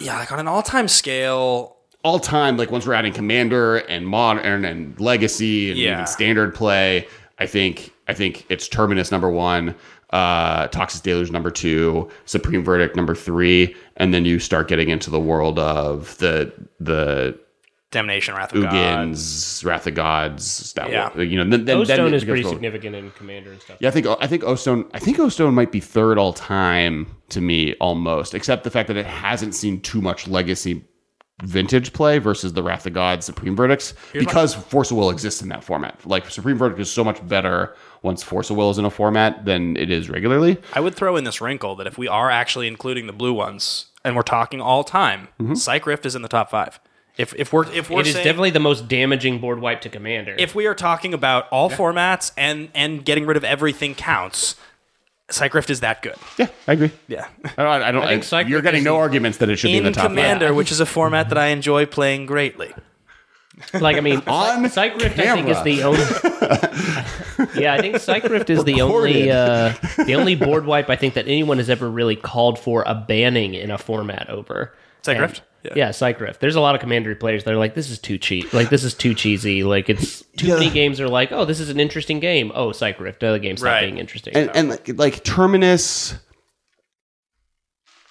Yeah, 0.01 0.19
like 0.19 0.31
on 0.31 0.39
an 0.39 0.49
all 0.49 0.63
time 0.63 0.87
scale, 0.87 1.77
All 2.05 2.19
time, 2.19 2.59
like 2.59 2.71
once 2.71 2.87
we're 2.87 2.93
adding 2.95 3.13
Commander 3.15 3.77
and 3.79 4.07
Modern 4.07 4.67
and 4.67 4.99
Legacy 5.01 5.71
and 5.71 5.79
Yeah. 5.79 5.93
even 5.93 6.07
Standard 6.07 6.55
play, 6.55 7.07
I 7.39 7.47
think 7.47 7.93
I 8.07 8.13
think 8.13 8.45
it's 8.51 8.69
Terminus 8.69 9.11
number 9.11 9.31
one, 9.31 9.75
uh, 10.13 10.67
Toxic 10.69 11.03
Deluge 11.03 11.31
number 11.31 11.51
two, 11.51 12.09
Supreme 12.25 12.65
Verdict 12.65 12.97
number 12.97 13.15
three, 13.15 13.75
and 13.97 14.13
then 14.13 14.25
you 14.25 14.39
start 14.39 14.69
getting 14.69 14.89
into 14.89 15.11
the 15.11 15.21
world 15.21 15.59
of 15.59 16.17
the 16.19 16.53
the 16.81 17.39
Damnation, 17.93 18.37
Wrath 18.37 18.55
of 18.55 18.63
God. 18.63 18.73
Ugins, 18.73 19.65
Wrath 19.65 19.85
of 19.89 19.95
Gods, 19.97 20.73
that 20.75 20.91
Yeah. 20.91 21.13
you 21.21 21.37
know. 21.37 21.51
Then, 21.51 21.65
then, 21.65 21.77
O 21.79 21.85
then 21.85 21.97
Stone 21.97 22.07
it 22.09 22.15
is 22.15 22.25
pretty 22.25 22.43
becomes- 22.43 22.55
significant 22.55 22.95
in 22.95 23.11
Commander 23.11 23.51
and 23.51 23.61
stuff. 23.61 23.79
Yeah, 23.81 23.89
I 23.89 23.91
think 23.91 24.07
I 24.21 24.27
think 24.29 24.45
O 24.45 24.55
Stone 24.55 24.89
I 24.95 25.01
think 25.01 25.19
O 25.19 25.29
Stone 25.29 25.55
might 25.55 25.73
be 25.73 25.81
third 25.81 26.17
all 26.17 26.33
time 26.33 27.09
to 27.31 27.41
me 27.41 27.75
almost, 27.81 28.33
except 28.35 28.63
the 28.63 28.71
fact 28.71 28.87
that 28.89 28.97
it 28.97 29.07
hasn't 29.07 29.57
seen 29.57 29.81
too 29.81 30.01
much 30.01 30.29
legacy 30.29 30.85
vintage 31.43 31.93
play 31.95 32.19
versus 32.19 32.53
the 32.53 32.63
Wrath 32.63 32.87
of 32.87 32.93
God 32.93 33.25
Supreme 33.25 33.57
Verdicts 33.57 33.95
because 34.13 34.55
Force 34.55 34.91
of 34.91 34.99
Will 34.99 35.11
exists 35.11 35.41
in 35.43 35.49
that 35.49 35.65
format. 35.65 35.99
Like 36.07 36.29
Supreme 36.31 36.59
Verdict 36.59 36.79
is 36.81 36.91
so 36.91 37.03
much 37.03 37.27
better 37.27 37.75
once 38.03 38.23
Force 38.23 38.51
of 38.51 38.57
Will 38.57 38.71
is 38.71 38.79
in 38.79 38.85
a 38.85 38.91
format 38.91 39.45
than 39.45 39.77
it 39.77 39.91
is 39.91 40.09
regularly. 40.09 40.57
I 40.73 40.81
would 40.81 40.95
throw 40.95 41.17
in 41.17 41.25
this 41.25 41.41
wrinkle 41.41 41.77
that 41.77 41.87
if 41.87 41.99
we 41.99 42.09
are 42.09 42.31
actually 42.31 42.67
including 42.69 43.07
the 43.07 43.13
blue 43.13 43.33
ones 43.33 43.87
and 44.05 44.17
we're 44.17 44.23
talking 44.23 44.61
all 44.61 44.85
time, 44.85 45.29
Mm-hmm. 45.41 45.53
Cyc 45.53 45.87
Rift 45.87 46.07
is 46.07 46.15
in 46.15 46.23
the 46.23 46.29
top 46.29 46.51
five. 46.51 46.81
If 47.19 47.35
if 47.35 47.53
we're 47.53 47.71
if 47.73 47.91
we're 47.91 48.01
It 48.01 48.07
is 48.07 48.13
saying, 48.15 48.25
definitely 48.25 48.51
the 48.51 48.61
most 48.61 48.89
damaging 48.89 49.41
board 49.41 49.61
wipe 49.61 49.81
to 49.83 49.89
Commander. 49.91 50.35
if 50.39 50.55
we 50.55 50.67
are 50.67 50.75
talking 50.75 51.13
about 51.13 51.49
all 51.51 51.69
formats 51.69 52.33
and 52.37 52.69
and 52.75 53.05
getting 53.05 53.27
rid 53.27 53.37
of 53.37 53.45
everything 53.45 53.95
counts, 53.95 54.57
Cyc 55.29 55.53
Rift 55.53 55.69
is 55.71 55.81
that 55.81 56.01
good. 56.03 56.15
Yeah, 56.39 56.49
I 56.67 56.73
agree. 56.73 56.91
Yeah. 57.09 57.27
I 57.59 57.63
don't. 57.63 57.83
I 57.83 57.91
don't 57.93 58.25
think 58.25 58.33
I- 58.33 58.49
you're 58.49 58.63
getting 58.63 58.85
no 58.85 58.97
arguments 58.97 59.39
that 59.39 59.51
it 59.51 59.57
should 59.59 59.69
be 59.69 59.73
in 59.77 59.79
In 59.87 59.93
the 59.93 59.93
top 59.93 60.07
Commander, 60.07 60.47
five. 60.49 60.57
which 60.57 60.73
is 60.73 60.81
a 60.81 60.87
format 60.87 61.29
that 61.29 61.37
I 61.39 61.49
enjoy 61.49 61.85
playing 61.85 62.27
greatly. 62.27 62.73
Like 63.75 63.97
I 63.97 64.01
mean, 64.01 64.19
On 64.27 64.65
Cyc 64.65 65.01
Rift 65.01 65.19
I 65.19 65.35
think 65.35 65.49
is 65.49 65.63
the 65.63 65.83
only. 65.83 66.01
yeah, 67.61 67.75
I 67.75 67.81
think 67.81 67.97
Cyc 67.97 68.29
Rift 68.29 68.51
is 68.51 68.65
the 68.65 68.81
only 68.83 69.31
uh, 69.31 69.75
the 70.05 70.15
only 70.15 70.35
board 70.35 70.67
wipe 70.67 70.89
I 70.91 70.97
think 70.97 71.15
that 71.15 71.27
anyone 71.27 71.59
has 71.59 71.71
ever 71.71 71.91
really 71.91 72.17
called 72.17 72.59
for 72.59 72.83
a 72.87 72.95
banning 72.95 73.55
in 73.55 73.71
a 73.71 73.79
format 73.79 74.29
over. 74.31 74.75
Psych 75.03 75.17
And- 75.17 75.23
Rift? 75.23 75.43
Yeah. 75.63 75.73
Yeah. 75.77 75.89
Cyc 75.91 76.19
Rift. 76.21 76.41
There's 76.41 76.55
a 76.57 76.61
lot 76.61 76.75
of 76.75 76.81
Commander 76.81 77.15
players 77.15 77.45
that 77.45 77.53
are 77.53 77.59
like, 77.59 77.75
this 77.75 77.91
is 77.91 77.99
too 77.99 78.17
cheap. 78.17 78.51
Like 78.55 78.71
this 78.71 78.83
is 78.83 78.95
too 78.95 79.13
cheesy. 79.15 79.63
Like 79.63 79.91
it's 79.91 80.23
too 80.39 80.47
Yeah. 80.47 80.55
many 80.55 80.71
games 80.71 81.03
are 81.03 81.09
like, 81.09 81.33
oh, 81.33 81.45
this 81.45 81.61
is 81.61 81.69
an 81.69 81.79
interesting 81.79 82.19
game. 82.19 82.51
Oh, 82.55 82.69
Cyc 82.71 82.99
Rift. 82.99 83.21
The 83.21 83.37
game's 83.39 83.63
not 83.63 83.83
being 83.83 83.99
interesting. 83.99 84.35
and, 84.35 84.51
and 84.57 84.69
like, 84.71 84.89
like 84.99 85.23
Terminus. 85.23 86.15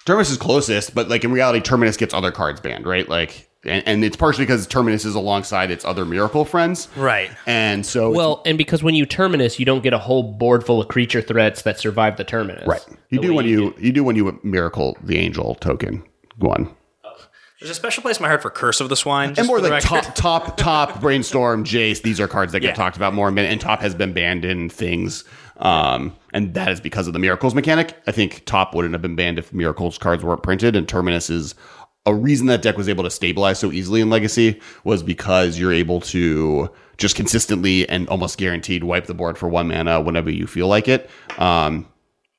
Terminus 0.06 0.30
is 0.30 0.36
closest, 0.38 0.94
but 0.94 1.08
like 1.08 1.24
in 1.24 1.32
reality, 1.32 1.60
Terminus 1.60 1.96
gets 1.96 2.14
other 2.14 2.30
cards 2.30 2.60
banned, 2.60 2.86
right? 2.86 3.08
Like, 3.08 3.49
and, 3.64 3.82
and 3.86 4.04
it's 4.04 4.16
partially 4.16 4.44
because 4.44 4.66
Terminus 4.66 5.04
is 5.04 5.14
alongside 5.14 5.70
its 5.70 5.84
other 5.84 6.04
Miracle 6.04 6.44
friends, 6.44 6.88
Right. 6.96 7.30
And 7.46 7.84
so, 7.84 8.10
well, 8.10 8.42
and 8.46 8.56
because 8.58 8.82
when 8.82 8.94
you 8.94 9.04
terminus, 9.06 9.58
you 9.58 9.66
don't 9.66 9.82
get 9.82 9.92
a 9.92 9.98
whole 9.98 10.22
board 10.32 10.64
full 10.64 10.80
of 10.80 10.88
creature 10.88 11.20
threats 11.22 11.62
that 11.62 11.78
survive 11.78 12.16
the 12.16 12.24
terminus. 12.24 12.66
right, 12.66 12.84
you 13.10 13.20
The 13.20 13.26
do 13.28 13.34
when 13.34 13.46
you 13.46 13.74
you 13.78 13.92
do 13.92 14.02
when 14.04 14.16
you 14.16 14.38
Miracle 14.42 14.96
the 15.02 15.18
Angel 15.18 15.54
token 15.56 16.02
one, 16.38 16.74
There's 17.60 17.70
a 17.70 17.74
special 17.74 18.02
place 18.02 18.16
in 18.18 18.22
my 18.22 18.28
heart 18.28 18.40
for 18.40 18.48
Curse 18.50 18.80
of 18.80 18.88
the 18.88 18.96
Swine. 18.96 19.34
and 19.36 19.46
more 19.46 19.58
for 19.60 19.68
like 19.68 19.82
top 19.82 20.14
top 20.14 20.56
top 20.56 21.00
Brainstorm 21.02 21.64
Jace. 21.64 22.00
These 22.02 22.18
are 22.20 22.26
cards 22.28 22.52
that 22.52 22.60
get 22.60 22.68
Yeah. 22.68 22.74
talked 22.74 22.96
about 22.96 23.12
more, 23.12 23.28
and 23.28 23.38
and 23.38 23.60
top 23.60 23.80
has 23.82 23.94
been 23.94 24.12
banned 24.14 24.44
in 24.46 24.70
things. 24.70 25.24
Um, 25.58 26.16
and 26.32 26.54
that 26.54 26.70
is 26.70 26.80
because 26.80 27.06
of 27.06 27.12
the 27.12 27.18
miracles 27.18 27.54
mechanic. 27.54 27.94
I 28.06 28.12
think 28.12 28.44
top 28.46 28.74
wouldn't 28.74 28.94
have 28.94 29.02
been 29.02 29.14
banned 29.16 29.38
if 29.38 29.52
miracles 29.52 29.98
cards 29.98 30.24
weren't 30.24 30.42
printed, 30.42 30.74
and 30.74 30.88
Terminus 30.88 31.28
is 31.28 31.54
a 32.10 32.14
reason 32.14 32.46
that 32.48 32.60
deck 32.62 32.76
was 32.76 32.88
able 32.88 33.04
to 33.04 33.10
stabilize 33.10 33.58
so 33.58 33.72
easily 33.72 34.00
in 34.00 34.10
Legacy 34.10 34.60
was 34.84 35.02
because 35.02 35.58
you're 35.58 35.72
able 35.72 36.00
to 36.00 36.68
just 36.98 37.16
consistently 37.16 37.88
and 37.88 38.08
almost 38.08 38.36
guaranteed 38.36 38.84
wipe 38.84 39.06
the 39.06 39.14
board 39.14 39.38
for 39.38 39.48
one 39.48 39.68
mana 39.68 40.00
whenever 40.00 40.30
you 40.30 40.46
feel 40.46 40.68
like 40.68 40.88
it. 40.88 41.08
Um, 41.38 41.86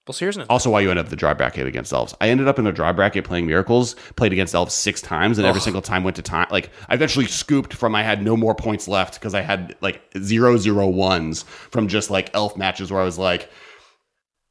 Well, 0.05 0.13
so 0.13 0.25
here's 0.25 0.37
an 0.37 0.45
also, 0.49 0.69
why 0.69 0.81
you 0.81 0.89
end 0.89 0.99
up 0.99 1.09
the 1.09 1.15
draw 1.15 1.33
bracket 1.33 1.65
against 1.65 1.93
elves. 1.93 2.13
I 2.19 2.29
ended 2.29 2.47
up 2.47 2.59
in 2.59 2.67
a 2.67 2.71
draw 2.71 2.91
bracket 2.91 3.23
playing 3.23 3.47
miracles, 3.47 3.95
played 4.17 4.33
against 4.33 4.53
elves 4.53 4.73
six 4.73 5.01
times, 5.01 5.37
and 5.37 5.47
every 5.47 5.61
single 5.61 5.81
time 5.81 6.03
went 6.03 6.15
to 6.17 6.21
time. 6.21 6.47
Like 6.51 6.69
I 6.89 6.95
eventually 6.95 7.25
scooped 7.27 7.73
from 7.73 7.95
I 7.95 8.03
had 8.03 8.21
no 8.21 8.35
more 8.35 8.53
points 8.53 8.87
left 8.87 9.13
because 9.15 9.33
I 9.33 9.41
had 9.41 9.75
like 9.81 10.01
zero 10.21 10.57
zero 10.57 10.87
ones 10.87 11.43
from 11.43 11.87
just 11.87 12.09
like 12.09 12.29
elf 12.33 12.57
matches 12.57 12.91
where 12.91 13.01
I 13.01 13.05
was 13.05 13.17
like, 13.17 13.49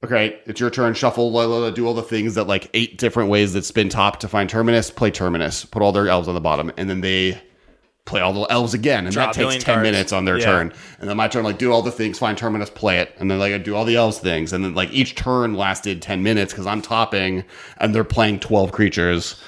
okay, 0.04 0.40
it's 0.46 0.60
your 0.60 0.70
turn, 0.70 0.94
shuffle, 0.94 1.30
la, 1.30 1.44
la, 1.44 1.58
la, 1.58 1.70
do 1.70 1.86
all 1.86 1.94
the 1.94 2.02
things 2.02 2.34
that 2.36 2.44
like 2.44 2.70
eight 2.74 2.98
different 2.98 3.28
ways 3.30 3.52
that 3.52 3.64
spin 3.64 3.88
top 3.88 4.20
to 4.20 4.28
find 4.28 4.48
terminus, 4.48 4.90
play 4.90 5.10
terminus, 5.10 5.64
put 5.64 5.82
all 5.82 5.92
their 5.92 6.08
elves 6.08 6.28
on 6.28 6.34
the 6.34 6.40
bottom, 6.40 6.72
and 6.76 6.88
then 6.88 7.00
they 7.00 7.40
play 8.06 8.20
all 8.20 8.32
the 8.32 8.40
elves 8.50 8.74
again, 8.74 9.04
and 9.04 9.12
Draw 9.14 9.26
that 9.26 9.36
a 9.36 9.44
takes 9.50 9.62
ten 9.62 9.74
cards. 9.76 9.86
minutes 9.86 10.12
on 10.12 10.24
their 10.24 10.38
Yeah. 10.38 10.46
turn. 10.46 10.72
And 10.98 11.08
then 11.08 11.16
my 11.16 11.28
turn, 11.28 11.44
like 11.44 11.58
do 11.58 11.70
all 11.70 11.82
the 11.82 11.92
things, 11.92 12.18
find 12.18 12.36
terminus, 12.36 12.70
play 12.70 12.98
it, 12.98 13.14
and 13.18 13.30
then 13.30 13.38
like 13.38 13.52
I 13.52 13.58
do 13.58 13.76
all 13.76 13.84
the 13.84 13.96
elves 13.96 14.18
things, 14.18 14.52
and 14.52 14.64
then 14.64 14.74
like 14.74 14.90
each 14.92 15.14
turn 15.14 15.54
lasted 15.54 16.00
ten 16.02 16.22
minutes 16.22 16.52
because 16.52 16.66
I'm 16.66 16.82
topping, 16.82 17.44
and 17.76 17.94
they're 17.94 18.02
playing 18.02 18.40
twelve 18.40 18.72
creatures. 18.72 19.40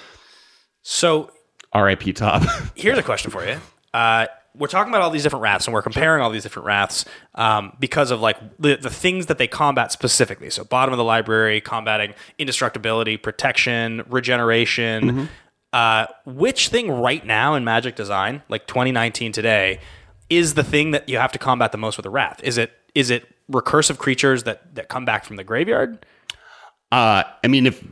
So 0.83 1.31
R.I.P. 1.73 2.13
top. 2.13 2.43
here's 2.75 2.99
a 2.99 3.03
question 3.03 3.31
for 3.31 3.45
you. 3.47 3.57
Uh, 3.95 4.27
we're 4.57 4.67
talking 4.67 4.93
about 4.93 5.03
all 5.03 5.11
these 5.11 5.23
different 5.23 5.43
wraths, 5.43 5.67
and 5.67 5.75
we're 5.75 5.83
comparing 5.83 6.23
all 6.23 6.31
these 6.31 6.43
different 6.43 6.67
wraths 6.67 7.05
um, 7.35 7.77
because 7.81 8.11
of 8.11 8.21
like 8.21 8.39
the, 8.59 8.77
the 8.77 8.91
things 8.91 9.27
that 9.27 9.39
they 9.39 9.47
combat 9.47 9.93
specifically. 9.93 10.51
So, 10.51 10.65
bottom 10.65 10.93
of 10.93 10.99
the 10.99 11.05
library, 11.05 11.61
combating 11.61 12.15
indestructibility, 12.39 13.17
protection, 13.17 14.05
regeneration. 14.09 15.29
Uh, 15.73 16.07
which 16.27 16.69
thing 16.69 16.91
right 16.91 17.25
now 17.25 17.55
in 17.55 17.65
Magic 17.65 17.97
Design, 17.97 18.43
like 18.51 18.67
2019 18.67 19.33
today, 19.33 19.81
is 20.29 20.53
the 20.53 20.63
thing 20.63 20.91
that 20.91 21.09
you 21.09 21.17
have 21.17 21.33
to 21.33 21.39
combat 21.39 21.73
the 21.73 21.79
most 21.79 21.97
with 21.97 22.05
a 22.05 22.11
wrath? 22.11 22.41
Is 22.45 22.59
it 22.59 22.73
is 22.95 23.09
it 23.09 23.27
recursive 23.51 23.97
creatures 23.97 24.43
that 24.43 24.75
that 24.75 24.89
come 24.89 25.07
back 25.07 25.25
from 25.25 25.37
the 25.37 25.45
graveyard? 25.45 26.05
uh, 26.91 27.23
I 27.43 27.49
mean, 27.49 27.67
if 27.67 27.83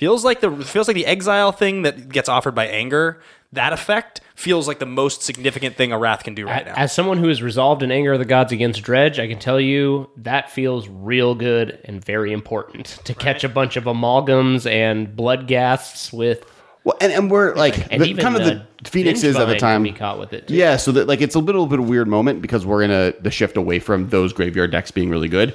Feels 0.00 0.24
like 0.24 0.40
the 0.40 0.50
feels 0.64 0.88
like 0.88 0.94
the 0.94 1.04
exile 1.04 1.52
thing 1.52 1.82
that 1.82 2.08
gets 2.08 2.26
offered 2.26 2.54
by 2.54 2.66
anger. 2.66 3.20
That 3.52 3.72
effect 3.72 4.20
feels 4.36 4.68
like 4.68 4.78
the 4.78 4.86
most 4.86 5.22
significant 5.22 5.76
thing 5.76 5.92
a 5.92 5.98
wrath 5.98 6.22
can 6.22 6.34
do 6.34 6.46
right 6.46 6.64
now. 6.64 6.74
As 6.76 6.92
someone 6.92 7.18
who 7.18 7.26
has 7.28 7.42
resolved 7.42 7.82
an 7.82 7.90
anger 7.90 8.12
of 8.12 8.20
the 8.20 8.24
gods 8.24 8.52
against 8.52 8.82
Dredge, 8.82 9.18
I 9.18 9.26
can 9.26 9.40
tell 9.40 9.60
you 9.60 10.08
that 10.18 10.50
feels 10.50 10.88
real 10.88 11.34
good 11.34 11.80
and 11.84 12.04
very 12.04 12.32
important 12.32 13.00
to 13.04 13.14
catch 13.14 13.42
a 13.42 13.48
bunch 13.48 13.76
of 13.76 13.84
amalgams 13.84 14.70
and 14.70 15.08
bloodghasts 15.16 16.12
with 16.12 16.44
Well, 16.84 16.96
and, 17.00 17.12
and 17.12 17.30
we're 17.30 17.54
like 17.56 17.92
And 17.92 18.02
the, 18.02 18.06
even 18.06 18.22
kind 18.22 18.36
of 18.36 18.42
uh, 18.42 18.62
the 18.84 18.90
phoenixes 18.90 19.36
of 19.36 19.48
the 19.48 19.56
time. 19.56 19.82
be 19.82 19.90
caught 19.92 20.20
with 20.20 20.32
it. 20.32 20.46
Too. 20.46 20.54
Yeah, 20.54 20.76
so 20.76 20.92
that 20.92 21.08
like 21.08 21.20
it's 21.20 21.34
a 21.34 21.40
little 21.40 21.66
bit 21.66 21.80
of 21.80 21.86
a 21.86 21.88
weird 21.88 22.06
moment 22.06 22.40
because 22.42 22.64
we're 22.64 22.82
in 22.82 22.92
a 22.92 23.12
the 23.20 23.32
shift 23.32 23.56
away 23.56 23.80
from 23.80 24.08
those 24.10 24.32
graveyard 24.32 24.70
decks 24.70 24.92
being 24.92 25.10
really 25.10 25.28
good. 25.28 25.54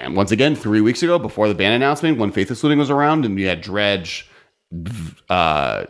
And 0.00 0.16
once 0.16 0.32
again, 0.32 0.56
three 0.56 0.80
weeks 0.80 1.02
ago, 1.02 1.18
before 1.18 1.48
the 1.48 1.54
ban 1.54 1.72
announcement, 1.72 2.18
when 2.18 2.32
Faithless 2.32 2.64
Looting 2.64 2.78
was 2.78 2.90
around, 2.90 3.24
and 3.24 3.36
we 3.36 3.44
had 3.44 3.60
Dredge, 3.60 4.28
uh, 5.30 5.84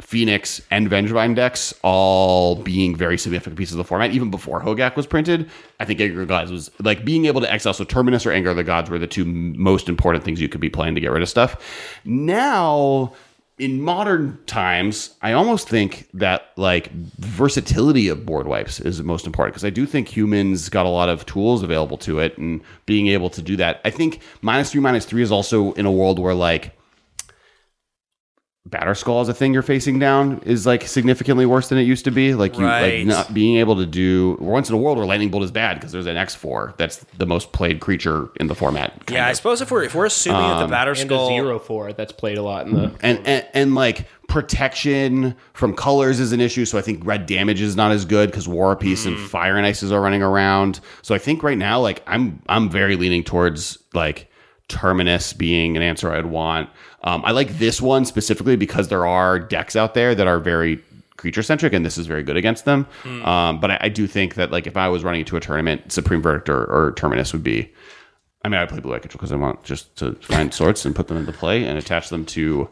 Phoenix, 0.00 0.62
and 0.70 0.88
Vengevine 0.88 1.34
decks 1.34 1.74
all 1.82 2.56
being 2.56 2.96
very 2.96 3.18
significant 3.18 3.56
pieces 3.56 3.74
of 3.74 3.78
the 3.78 3.84
format, 3.84 4.10
even 4.12 4.30
before 4.30 4.60
Hogak 4.60 4.96
was 4.96 5.06
printed. 5.06 5.50
I 5.80 5.84
think 5.84 6.00
Anger 6.00 6.22
of 6.22 6.28
the 6.28 6.32
Gods 6.32 6.50
was 6.50 6.70
like 6.80 7.04
being 7.04 7.26
able 7.26 7.40
to 7.42 7.52
exile. 7.52 7.74
So 7.74 7.84
Terminus 7.84 8.24
or 8.24 8.32
Anger 8.32 8.50
of 8.50 8.56
the 8.56 8.64
Gods 8.64 8.88
were 8.88 8.98
the 8.98 9.06
two 9.06 9.24
most 9.24 9.88
important 9.88 10.24
things 10.24 10.40
you 10.40 10.48
could 10.48 10.60
be 10.60 10.70
playing 10.70 10.94
to 10.94 11.00
get 11.00 11.10
rid 11.10 11.22
of 11.22 11.28
stuff. 11.28 12.00
Now, 12.04 13.12
in 13.58 13.80
modern 13.80 14.38
times, 14.46 15.14
I 15.20 15.34
almost 15.34 15.68
think 15.68 16.08
that 16.14 16.52
like 16.56 16.90
versatility 16.90 18.08
of 18.08 18.24
board 18.24 18.46
wipes 18.46 18.80
is 18.80 18.96
the 18.96 19.04
most 19.04 19.26
important 19.26 19.54
because 19.54 19.64
I 19.64 19.70
do 19.70 19.84
think 19.84 20.08
humans 20.08 20.70
got 20.70 20.86
a 20.86 20.88
lot 20.88 21.10
of 21.10 21.26
tools 21.26 21.62
available 21.62 21.98
to 21.98 22.18
it 22.18 22.38
and 22.38 22.62
being 22.86 23.08
able 23.08 23.28
to 23.30 23.42
do 23.42 23.56
that. 23.56 23.80
I 23.84 23.90
think 23.90 24.20
minus 24.40 24.72
three, 24.72 24.80
minus 24.80 25.04
three 25.04 25.22
is 25.22 25.30
also 25.30 25.72
in 25.74 25.84
a 25.84 25.92
world 25.92 26.18
where 26.18 26.34
like 26.34 26.76
Batterskull 28.68 29.20
is 29.22 29.28
a 29.28 29.34
thing 29.34 29.52
you're 29.52 29.60
facing 29.60 29.98
down 29.98 30.40
is 30.44 30.66
like 30.66 30.86
significantly 30.86 31.44
worse 31.44 31.68
than 31.68 31.78
it 31.78 31.82
used 31.82 32.04
to 32.04 32.12
be. 32.12 32.32
Like 32.34 32.56
you 32.56 32.64
Right. 32.64 32.98
like 32.98 33.06
not 33.06 33.34
being 33.34 33.56
able 33.56 33.74
to 33.76 33.86
do 33.86 34.38
once 34.40 34.68
in 34.68 34.74
a 34.76 34.78
world 34.78 34.98
where 34.98 35.06
lightning 35.06 35.30
bolt 35.30 35.42
is 35.42 35.50
bad 35.50 35.74
because 35.74 35.90
there's 35.90 36.06
an 36.06 36.16
X 36.16 36.36
four 36.36 36.72
that's 36.76 37.04
the 37.18 37.26
most 37.26 37.50
played 37.50 37.80
creature 37.80 38.28
in 38.38 38.46
the 38.46 38.54
format. 38.54 38.92
kind 39.06 39.16
Yeah, 39.16 39.26
I 39.26 39.32
suppose 39.32 39.60
if 39.60 39.72
we're 39.72 39.82
if 39.82 39.96
we're 39.96 40.06
assuming 40.06 40.42
that 40.42 40.58
the 40.58 40.64
um, 40.64 40.70
batter 40.70 40.92
and 40.92 41.00
skull 41.00 41.26
a 41.26 41.32
zero 41.32 41.58
four 41.58 41.92
that's 41.92 42.12
played 42.12 42.38
a 42.38 42.42
lot 42.42 42.68
in 42.68 42.74
the. 42.74 42.92
and, 43.00 43.18
and 43.26 43.44
and 43.52 43.74
like 43.74 44.06
protection 44.28 45.34
from 45.54 45.74
colors 45.74 46.20
is 46.20 46.30
an 46.30 46.40
issue. 46.40 46.64
So 46.64 46.78
I 46.78 46.82
think 46.82 47.04
red 47.04 47.26
damage 47.26 47.60
is 47.60 47.74
not 47.74 47.90
as 47.90 48.04
good 48.04 48.30
because 48.30 48.46
War 48.46 48.76
Peace 48.76 49.06
and 49.06 49.16
mm. 49.16 49.26
Fire 49.26 49.56
and 49.56 49.66
Ices 49.66 49.90
are 49.90 50.00
running 50.00 50.22
around. 50.22 50.78
So 51.02 51.16
I 51.16 51.18
think 51.18 51.42
right 51.42 51.58
now, 51.58 51.80
like 51.80 52.02
I'm 52.06 52.40
I'm 52.48 52.70
very 52.70 52.94
leaning 52.94 53.24
towards 53.24 53.76
like 53.92 54.30
Terminus 54.72 55.32
being 55.34 55.76
an 55.76 55.82
answer 55.82 56.10
I'd 56.10 56.26
want. 56.26 56.70
Um, 57.04 57.22
I 57.24 57.32
like 57.32 57.58
this 57.58 57.80
one 57.82 58.04
specifically 58.04 58.56
because 58.56 58.88
there 58.88 59.06
are 59.06 59.38
decks 59.38 59.76
out 59.76 59.92
there 59.94 60.14
that 60.14 60.26
are 60.26 60.38
very 60.38 60.82
creature 61.18 61.42
centric, 61.42 61.72
and 61.72 61.84
this 61.84 61.98
is 61.98 62.06
very 62.06 62.22
good 62.22 62.36
against 62.36 62.64
them. 62.64 62.86
Um, 63.04 63.60
but 63.60 63.70
I, 63.70 63.78
I 63.82 63.88
do 63.90 64.06
think 64.06 64.34
that 64.36 64.50
like 64.50 64.66
if 64.66 64.76
I 64.76 64.88
was 64.88 65.04
running 65.04 65.20
into 65.20 65.36
a 65.36 65.40
tournament, 65.40 65.92
Supreme 65.92 66.22
Verdict 66.22 66.48
or, 66.48 66.64
or 66.64 66.92
Terminus 66.92 67.32
would 67.32 67.42
be. 67.44 67.70
I 68.44 68.48
mean, 68.48 68.60
I 68.60 68.66
play 68.66 68.80
Blue 68.80 68.92
Eye 68.94 68.98
Control 68.98 69.18
because 69.18 69.30
I 69.30 69.36
want 69.36 69.62
just 69.62 69.94
to 69.96 70.14
find 70.14 70.52
sorts 70.62 70.84
and 70.84 70.96
put 70.96 71.06
them 71.08 71.16
into 71.16 71.32
play 71.32 71.64
and 71.64 71.78
attach 71.78 72.08
them 72.08 72.24
to 72.26 72.68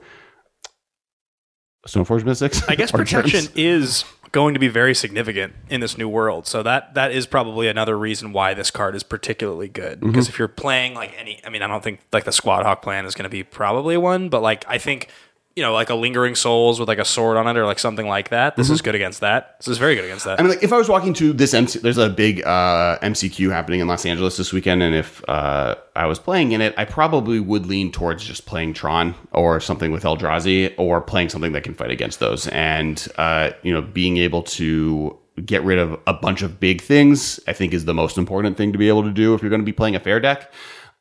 Stoneforge 1.87 2.25
Mystics. 2.25 2.67
I 2.69 2.75
guess 2.75 2.91
protection 2.93 3.43
Germs. 3.45 3.53
is 3.57 4.05
going 4.33 4.55
to 4.55 4.61
be 4.61 4.69
very 4.69 4.95
significant 4.95 5.55
in 5.69 5.81
this 5.81 5.99
new 5.99 6.09
world. 6.09 6.47
So 6.47 6.63
that 6.63 6.95
that 6.95 7.13
is 7.13 7.27
probably 7.27 7.69
another 7.69 7.99
reason 7.99 8.33
why 8.33 8.55
this 8.55 8.71
card 8.71 8.95
is 8.95 9.03
particularly 9.03 9.69
good. 9.69 9.99
Mm-hmm. 9.99 10.11
Because 10.11 10.29
if 10.29 10.39
you're 10.39 10.49
playing 10.49 10.95
like 10.95 11.15
any, 11.19 11.41
I 11.45 11.51
mean, 11.51 11.63
I 11.63 11.67
don't 11.67 11.83
think 11.83 12.01
like 12.13 12.25
the 12.25 12.33
Squad 12.33 12.65
Hawk 12.65 12.83
plan 12.83 13.07
is 13.07 13.15
going 13.15 13.25
to 13.25 13.31
be 13.31 13.43
probably 13.43 13.97
one, 13.97 14.29
but 14.29 14.43
like 14.43 14.65
I 14.69 14.79
think 14.79 15.09
you 15.57 15.63
know 15.63 15.73
like 15.73 15.91
a 15.91 15.95
Lingering 15.95 16.35
Souls 16.35 16.79
with 16.79 16.89
like 16.89 16.99
a 16.99 17.05
sword 17.05 17.37
on 17.37 17.47
it 17.47 17.59
or 17.59 17.67
like 17.67 17.79
something 17.79 18.07
like 18.07 18.31
that. 18.31 18.57
This 18.57 18.71
is 18.71 18.83
good 18.83 18.95
against 18.95 19.21
that. 19.21 19.59
This 19.59 19.69
is 19.69 19.79
very 19.79 19.95
good 19.95 20.05
against 20.05 20.25
that. 20.25 20.39
I 20.39 20.43
mean, 20.43 20.51
like 20.51 20.63
if 20.63 20.73
I 20.73 20.77
was 20.77 20.89
walking 20.89 21.13
to 21.15 21.33
this 21.33 21.53
MC, 21.55 21.79
there's 21.81 21.99
a 21.99 22.09
big 22.09 22.43
uh, 22.45 22.99
MCQ 23.03 23.51
happening 23.51 23.81
in 23.81 23.89
Los 23.89 24.07
Angeles 24.07 24.37
this 24.37 24.53
weekend, 24.53 24.83
and 24.83 24.95
if 24.95 25.29
uh, 25.29 25.75
I 25.97 26.07
was 26.07 26.19
playing 26.19 26.53
in 26.53 26.61
it, 26.61 26.75
I 26.77 26.85
probably 26.85 27.41
would 27.41 27.67
lean 27.67 27.91
towards 27.91 28.25
just 28.25 28.47
playing 28.47 28.75
Tron 28.75 29.15
or 29.33 29.61
something 29.61 29.91
with 29.93 30.05
Eldrazi, 30.05 30.75
or 30.79 31.01
playing 31.01 31.29
something 31.31 31.53
that 31.53 31.65
can 31.65 31.75
fight 31.75 31.91
against 31.91 32.21
those, 32.21 32.47
and 32.49 33.07
uh, 33.19 33.51
you 33.63 33.73
know, 33.73 33.83
being 33.83 34.19
able 34.19 34.43
to 34.43 35.19
get 35.45 35.63
rid 35.65 35.79
of 35.79 35.99
a 36.07 36.13
bunch 36.13 36.43
of 36.43 36.61
big 36.61 36.81
things, 36.81 37.41
I 37.47 37.53
think 37.53 37.73
is 37.73 37.85
the 37.85 37.95
most 37.95 38.19
important 38.19 38.57
thing 38.57 38.73
to 38.73 38.79
be 38.79 38.89
able 38.89 39.03
to 39.03 39.11
do 39.11 39.35
if 39.35 39.43
you're 39.43 39.51
going 39.51 39.63
to 39.63 39.67
be 39.67 39.73
playing 39.73 39.97
a 39.97 40.01
fair 40.01 40.21
deck. 40.21 40.53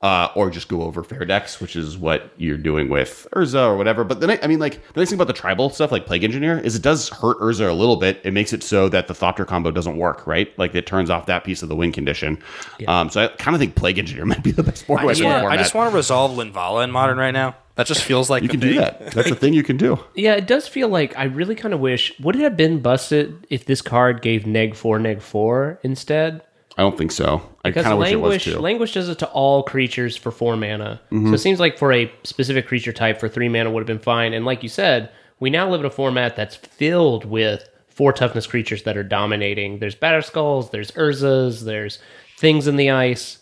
Uh, 0.01 0.29
or 0.33 0.49
just 0.49 0.69
go 0.69 0.83
over 0.83 1.03
fair 1.03 1.25
decks, 1.25 1.59
which 1.59 1.75
is 1.75 1.97
what 1.97 2.31
you're 2.37 2.55
doing 2.55 2.87
with 2.87 3.27
Urza 3.33 3.67
or 3.67 3.75
whatever. 3.75 4.05
But 4.05 4.21
then, 4.21 4.39
I 4.41 4.47
mean, 4.47 4.59
like 4.59 4.75
the 4.93 5.01
nice 5.01 5.09
thing 5.09 5.17
about 5.17 5.27
the 5.27 5.33
tribal 5.33 5.69
stuff, 5.69 5.91
like 5.91 6.05
Plague 6.05 6.23
Engineer, 6.23 6.57
is 6.57 6.73
it 6.77 6.81
does 6.81 7.09
hurt 7.09 7.37
Urza 7.39 7.69
a 7.69 7.73
little 7.73 7.97
bit. 7.97 8.21
It 8.23 8.31
makes 8.31 8.53
it 8.53 8.63
so 8.63 8.87
that 8.87 9.09
the 9.09 9.13
Thopter 9.13 9.45
combo 9.45 9.71
doesn't 9.71 9.97
work, 9.97 10.25
right? 10.25 10.57
Like 10.57 10.73
it 10.73 10.85
turns 10.87 11.09
off 11.09 11.25
that 11.25 11.43
piece 11.43 11.63
of 11.63 11.67
the 11.67 11.75
win 11.75 11.91
condition. 11.91 12.41
Um, 12.87 13.09
so 13.09 13.25
I 13.25 13.27
kind 13.27 13.55
of 13.55 13.59
think 13.59 13.75
Plague 13.75 13.99
Engineer 13.99 14.23
might 14.33 14.41
be 14.41 14.51
the 14.51 14.63
best 14.63 14.87
board 14.87 15.01
I 15.01 15.05
wipe 15.05 15.17
just, 15.17 15.25
wanna, 15.25 15.47
I 15.47 15.57
just 15.57 15.73
want 15.75 15.91
to 15.91 15.95
resolve 15.97 16.31
Linvala 16.37 16.85
in 16.85 16.91
modern 16.91 17.17
right 17.17 17.31
now. 17.31 17.57
That 17.75 17.87
just 17.87 18.03
feels 18.03 18.29
like 18.29 18.41
you 18.41 18.49
the 18.49 18.53
can 18.53 18.59
do 18.59 18.73
that. 18.75 19.11
That's 19.11 19.31
a 19.31 19.35
thing 19.35 19.53
you 19.53 19.63
can 19.63 19.77
do. 19.77 19.97
Yeah, 20.15 20.35
it 20.35 20.47
does 20.47 20.67
feel 20.67 20.89
like 20.89 21.17
I 21.17 21.23
really 21.23 21.55
kind 21.55 21.73
of 21.73 21.79
wish. 21.79 22.17
Would 22.19 22.35
it 22.35 22.41
have 22.41 22.57
been 22.57 22.81
busted 22.81 23.47
if 23.49 23.65
this 23.65 23.81
card 23.81 24.21
gave 24.21 24.45
neg 24.45 24.75
four, 24.75 24.99
neg 24.99 25.21
four 25.21 25.79
instead? 25.81 26.41
I 26.79 26.81
don't 26.83 26.97
think 26.97 27.11
so. 27.11 27.41
I 27.65 27.71
Because 27.71 27.83
kind 27.83 27.91
of 27.91 27.99
wish 27.99 28.11
it 28.13 28.15
was 28.15 28.29
languish, 28.29 28.43
too. 28.45 28.51
Mm-hmm. 28.51 28.61
languish 28.61 28.93
does 28.93 29.09
it 29.09 29.19
to 29.19 29.27
all 29.31 29.63
creatures 29.63 30.15
for 30.15 30.31
four 30.31 30.55
mana. 30.55 31.01
So 31.09 31.33
it 31.33 31.39
seems 31.39 31.59
like 31.59 31.77
for 31.77 31.91
a 31.91 32.09
specific 32.23 32.67
creature 32.67 32.93
type 32.93 33.19
for 33.19 33.27
three 33.27 33.49
mana 33.49 33.69
would 33.69 33.81
have 33.81 33.87
been 33.87 33.99
fine. 33.99 34.31
And 34.31 34.45
like 34.45 34.63
you 34.63 34.69
said, 34.69 35.09
we 35.41 35.49
now 35.49 35.69
live 35.69 35.81
in 35.81 35.85
a 35.85 35.89
format 35.89 36.37
that's 36.37 36.55
filled 36.55 37.25
with 37.25 37.67
four 37.89 38.13
toughness 38.13 38.47
creatures 38.47 38.83
that 38.83 38.95
are 38.95 39.03
dominating. 39.03 39.79
There's 39.79 39.93
Batterskulls, 39.93 40.71
there's 40.71 40.91
Urzas, 40.91 41.65
there's 41.65 41.99
things 42.37 42.65
in 42.65 42.77
the 42.77 42.91
ice. 42.91 43.39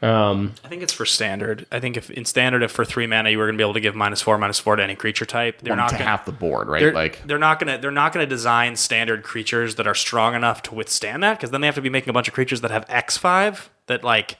Um, 0.00 0.54
I 0.64 0.68
think 0.68 0.82
it's 0.82 0.92
for 0.92 1.04
standard. 1.04 1.66
I 1.72 1.80
think 1.80 1.96
if 1.96 2.08
in 2.10 2.24
standard, 2.24 2.62
if 2.62 2.70
for 2.70 2.84
three 2.84 3.06
mana 3.08 3.30
you 3.30 3.38
were 3.38 3.46
going 3.46 3.56
to 3.56 3.60
be 3.60 3.64
able 3.64 3.74
to 3.74 3.80
give 3.80 3.96
minus 3.96 4.22
four, 4.22 4.38
minus 4.38 4.58
four 4.60 4.76
to 4.76 4.82
any 4.82 4.94
creature 4.94 5.26
type, 5.26 5.60
they're 5.60 5.74
not 5.74 5.88
to 5.88 5.94
gonna, 5.96 6.04
half 6.04 6.24
the 6.24 6.30
board, 6.32 6.68
right? 6.68 6.80
they're, 6.80 6.92
like 6.92 7.26
they're 7.26 7.38
not 7.38 7.58
gonna 7.58 7.78
they're 7.78 7.90
not 7.90 8.12
gonna 8.12 8.26
design 8.26 8.76
standard 8.76 9.24
creatures 9.24 9.74
that 9.74 9.88
are 9.88 9.96
strong 9.96 10.34
enough 10.34 10.62
to 10.62 10.74
withstand 10.74 11.22
that 11.24 11.36
because 11.36 11.50
then 11.50 11.60
they 11.60 11.66
have 11.66 11.74
to 11.74 11.82
be 11.82 11.90
making 11.90 12.10
a 12.10 12.12
bunch 12.12 12.28
of 12.28 12.34
creatures 12.34 12.60
that 12.60 12.70
have 12.70 12.84
X 12.88 13.16
five 13.16 13.70
that 13.86 14.04
like 14.04 14.38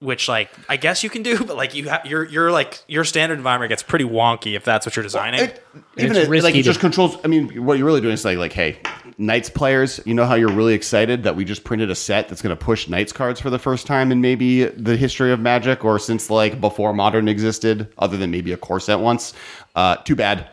which 0.00 0.28
like 0.28 0.50
I 0.68 0.76
guess 0.76 1.02
you 1.02 1.08
can 1.10 1.22
do, 1.22 1.38
but 1.44 1.56
like 1.56 1.74
you 1.74 1.88
ha- 1.88 2.02
your 2.04 2.24
your 2.26 2.50
like 2.50 2.82
your 2.86 3.04
standard 3.04 3.38
environment 3.38 3.70
gets 3.70 3.82
pretty 3.82 4.04
wonky 4.04 4.54
if 4.54 4.64
that's 4.64 4.84
what 4.84 4.96
you're 4.96 5.02
designing. 5.02 5.40
It- 5.40 5.64
even 5.96 6.16
It's 6.16 6.26
it, 6.26 6.28
risky 6.28 6.44
like 6.44 6.54
it 6.56 6.62
just 6.62 6.80
controls. 6.80 7.16
I 7.24 7.28
mean, 7.28 7.64
what 7.64 7.78
you're 7.78 7.86
really 7.86 8.00
doing 8.00 8.14
is 8.14 8.24
like, 8.24 8.38
like, 8.38 8.52
hey, 8.52 8.78
Knights 9.20 9.50
players, 9.50 10.00
you 10.06 10.14
know 10.14 10.24
how 10.24 10.34
you're 10.34 10.50
really 10.50 10.72
excited 10.72 11.24
that 11.24 11.36
we 11.36 11.44
just 11.44 11.62
printed 11.62 11.90
a 11.90 11.94
set 11.94 12.28
that's 12.28 12.40
going 12.40 12.56
to 12.56 12.64
push 12.64 12.88
Knights 12.88 13.12
cards 13.12 13.38
for 13.38 13.50
the 13.50 13.58
first 13.58 13.86
time 13.86 14.10
in 14.10 14.20
maybe 14.22 14.64
the 14.64 14.96
history 14.96 15.30
of 15.30 15.38
Magic 15.38 15.84
or 15.84 15.98
since 15.98 16.30
like 16.30 16.58
before 16.60 16.94
Modern 16.94 17.28
existed, 17.28 17.92
other 17.98 18.16
than 18.16 18.30
maybe 18.30 18.50
a 18.52 18.56
core 18.56 18.80
set 18.80 18.98
once. 18.98 19.34
Uh, 19.74 19.96
too 19.96 20.16
bad. 20.16 20.48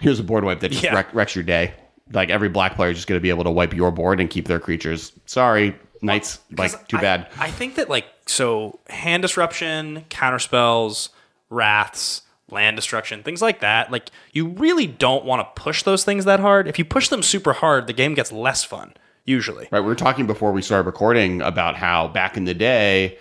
Here's 0.00 0.18
a 0.18 0.24
board 0.24 0.44
wipe 0.44 0.60
that 0.60 0.70
just 0.70 0.82
Yeah. 0.82 0.94
wreck, 0.94 1.14
wrecks 1.14 1.34
your 1.36 1.44
day. 1.44 1.74
Like 2.10 2.30
every 2.30 2.48
black 2.48 2.74
player 2.74 2.90
is 2.90 2.96
just 2.96 3.06
going 3.06 3.18
to 3.18 3.22
be 3.22 3.28
able 3.28 3.44
to 3.44 3.50
wipe 3.50 3.74
your 3.74 3.90
board 3.90 4.18
and 4.18 4.30
keep 4.30 4.48
their 4.48 4.58
creatures. 4.60 5.12
Sorry, 5.26 5.76
Knights. 6.00 6.40
Like 6.56 6.88
too 6.88 6.96
I- 6.96 7.00
bad. 7.02 7.26
I 7.38 7.50
think 7.50 7.74
that 7.74 7.90
like 7.90 8.06
so 8.26 8.80
hand 8.88 9.20
disruption, 9.22 10.06
counter 10.08 10.38
spells, 10.38 11.10
wraths, 11.50 12.22
land 12.52 12.76
destruction, 12.76 13.22
things 13.22 13.42
like 13.42 13.60
that. 13.60 13.90
Like 13.90 14.10
you 14.32 14.48
really 14.48 14.86
don't 14.86 15.24
want 15.24 15.40
to 15.40 15.60
push 15.60 15.82
those 15.82 16.04
things 16.04 16.24
that 16.24 16.40
hard. 16.40 16.68
If 16.68 16.78
you 16.78 16.84
push 16.84 17.08
them 17.08 17.22
super 17.22 17.52
hard, 17.52 17.86
the 17.86 17.92
game 17.92 18.14
gets 18.14 18.32
less 18.32 18.64
fun 18.64 18.94
usually. 19.24 19.68
Right. 19.70 19.80
We 19.80 19.86
were 19.86 19.94
talking 19.94 20.26
before 20.26 20.52
we 20.52 20.62
started 20.62 20.86
recording 20.86 21.42
about 21.42 21.76
how 21.76 22.08
back 22.08 22.36
in 22.36 22.44
the 22.44 22.54
day, 22.54 23.18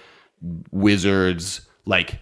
wizards 0.71 1.61
like 1.85 2.19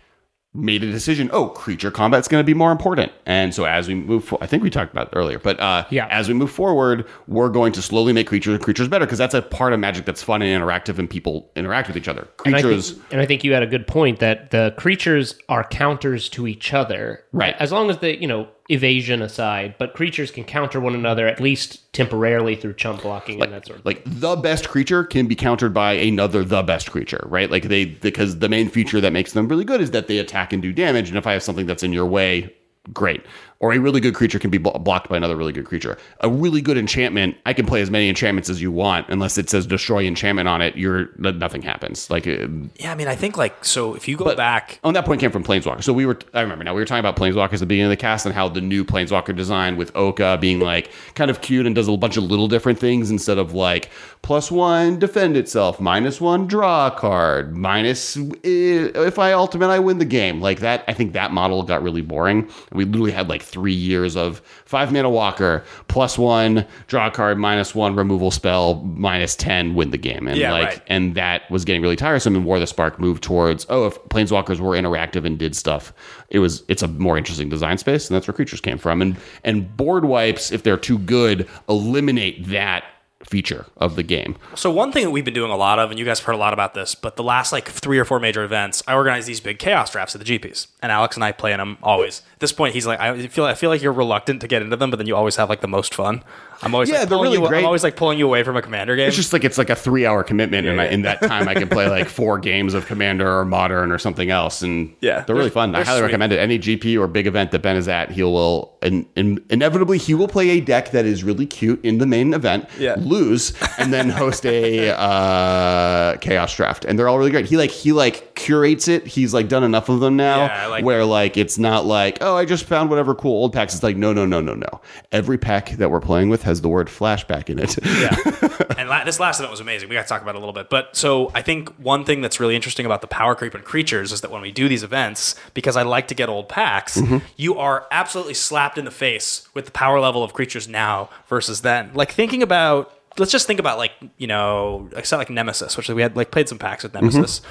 made 0.58 0.84
a 0.84 0.92
decision. 0.92 1.30
Oh, 1.32 1.48
creature 1.50 1.92
combat's 1.92 2.28
going 2.28 2.42
to 2.42 2.46
be 2.46 2.54
more 2.54 2.72
important, 2.72 3.12
and 3.26 3.54
so 3.54 3.66
as 3.66 3.88
we 3.88 3.94
move, 3.96 4.26
for- 4.26 4.38
I 4.42 4.48
think 4.48 4.64
we 4.64 4.70
talked 4.70 4.92
about 4.92 5.10
earlier, 5.14 5.38
but 5.40 5.60
uh, 5.60 5.86
Yeah. 5.92 6.08
as 6.08 6.28
we 6.28 6.34
move 6.34 6.52
forward, 6.52 7.06
we're 7.28 7.50
going 7.50 7.72
to 7.74 7.82
slowly 7.82 8.12
make 8.12 8.28
creatures 8.28 8.58
creatures 8.60 8.88
better 8.88 9.06
because 9.06 9.20
that's 9.20 9.34
a 9.36 9.42
part 9.42 9.72
of 9.74 9.80
Magic 9.80 10.06
that's 10.06 10.24
fun 10.24 10.42
and 10.42 10.62
interactive, 10.64 10.98
and 11.00 11.10
people 11.10 11.50
interact 11.56 11.88
with 11.88 11.96
each 11.96 12.08
other. 12.08 12.28
and 12.46 12.56
I, 12.56 12.62
Creatures. 12.62 12.92
think, 12.92 13.04
and 13.12 13.22
I 13.22 13.26
think 13.26 13.44
you 13.44 13.54
had 13.54 13.64
a 13.64 13.68
good 13.68 13.86
point 13.88 14.20
that 14.20 14.52
the 14.52 14.74
creatures 14.78 15.38
are 15.48 15.64
counters 15.64 16.28
to 16.30 16.48
each 16.48 16.74
other. 16.74 17.24
Right. 17.32 17.56
As 17.60 17.72
long 17.72 17.90
as 17.90 18.00
they 18.00 18.18
you 18.18 18.28
know, 18.28 18.48
evasion 18.70 19.22
aside, 19.22 19.76
but 19.78 19.94
creatures 19.94 20.32
can 20.32 20.44
counter 20.44 20.80
one 20.80 20.94
another 20.94 21.28
at 21.28 21.40
least 21.40 21.92
temporarily 21.94 22.56
through 22.56 22.74
chump 22.74 23.02
blocking 23.02 23.42
and 23.42 23.54
that 23.54 23.66
sort 23.66 23.80
of 23.80 23.86
like 23.86 24.02
the 24.06 24.36
best 24.36 24.68
creature 24.68 25.04
can 25.04 25.28
be 25.28 25.36
countered 25.36 25.74
by 25.74 25.94
another 25.94 26.44
the 26.44 26.62
best 26.64 26.92
creature, 26.92 27.26
right? 27.28 27.50
Like 27.50 27.64
they 27.64 27.86
because 27.86 28.40
the 28.40 28.50
main 28.50 28.70
feature 28.70 29.00
that 29.02 29.14
makes 29.14 29.34
them 29.34 29.48
really 29.48 29.66
good 29.66 29.82
is 29.82 29.92
that 29.92 30.08
they 30.08 30.18
attack 30.18 30.52
and 30.54 30.62
do 30.62 30.74
damage. 30.74 31.10
And 31.10 31.18
if 31.18 31.26
I 31.26 31.34
have 31.34 31.44
something 31.44 31.66
that's 31.66 31.84
in 31.84 31.94
your 31.94 32.06
way, 32.06 32.54
great. 32.94 33.24
Or 33.60 33.74
a 33.74 33.80
really 33.80 34.00
good 34.00 34.14
creature 34.14 34.38
can 34.38 34.52
be 34.52 34.60
blo- 34.60 34.78
blocked 34.78 35.10
by 35.10 35.18
another 35.18 35.36
really 35.36 35.52
good 35.52 35.66
creature. 35.66 35.98
A 36.22 36.30
really 36.30 36.62
good 36.62 36.78
enchantment, 36.78 37.38
I 37.46 37.54
can 37.54 37.66
play 37.66 37.82
as 37.82 37.90
many 37.90 38.08
enchantments 38.08 38.50
as 38.50 38.62
you 38.62 38.72
want, 38.72 39.08
unless 39.10 39.38
it 39.38 39.50
says 39.50 39.66
destroy 39.66 40.06
enchantment 40.06 40.48
on 40.48 40.62
it. 40.62 40.76
You're 40.76 41.10
nothing 41.18 41.64
happens. 41.64 42.10
Like 42.10 42.28
uh, 42.28 42.48
Yeah, 42.76 42.92
I 42.92 42.96
mean, 42.96 43.08
I 43.08 43.16
think 43.16 43.36
like 43.36 43.66
so. 43.66 43.96
If 43.96 44.08
you 44.08 44.16
go 44.16 44.36
back, 44.36 44.80
on 44.84 44.94
that 44.94 45.06
point 45.06 45.22
came 45.22 45.32
from 45.32 45.44
Planeswalker. 45.44 45.84
So 45.84 45.92
we 45.92 46.06
were, 46.06 46.20
I 46.34 46.42
remember 46.42 46.64
now, 46.64 46.74
we 46.76 46.82
were 46.82 46.86
talking 46.86 47.00
about 47.00 47.16
Planeswalkers 47.16 47.54
at 47.54 47.60
the 47.60 47.66
beginning 47.66 47.92
of 47.92 47.98
the 47.98 48.02
cast 48.02 48.26
and 48.26 48.36
how 48.36 48.48
the 48.48 48.62
new 48.62 48.86
Planeswalker 48.86 49.36
design 49.36 49.76
with 49.76 49.96
Oko 49.96 50.38
being 50.38 50.60
like 50.60 50.92
kind 51.16 51.32
of 51.32 51.42
cute 51.42 51.66
and 51.66 51.74
does 51.74 51.88
a 51.88 51.98
bunch 51.98 52.18
of 52.18 52.24
little 52.24 52.48
different 52.48 52.78
things 52.78 53.10
instead 53.10 53.38
of 53.38 53.54
like 53.54 53.90
plus 54.22 54.52
one 54.52 55.00
defend 55.00 55.38
itself, 55.38 55.80
minus 55.80 56.22
one 56.22 56.48
draw 56.48 56.88
a 56.88 56.92
card, 56.92 57.56
minus 57.56 58.18
eh, 58.18 58.92
if 58.94 59.18
I 59.18 59.32
ultimate 59.32 59.70
I 59.70 59.80
win 59.80 59.98
the 59.98 60.06
game. 60.06 60.42
Like 60.42 60.60
that, 60.60 60.84
I 60.88 60.94
think 60.94 61.14
that 61.14 61.32
model 61.32 61.64
got 61.64 61.82
really 61.82 62.02
boring. 62.02 62.50
We 62.72 62.86
literally 62.86 63.12
had 63.12 63.30
like 63.30 63.42
three 63.48 63.74
years 63.74 64.16
of 64.16 64.40
five 64.66 64.92
mana 64.92 65.10
walker 65.10 65.64
plus 65.88 66.18
one 66.18 66.66
draw 66.88 67.08
a 67.08 67.12
card 67.12 67.38
minus 67.38 67.74
one 67.74 67.96
removal 67.96 68.32
spell 68.32 68.76
minus 68.84 69.36
ten 69.36 69.74
win 69.76 69.92
the 69.92 69.98
game. 69.98 70.28
And 70.28 70.38
Yeah, 70.38 70.52
like 70.52 70.68
right. 70.68 70.82
and 70.88 71.16
that 71.16 71.50
was 71.50 71.66
getting 71.66 71.82
really 71.82 71.96
tiresome. 71.96 72.36
And 72.36 72.46
War 72.46 72.60
the 72.60 72.68
Spark 72.68 73.00
moved 73.00 73.24
towards 73.24 73.66
oh 73.70 73.88
if 73.88 74.02
planeswalkers 74.10 74.60
were 74.60 74.76
interactive 74.76 75.26
and 75.26 75.38
did 75.38 75.56
stuff 75.56 75.94
it 76.30 76.40
was 76.40 76.64
it's 76.68 76.84
a 76.84 76.88
more 76.88 77.18
interesting 77.18 77.50
design 77.50 77.78
space 77.78 78.10
and 78.10 78.16
that's 78.16 78.28
where 78.28 78.36
creatures 78.36 78.62
came 78.62 78.78
from. 78.78 79.02
And 79.02 79.16
and 79.44 79.76
board 79.78 80.06
wipes 80.06 80.52
if 80.52 80.64
they're 80.64 80.78
too 80.78 81.00
good 81.00 81.48
eliminate 81.70 82.48
that 82.48 82.84
feature 83.26 83.66
of 83.78 83.96
the 83.96 84.04
game 84.04 84.38
So 84.56 84.72
one 84.72 84.92
thing 84.92 85.04
that 85.04 85.12
we've 85.12 85.26
been 85.26 85.34
doing 85.34 85.52
a 85.52 85.58
lot 85.58 85.80
of, 85.80 85.90
and 85.90 86.00
you 86.00 86.06
guys 86.06 86.20
have 86.20 86.26
heard 86.26 86.36
a 86.36 86.38
lot 86.38 86.54
about 86.54 86.74
this, 86.76 86.96
but 86.96 87.16
the 87.16 87.24
last 87.24 87.52
like 87.52 87.68
three 87.68 87.98
or 87.98 88.06
four 88.06 88.20
major 88.20 88.44
events, 88.44 88.84
I 88.88 88.94
organize 88.94 89.26
these 89.26 89.40
big 89.40 89.60
chaos 89.60 89.92
drafts 89.92 90.16
at 90.16 90.24
the 90.24 90.40
GPs, 90.40 90.68
and 90.82 90.92
Alex 90.92 91.18
and 91.18 91.24
I 91.24 91.32
play 91.32 91.52
in 91.52 91.58
them 91.58 91.78
always. 91.82 92.22
At 92.34 92.40
this 92.40 92.52
point, 92.52 92.74
he's 92.74 92.86
like, 92.86 93.00
I 93.00 93.28
feel, 93.28 93.46
I 93.46 93.56
feel 93.56 93.70
like 93.70 93.82
you're 93.82 93.92
reluctant 93.92 94.42
to 94.42 94.48
get 94.48 94.62
into 94.62 94.76
them, 94.76 94.92
but 94.92 94.98
then 94.98 95.08
you 95.08 95.16
always 95.16 95.36
have 95.38 95.50
like 95.50 95.62
the 95.62 95.68
most 95.68 95.94
fun. 95.96 96.24
I'm 96.62 96.74
always, 96.74 96.90
Yeah, 96.90 97.00
like, 97.00 97.10
they're 97.10 97.18
pulling 97.18 97.32
really 97.32 97.44
you, 97.44 97.48
great. 97.50 97.60
I'm 97.60 97.66
always 97.66 97.84
like 97.84 97.96
pulling 97.96 98.18
you 98.18 98.26
away 98.26 98.44
from 98.44 98.58
a 98.58 98.62
commander 98.62 98.96
game. 98.96 99.08
It's 99.08 99.16
just 99.16 99.32
like 99.34 99.44
it's 99.44 99.58
like 99.58 99.70
a 99.70 99.76
three 99.76 100.06
hour 100.06 100.24
commitment, 100.24 100.66
and 100.68 100.82
I, 100.82 100.86
in 100.88 101.04
that 101.04 101.22
time 101.22 101.48
I 101.48 101.54
can 101.54 101.68
play 101.70 101.88
like 101.90 102.08
four 102.10 102.40
games 102.40 102.74
of 102.74 102.86
Commander 102.88 103.40
or 103.40 103.46
Modern 103.46 103.92
or 103.92 103.98
something 104.00 104.30
else, 104.32 104.62
and 104.64 104.96
Yeah, 105.02 105.22
they're 105.22 105.36
really 105.36 105.50
they're- 105.50 105.54
fun. 105.54 105.76
I 105.76 105.80
they're 105.80 105.86
highly 105.86 106.00
sweet. 106.00 106.06
recommend 106.06 106.34
it. 106.34 106.40
Any 106.40 106.58
GP 106.60 107.00
or 107.00 107.08
big 107.08 107.28
event 107.28 107.52
that 107.52 107.62
Ben 107.62 107.76
is 107.76 107.88
at, 107.88 108.12
he 108.12 108.24
will, 108.24 108.74
and, 108.82 109.06
and 109.16 109.40
inevitably 109.50 109.98
he 110.00 110.14
will 110.14 110.28
play 110.28 110.50
a 110.50 110.60
deck 110.62 110.92
that 110.92 111.06
is 111.06 111.24
really 111.24 111.46
cute 111.46 111.84
in 111.86 112.00
the 112.00 112.06
main 112.08 112.34
event, 112.34 112.68
Yeah. 112.80 112.96
lose, 112.98 113.54
and 113.78 113.94
then 113.94 114.10
host 114.10 114.46
a 114.46 114.90
uh, 114.98 116.18
chaos 116.18 116.56
draft, 116.56 116.86
and 116.86 116.98
they're 116.98 117.08
all 117.10 117.18
really 117.20 117.32
great. 117.32 117.46
He 117.46 117.58
like 117.58 117.72
he 117.72 117.92
like 117.94 118.27
curates 118.48 118.88
it. 118.88 119.06
He's 119.06 119.34
like 119.34 119.50
done 119.50 119.66
enough 119.66 119.90
of 119.90 120.00
them 120.00 120.16
now, 120.16 120.46
Yeah, 120.46 120.68
like 120.68 120.86
where 120.86 121.04
like 121.04 121.36
it's 121.36 121.58
not 121.58 121.86
like 121.86 122.20
oh 122.22 122.38
I 122.38 122.46
just 122.46 122.64
found 122.64 122.90
whatever 122.90 123.14
cool 123.14 123.34
old 123.34 123.52
packs. 123.52 123.74
It's 123.74 123.84
like 123.84 123.98
no 123.98 124.14
no 124.14 124.26
no 124.26 124.40
no 124.40 124.54
no. 124.54 124.82
Every 125.12 125.38
pack 125.38 125.72
that 125.72 125.92
we're 125.92 126.00
playing 126.00 126.30
with 126.30 126.44
has 126.44 126.62
the 126.62 126.70
word 126.70 126.88
flashback 126.88 127.50
in 127.50 127.60
it. 127.60 127.78
yeah. 127.84 128.76
and 128.78 128.88
la- 128.88 129.04
this 129.04 129.20
last 129.20 129.40
event 129.40 129.52
was 129.52 129.60
amazing. 129.60 129.90
We 129.90 129.96
got 129.96 130.04
to 130.04 130.08
talk 130.08 130.22
about 130.22 130.36
it 130.36 130.38
a 130.38 130.40
little 130.40 130.54
bit. 130.54 130.70
But 130.70 130.96
so 130.96 131.30
I 131.36 131.42
think 131.42 131.70
one 131.78 132.06
thing 132.06 132.22
that's 132.22 132.40
really 132.40 132.56
interesting 132.56 132.86
about 132.86 133.02
the 133.02 133.08
power 133.08 133.36
creep 133.36 133.54
and 133.54 133.66
creatures 133.66 134.14
is 134.14 134.22
that 134.22 134.32
when 134.32 134.42
we 134.42 134.54
do 134.54 134.70
these 134.70 134.82
events, 134.82 135.36
because 135.54 135.76
I 135.76 135.84
like 135.84 136.08
to 136.08 136.16
get 136.16 136.30
old 136.30 136.48
packs, 136.48 136.96
mm-hmm. 136.96 137.18
you 137.36 137.58
are 137.58 137.86
absolutely 137.92 138.34
slapped 138.34 138.78
in 138.78 138.86
the 138.86 138.92
face 138.92 139.50
with 139.54 139.66
the 139.66 139.72
power 139.72 140.00
level 140.00 140.24
of 140.24 140.32
creatures 140.32 140.70
now 140.70 141.10
versus 141.28 141.64
then. 141.64 141.92
Like 141.94 142.14
thinking 142.14 142.42
about, 142.42 142.94
let's 143.18 143.32
just 143.34 143.46
think 143.46 143.60
about 143.60 143.78
like 143.78 143.92
you 144.18 144.28
know, 144.28 144.90
like 144.94 145.12
like 145.12 145.30
Nemesis, 145.30 145.76
which 145.76 145.90
we 145.90 146.02
had 146.02 146.16
like 146.16 146.32
played 146.32 146.48
some 146.48 146.60
packs 146.60 146.84
with 146.84 146.94
mm-hmm. 146.94 147.08
Nemesis. 147.08 147.42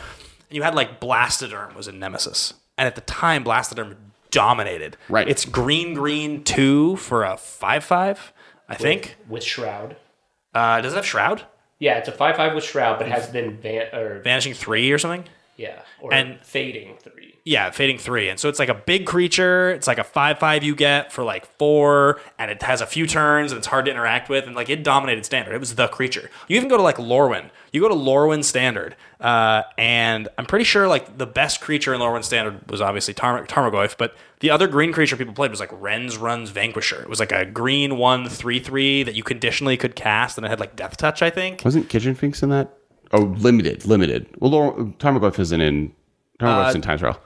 And 0.49 0.57
you 0.57 0.63
had 0.63 0.75
like 0.75 1.01
Blastoderm 1.01 1.75
was 1.75 1.89
in 1.89 1.99
Nemesis, 1.99 2.55
and 2.79 2.87
at 2.87 2.95
the 2.95 3.01
time 3.03 3.45
Blastoderm 3.45 3.97
dominated. 4.31 4.97
Right. 5.09 5.29
It's 5.29 5.45
green 5.45 5.95
green 5.95 6.45
two 6.45 6.97
for 6.97 7.25
a 7.25 7.37
five 7.37 7.85
five. 7.85 8.33
I 8.69 8.75
think. 8.75 9.17
with 9.29 9.45
Shroud. 9.45 9.97
Uh, 10.53 10.81
does 10.81 10.93
it 10.93 10.97
have 10.97 11.07
Shroud? 11.07 11.45
Yeah, 11.79 11.99
it's 11.99 12.09
a 12.09 12.13
five 12.13 12.37
five 12.37 12.55
with 12.55 12.65
Shroud, 12.65 12.99
but 12.99 13.09
has 13.09 13.31
then 13.31 13.59
van- 13.59 13.95
or 13.95 14.21
Vanishing 14.23 14.55
three 14.55 14.91
or 14.91 14.99
something? 14.99 15.25
yeah, 15.57 15.83
or 16.01 16.13
and- 16.13 16.41
fading 16.45 16.97
three. 17.01 17.36
Yeah, 17.49 17.71
fading 17.71 17.99
three. 17.99 18.29
And 18.29 18.41
so 18.41 18.49
it's 18.49 18.59
like 18.59 18.69
a 18.69 18.75
big 18.75 19.07
creature. 19.07 19.71
It's 19.71 19.87
like 19.87 19.99
a 19.99 20.05
5 20.05 20.41
5 20.41 20.65
you 20.65 20.75
get 20.75 21.13
for 21.13 21.23
like 21.23 21.47
four, 21.59 22.21
and 22.41 22.51
it 22.51 22.61
has 22.65 22.81
a 22.81 22.87
few 22.87 23.07
turns, 23.07 23.53
and 23.53 23.59
it's 23.61 23.69
hard 23.69 23.85
to 23.85 23.91
interact 23.93 24.29
with. 24.29 24.47
And 24.49 24.57
like 24.57 24.69
it 24.69 24.83
dominated 24.83 25.25
standard. 25.25 25.55
It 25.55 25.61
was 25.61 25.77
the 25.77 25.87
creature. 25.87 26.29
You 26.49 26.57
even 26.57 26.69
go 26.69 26.77
to 26.77 26.83
like 26.83 26.97
Lorwyn. 26.97 27.51
You 27.73 27.81
go 27.81 27.89
to 27.89 27.95
Lorwyn 27.95 28.43
standard, 28.43 28.97
uh, 29.21 29.63
and 29.79 30.27
I'm 30.37 30.47
pretty 30.47 30.65
sure 30.65 30.89
like 30.89 31.19
the 31.19 31.27
best 31.27 31.61
creature 31.61 31.95
in 31.95 32.01
Lorwyn 32.01 32.25
standard 32.25 32.69
was 32.69 32.81
obviously 32.81 33.15
Tar- 33.15 33.47
Tarmogoyf, 33.47 33.97
but 33.97 34.17
the 34.41 34.51
other 34.51 34.67
green 34.67 34.93
creature 34.93 35.17
people 35.17 35.33
played 35.33 35.53
was 35.53 35.61
like 35.61 35.71
Wren's 35.73 36.17
Runs 36.19 36.51
Vanquisher. 36.51 37.01
It 37.01 37.09
was 37.09 37.21
like 37.21 37.31
a 37.31 37.45
green 37.47 37.97
1 37.97 38.29
3 38.29 38.59
3 38.59 39.03
that 39.05 39.15
you 39.15 39.23
conditionally 39.23 39.77
could 39.77 39.95
cast, 39.95 40.37
and 40.37 40.45
it 40.45 40.49
had 40.49 40.59
like 40.59 40.75
Death 40.75 40.97
Touch, 40.97 41.23
I 41.23 41.31
think. 41.31 41.63
Wasn't 41.65 41.89
Kitchen 41.89 42.17
Finks 42.17 42.43
in 42.43 42.49
that? 42.51 42.77
Oh, 43.13 43.21
limited, 43.21 43.87
limited. 43.87 44.27
Well, 44.41 44.51
Laura, 44.51 44.85
Tarmogoyf 44.99 45.39
isn't 45.39 45.61
in. 45.61 45.93
Tarmogoyf's 46.41 46.75
Uh, 46.75 46.79
in 46.79 46.83
Time 46.83 46.99
Spiral. 46.99 47.21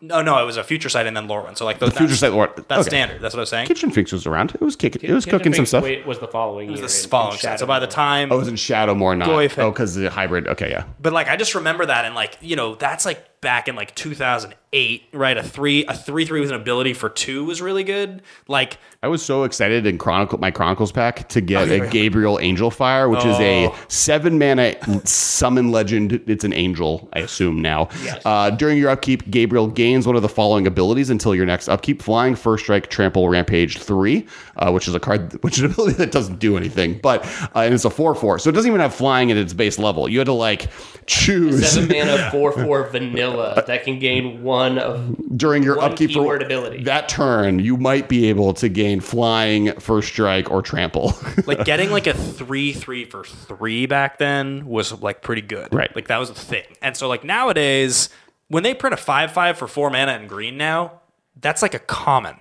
No, 0.00 0.20
no, 0.20 0.38
it 0.42 0.44
was 0.44 0.56
a 0.58 0.64
Future 0.64 0.88
Sight 0.90 1.06
and 1.06 1.16
then 1.16 1.26
Lorwyn. 1.26 1.56
So 1.56 1.64
like 1.64 1.78
those, 1.78 1.90
Future 1.92 2.06
that's, 2.08 2.20
Sight 2.20 2.32
Lore. 2.32 2.52
That's 2.54 2.80
okay. 2.80 2.88
standard. 2.88 3.20
That's 3.22 3.34
what 3.34 3.40
I 3.40 3.42
was 3.42 3.48
saying. 3.50 3.66
Kitchen 3.66 3.90
Finks 3.90 4.12
was 4.12 4.26
around. 4.26 4.54
It 4.54 4.60
was 4.60 4.76
kicking. 4.76 5.02
It 5.08 5.12
was 5.12 5.24
Kitchen 5.24 5.38
cooking 5.38 5.54
some 5.54 5.64
stuff. 5.66 5.84
wa- 5.84 6.06
Was 6.06 6.18
the 6.18 6.28
following 6.28 6.70
year. 6.70 6.82
This 6.82 7.04
in- 7.04 7.10
following 7.10 7.34
in 7.34 7.40
set. 7.40 7.58
So 7.60 7.66
by 7.66 7.78
the 7.78 7.86
time, 7.86 8.30
Oh, 8.30 8.36
it 8.36 8.38
was 8.40 8.48
in 8.48 8.54
Shadowmoor 8.56 9.16
not. 9.16 9.28
Goyf 9.28 9.58
oh, 9.58 9.70
because 9.70 9.94
the 9.94 10.10
hybrid. 10.10 10.48
Okay, 10.48 10.70
yeah. 10.70 10.84
but 11.00 11.12
like 11.14 11.28
I 11.28 11.36
just 11.36 11.54
remember 11.54 11.86
that 11.86 12.04
and 12.04 12.14
like 12.14 12.36
you 12.42 12.56
know 12.56 12.74
that's 12.74 13.06
like 13.06 13.24
back 13.40 13.68
in 13.68 13.76
like 13.76 13.94
2008, 13.94 15.02
right? 15.12 15.36
A 15.36 15.42
three, 15.42 15.84
a 15.86 15.94
three 15.94 16.24
three 16.24 16.40
with 16.40 16.50
an 16.50 16.56
ability 16.56 16.94
for 16.94 17.08
two 17.08 17.44
was 17.44 17.60
really 17.62 17.84
good. 17.84 18.22
Like 18.48 18.78
I 19.02 19.08
was 19.08 19.22
so 19.24 19.44
excited 19.44 19.86
in 19.86 19.98
Chronicle 19.98 20.38
my 20.38 20.50
Chronicles 20.50 20.90
pack 20.90 21.28
to 21.28 21.40
get 21.40 21.68
Oh, 21.70 21.84
a. 21.84 21.88
Gabriel 21.88 22.38
Angelfire, 22.38 23.10
which 23.10 23.24
is 23.24 23.38
a 23.38 23.66
Oh. 23.68 23.74
seven 23.88 24.38
mana 24.38 24.74
summon 25.06 25.70
legend. 25.70 26.20
It's 26.26 26.44
an 26.44 26.52
angel, 26.52 27.08
I 27.12 27.20
assume 27.20 27.60
now. 27.62 27.88
Uh, 28.24 28.50
during 28.50 28.78
your 28.78 28.90
upkeep, 28.90 29.30
Gabriel 29.30 29.68
gains 29.68 30.06
one 30.06 30.16
of 30.16 30.22
the 30.22 30.28
following 30.28 30.66
abilities 30.66 31.10
until 31.10 31.34
your 31.34 31.46
next 31.46 31.68
upkeep: 31.68 32.02
Flying, 32.02 32.34
First 32.34 32.64
Strike, 32.64 32.88
Trample, 32.90 33.28
Rampage 33.28 33.78
three, 33.78 34.26
uh, 34.56 34.70
which 34.72 34.88
is 34.88 34.94
a 34.94 35.00
card, 35.00 35.32
which 35.42 35.58
is 35.58 35.64
an 35.64 35.70
ability 35.72 35.94
that 35.94 36.10
doesn't 36.10 36.38
do 36.38 36.56
anything, 36.56 36.98
but 37.02 37.24
uh, 37.54 37.60
and 37.60 37.74
it's 37.74 37.84
a 37.84 37.90
four 37.90 38.14
four, 38.14 38.38
so 38.38 38.50
it 38.50 38.54
doesn't 38.54 38.68
even 38.68 38.80
have 38.80 38.94
flying 38.94 39.30
at 39.30 39.36
its 39.36 39.52
base 39.52 39.78
level. 39.78 40.08
You 40.08 40.18
had 40.18 40.26
to 40.26 40.32
like 40.32 40.68
choose 41.06 41.68
Seven 41.70 41.88
mana, 41.88 42.30
four 42.32 42.50
four 42.52 42.84
vanilla 42.90 43.25
Uh, 43.34 43.60
that 43.62 43.84
can 43.84 43.98
gain 43.98 44.42
one 44.42 44.78
of 44.78 45.16
during 45.36 45.62
your 45.62 45.76
One 45.76 45.90
upkeep 45.92 46.10
for 46.10 46.20
keyword 46.20 46.42
ability. 46.42 46.84
that 46.84 47.08
turn. 47.08 47.58
You 47.58 47.76
might 47.76 48.08
be 48.08 48.28
able 48.28 48.54
to 48.54 48.68
gain 48.68 49.00
Flying, 49.00 49.72
First 49.80 50.08
Strike, 50.08 50.50
or 50.50 50.62
Trample. 50.62 51.14
like 51.46 51.64
getting 51.64 51.90
like 51.90 52.06
a 52.06 52.14
three 52.38 52.72
three 52.72 53.04
for 53.04 53.24
three 53.24 53.86
back 53.86 54.18
then 54.18 54.66
was 54.66 54.92
like 55.02 55.22
pretty 55.22 55.42
good. 55.42 55.74
Right. 55.74 55.94
Like 55.94 56.08
that 56.08 56.18
was 56.18 56.30
a 56.30 56.34
thing. 56.34 56.64
And 56.82 56.96
so 56.96 57.08
like 57.08 57.24
nowadays, 57.24 58.08
when 58.48 58.62
they 58.62 58.74
print 58.74 58.94
a 58.94 58.96
five 58.96 59.32
five 59.32 59.58
for 59.58 59.66
four 59.66 59.90
mana 59.90 60.12
and 60.12 60.28
green 60.28 60.56
now, 60.56 61.00
that's 61.40 61.62
like 61.62 61.74
a 61.74 61.78
common. 61.80 62.36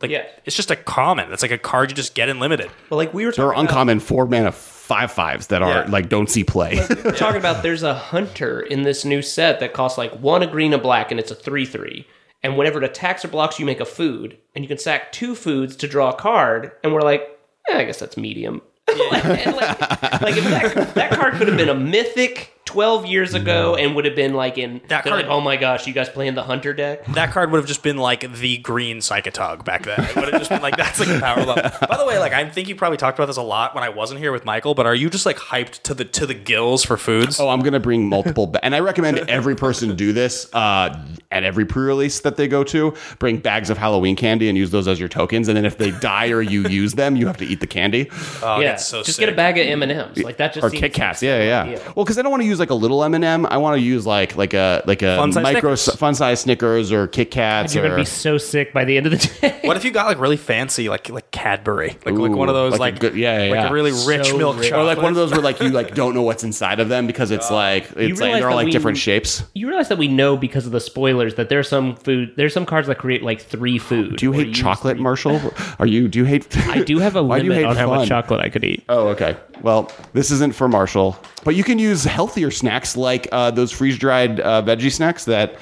Like 0.00 0.10
Yeah. 0.12 0.26
it's 0.44 0.54
just 0.54 0.70
a 0.70 0.76
common. 0.76 1.28
That's 1.28 1.42
like 1.42 1.50
a 1.50 1.58
card 1.58 1.90
you 1.90 1.96
just 1.96 2.14
get 2.14 2.28
in 2.28 2.38
limited. 2.38 2.70
But 2.88 2.96
like 2.96 3.12
we 3.12 3.24
were 3.26 3.32
There 3.32 3.46
are 3.46 3.52
talking 3.52 3.64
about, 3.64 3.70
uncommon 3.72 4.00
four 4.00 4.26
mana 4.26 4.52
five 4.88 5.12
fives 5.12 5.48
that 5.48 5.62
are 5.62 5.84
Yeah. 5.84 5.86
like 5.90 6.08
don't 6.08 6.28
see 6.30 6.42
play. 6.44 6.80
we're 7.04 7.12
talking 7.16 7.38
about 7.38 7.62
there's 7.62 7.82
a 7.82 7.94
hunter 7.94 8.60
in 8.60 8.82
this 8.82 9.04
new 9.04 9.20
set 9.22 9.60
that 9.60 9.72
costs 9.74 9.98
like 9.98 10.12
one 10.14 10.42
a 10.42 10.46
green 10.46 10.72
a 10.72 10.78
black 10.78 11.10
and 11.10 11.20
it's 11.20 11.30
a 11.30 11.34
three 11.34 11.66
three. 11.66 12.06
And 12.42 12.56
whenever 12.56 12.78
it 12.78 12.84
attacks 12.84 13.24
or 13.24 13.28
blocks, 13.28 13.58
you 13.58 13.66
make 13.66 13.80
a 13.80 13.84
food, 13.84 14.38
and 14.54 14.64
you 14.64 14.68
can 14.68 14.78
sack 14.78 15.10
two 15.12 15.34
foods 15.34 15.74
to 15.76 15.88
draw 15.88 16.10
a 16.10 16.14
card. 16.14 16.70
And 16.84 16.94
we're 16.94 17.00
like, 17.02 17.22
eh, 17.68 17.78
I 17.78 17.84
guess 17.84 17.98
that's 17.98 18.16
medium. 18.16 18.62
like, 19.10 19.24
and 19.24 19.56
like, 19.56 19.80
like 20.22 20.36
if 20.36 20.44
that, 20.44 20.94
that 20.94 21.10
card 21.10 21.34
could 21.34 21.48
have 21.48 21.56
been 21.56 21.68
a 21.68 21.74
mythic 21.74 22.57
12 22.68 23.06
years 23.06 23.32
ago 23.32 23.76
and 23.76 23.96
would 23.96 24.04
have 24.04 24.14
been 24.14 24.34
like 24.34 24.58
in 24.58 24.82
That 24.88 25.02
card- 25.04 25.16
like, 25.22 25.26
oh 25.26 25.40
my 25.40 25.56
gosh, 25.56 25.86
you 25.86 25.94
guys 25.94 26.10
playing 26.10 26.34
the 26.34 26.42
hunter 26.42 26.74
deck? 26.74 27.06
That 27.14 27.30
card 27.32 27.50
would 27.50 27.56
have 27.56 27.66
just 27.66 27.82
been 27.82 27.96
like 27.96 28.30
the 28.34 28.58
green 28.58 28.98
Psychotog 28.98 29.64
back 29.64 29.84
then. 29.86 29.98
It 30.04 30.14
would 30.16 30.28
have 30.28 30.38
just 30.38 30.50
been 30.50 30.60
like 30.60 30.76
that's 30.76 31.00
like 31.00 31.08
a 31.08 31.18
power 31.18 31.44
level. 31.46 31.70
By 31.88 31.96
the 31.96 32.04
way, 32.04 32.18
like 32.18 32.34
I 32.34 32.46
think 32.46 32.68
you 32.68 32.76
probably 32.76 32.98
talked 32.98 33.18
about 33.18 33.24
this 33.26 33.38
a 33.38 33.42
lot 33.42 33.74
when 33.74 33.82
I 33.84 33.88
wasn't 33.88 34.20
here 34.20 34.32
with 34.32 34.44
Michael, 34.44 34.74
but 34.74 34.84
are 34.84 34.94
you 34.94 35.08
just 35.08 35.24
like 35.24 35.38
hyped 35.38 35.82
to 35.84 35.94
the 35.94 36.04
to 36.04 36.26
the 36.26 36.34
gills 36.34 36.84
for 36.84 36.98
foods? 36.98 37.40
oh, 37.40 37.48
I'm 37.48 37.60
gonna 37.60 37.80
bring 37.80 38.06
multiple, 38.06 38.46
ba- 38.46 38.62
and 38.62 38.74
I 38.74 38.80
recommend 38.80 39.18
every 39.30 39.56
person 39.56 39.96
do 39.96 40.12
this 40.12 40.52
uh, 40.52 41.02
at 41.30 41.44
every 41.44 41.64
pre-release 41.64 42.20
that 42.20 42.36
they 42.36 42.48
go 42.48 42.62
to. 42.64 42.94
Bring 43.18 43.38
bags 43.38 43.70
of 43.70 43.78
Halloween 43.78 44.14
candy 44.14 44.50
and 44.50 44.58
use 44.58 44.70
those 44.70 44.86
as 44.88 45.00
your 45.00 45.08
tokens, 45.08 45.48
and 45.48 45.56
then 45.56 45.64
if 45.64 45.78
they 45.78 45.90
die 45.92 46.28
or 46.32 46.42
you 46.42 46.68
use 46.68 46.92
them, 46.92 47.16
you 47.16 47.26
have 47.26 47.38
to 47.38 47.46
eat 47.46 47.60
the 47.60 47.66
candy 47.66 48.10
Oh, 48.42 48.60
yeah, 48.60 48.72
that's 48.72 48.84
so 48.86 49.02
just 49.02 49.16
sick. 49.16 49.24
get 49.26 49.32
a 49.32 49.36
bag 49.36 49.56
of 49.56 49.66
M 49.66 49.82
and 49.82 49.90
M's. 49.92 50.18
Like 50.22 50.36
that 50.36 50.52
just 50.52 50.64
or 50.66 50.70
seems 50.70 50.80
Kit 50.80 50.92
Kats. 50.92 51.22
Yeah, 51.22 51.38
yeah. 51.42 51.64
Yeah. 51.70 51.92
Well, 51.96 52.04
because 52.04 52.18
I 52.18 52.22
don't 52.22 52.30
want 52.30 52.42
to 52.42 52.46
use 52.46 52.57
like 52.58 52.70
a 52.70 52.74
little 52.74 53.02
M&M. 53.04 53.24
m 53.24 53.46
I 53.46 53.56
want 53.58 53.76
to 53.76 53.80
use 53.82 54.06
like 54.06 54.36
like 54.36 54.54
a 54.54 54.82
like 54.86 55.02
a 55.02 55.16
Fun-size 55.16 55.42
micro 55.42 55.74
Snickers. 55.74 55.98
fun 55.98 56.14
size 56.14 56.40
Snickers 56.40 56.92
or 56.92 57.06
Kit 57.06 57.30
Kats. 57.30 57.74
You're 57.74 57.84
or, 57.84 57.88
gonna 57.88 58.00
be 58.02 58.04
so 58.06 58.38
sick 58.38 58.72
by 58.72 58.84
the 58.84 58.96
end 58.96 59.06
of 59.06 59.12
the 59.12 59.18
day. 59.40 59.60
What 59.64 59.76
if 59.76 59.84
you 59.84 59.90
got 59.90 60.06
like 60.06 60.18
really 60.18 60.36
fancy, 60.36 60.88
like 60.88 61.08
like 61.10 61.30
Cadbury, 61.30 61.90
like 62.04 62.14
like 62.14 62.32
one 62.32 62.48
of 62.48 62.54
those 62.54 62.72
like 62.72 62.78
a 62.78 62.82
like, 62.94 63.00
good- 63.00 63.14
yeah, 63.16 63.44
yeah, 63.44 63.50
like 63.50 63.60
yeah. 63.64 63.68
a 63.68 63.72
really 63.72 63.92
rich 64.06 64.28
So 64.28 64.38
milk 64.38 64.58
rich. 64.58 64.68
chocolate. 64.70 64.84
or 64.84 64.86
like 64.86 64.98
one 65.02 65.10
of 65.10 65.16
those 65.16 65.30
where 65.32 65.40
like 65.40 65.60
you 65.60 65.68
like 65.70 65.94
don't 65.94 66.14
know 66.14 66.22
what's 66.22 66.44
inside 66.44 66.80
of 66.80 66.88
them 66.88 67.06
because 67.06 67.30
it's 67.30 67.50
like 67.50 67.88
it's 67.96 68.20
like 68.20 68.34
they're 68.34 68.50
all 68.50 68.56
like 68.56 68.66
we- 68.66 68.72
different 68.72 68.98
shapes. 68.98 69.42
You 69.54 69.68
realize 69.68 69.88
that 69.88 69.98
we 69.98 70.08
know 70.08 70.36
because 70.36 70.66
of 70.66 70.72
the 70.72 70.80
spoilers 70.80 71.34
that 71.36 71.48
there's 71.48 71.68
some 71.68 71.96
food, 71.96 72.32
there's 72.36 72.54
some 72.54 72.66
cards 72.66 72.88
that 72.88 72.98
create 72.98 73.22
like 73.22 73.40
three 73.40 73.78
food. 73.88 74.16
Do 74.16 74.26
you 74.26 74.32
hate 74.32 74.54
chocolate, 74.54 74.96
three- 74.96 75.02
Marshall? 75.02 75.40
Are 75.78 75.86
you? 75.86 76.08
Do 76.08 76.18
you 76.18 76.24
hate? 76.24 76.46
I 76.68 76.82
do 76.82 76.98
have 76.98 77.16
a 77.16 77.22
Why 77.28 77.38
do 77.38 77.44
you 77.46 77.50
limit 77.50 77.64
hate 77.64 77.70
on 77.70 77.76
how 77.76 77.88
much 77.94 78.08
chocolate 78.08 78.40
I 78.40 78.48
could 78.48 78.64
eat. 78.64 78.84
Oh, 78.88 79.08
okay. 79.08 79.36
Well, 79.62 79.90
this 80.12 80.30
isn't 80.30 80.54
for 80.54 80.68
Marshall, 80.68 81.18
but 81.48 81.54
you 81.54 81.64
can 81.64 81.78
use 81.78 82.04
healthier 82.04 82.50
snacks 82.50 82.94
like 82.94 83.26
uh, 83.32 83.50
those 83.50 83.72
freeze 83.72 83.96
dried 83.96 84.38
uh, 84.38 84.60
veggie 84.60 84.92
snacks 84.92 85.24
that 85.24 85.58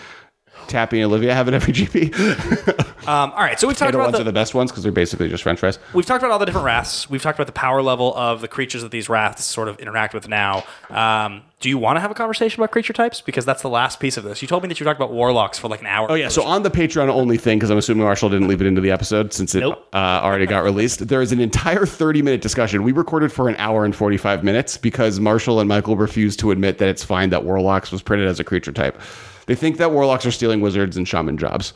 Tappy 0.66 1.00
and 1.00 1.10
Olivia 1.10 1.34
have 1.34 1.48
an 1.48 1.54
every 1.54 1.72
GP. 1.72 3.06
um, 3.08 3.32
all 3.32 3.38
right, 3.38 3.58
so 3.58 3.66
we've 3.66 3.76
talked 3.76 3.92
Potato 3.92 3.98
about 3.98 4.06
ones 4.06 4.16
the, 4.16 4.20
are 4.20 4.24
the 4.24 4.32
best 4.32 4.54
ones 4.54 4.70
because 4.70 4.82
they're 4.82 4.92
basically 4.92 5.28
just 5.28 5.42
French 5.42 5.60
fries. 5.60 5.78
we've 5.92 6.06
talked 6.06 6.22
about 6.22 6.32
all 6.32 6.38
the 6.38 6.46
different 6.46 6.64
wraths. 6.64 7.08
We've 7.08 7.22
talked 7.22 7.38
about 7.38 7.46
the 7.46 7.52
power 7.52 7.82
level 7.82 8.14
of 8.14 8.40
the 8.40 8.48
creatures 8.48 8.82
that 8.82 8.90
these 8.90 9.08
wraths 9.08 9.44
sort 9.44 9.68
of 9.68 9.78
interact 9.78 10.14
with 10.14 10.28
now. 10.28 10.64
Um, 10.90 11.42
do 11.58 11.70
you 11.70 11.78
want 11.78 11.96
to 11.96 12.00
have 12.00 12.10
a 12.10 12.14
conversation 12.14 12.60
about 12.60 12.70
creature 12.70 12.92
types? 12.92 13.22
Because 13.22 13.46
that's 13.46 13.62
the 13.62 13.70
last 13.70 13.98
piece 13.98 14.18
of 14.18 14.24
this. 14.24 14.42
You 14.42 14.48
told 14.48 14.62
me 14.62 14.68
that 14.68 14.78
you 14.78 14.84
talked 14.84 14.98
about 15.00 15.10
warlocks 15.10 15.58
for 15.58 15.68
like 15.68 15.80
an 15.80 15.86
hour. 15.86 16.10
Oh 16.10 16.14
yeah, 16.14 16.28
so 16.28 16.42
on 16.44 16.62
the 16.62 16.70
Patreon 16.70 17.08
only 17.08 17.38
thing, 17.38 17.58
because 17.58 17.70
I'm 17.70 17.78
assuming 17.78 18.04
Marshall 18.04 18.28
didn't 18.28 18.46
leave 18.48 18.60
it 18.60 18.66
into 18.66 18.82
the 18.82 18.90
episode 18.90 19.32
since 19.32 19.54
it 19.54 19.60
Nope. 19.60 19.88
uh, 19.94 19.96
already 20.22 20.44
got 20.44 20.64
released. 20.64 21.08
There 21.08 21.22
is 21.22 21.32
an 21.32 21.40
entire 21.40 21.86
30 21.86 22.20
minute 22.20 22.42
discussion. 22.42 22.82
We 22.82 22.92
recorded 22.92 23.32
for 23.32 23.48
an 23.48 23.56
hour 23.56 23.86
and 23.86 23.96
45 23.96 24.44
minutes 24.44 24.76
because 24.76 25.18
Marshall 25.18 25.58
and 25.60 25.68
Michael 25.68 25.96
refused 25.96 26.40
to 26.40 26.50
admit 26.50 26.76
that 26.78 26.88
it's 26.88 27.02
fine 27.02 27.30
that 27.30 27.44
Warlocks 27.44 27.90
was 27.90 28.02
printed 28.02 28.28
as 28.28 28.38
a 28.38 28.44
creature 28.44 28.72
type. 28.72 29.00
They 29.46 29.54
think 29.54 29.78
that 29.78 29.92
Warlocks 29.92 30.26
are 30.26 30.30
stealing 30.30 30.60
wizards 30.60 30.96
and 30.96 31.06
shaman 31.06 31.38
jobs. 31.38 31.72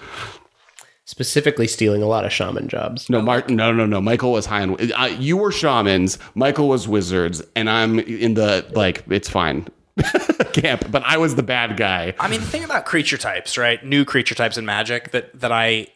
Specifically, 1.04 1.66
stealing 1.66 2.02
a 2.02 2.06
lot 2.06 2.24
of 2.24 2.32
shaman 2.32 2.68
jobs. 2.68 3.10
No, 3.10 3.20
Mark, 3.20 3.50
no, 3.50 3.72
no, 3.72 3.84
no. 3.84 4.00
Michael 4.00 4.30
was 4.30 4.46
high 4.46 4.62
on. 4.62 4.76
Uh, 4.92 5.06
you 5.18 5.36
were 5.36 5.50
shamans. 5.50 6.18
Michael 6.36 6.68
was 6.68 6.86
wizards, 6.86 7.42
and 7.56 7.68
I'm 7.68 7.98
in 7.98 8.34
the 8.34 8.64
like. 8.74 9.02
It's 9.10 9.28
fine 9.28 9.66
camp, 10.52 10.90
but 10.90 11.02
I 11.04 11.16
was 11.16 11.34
the 11.34 11.42
bad 11.42 11.76
guy. 11.76 12.14
I 12.20 12.28
mean, 12.28 12.40
the 12.40 12.46
thing 12.46 12.62
about 12.62 12.86
creature 12.86 13.18
types, 13.18 13.58
right? 13.58 13.84
New 13.84 14.04
creature 14.04 14.36
types 14.36 14.56
in 14.56 14.64
Magic 14.64 15.10
that 15.10 15.38
that 15.40 15.50
I 15.50 15.88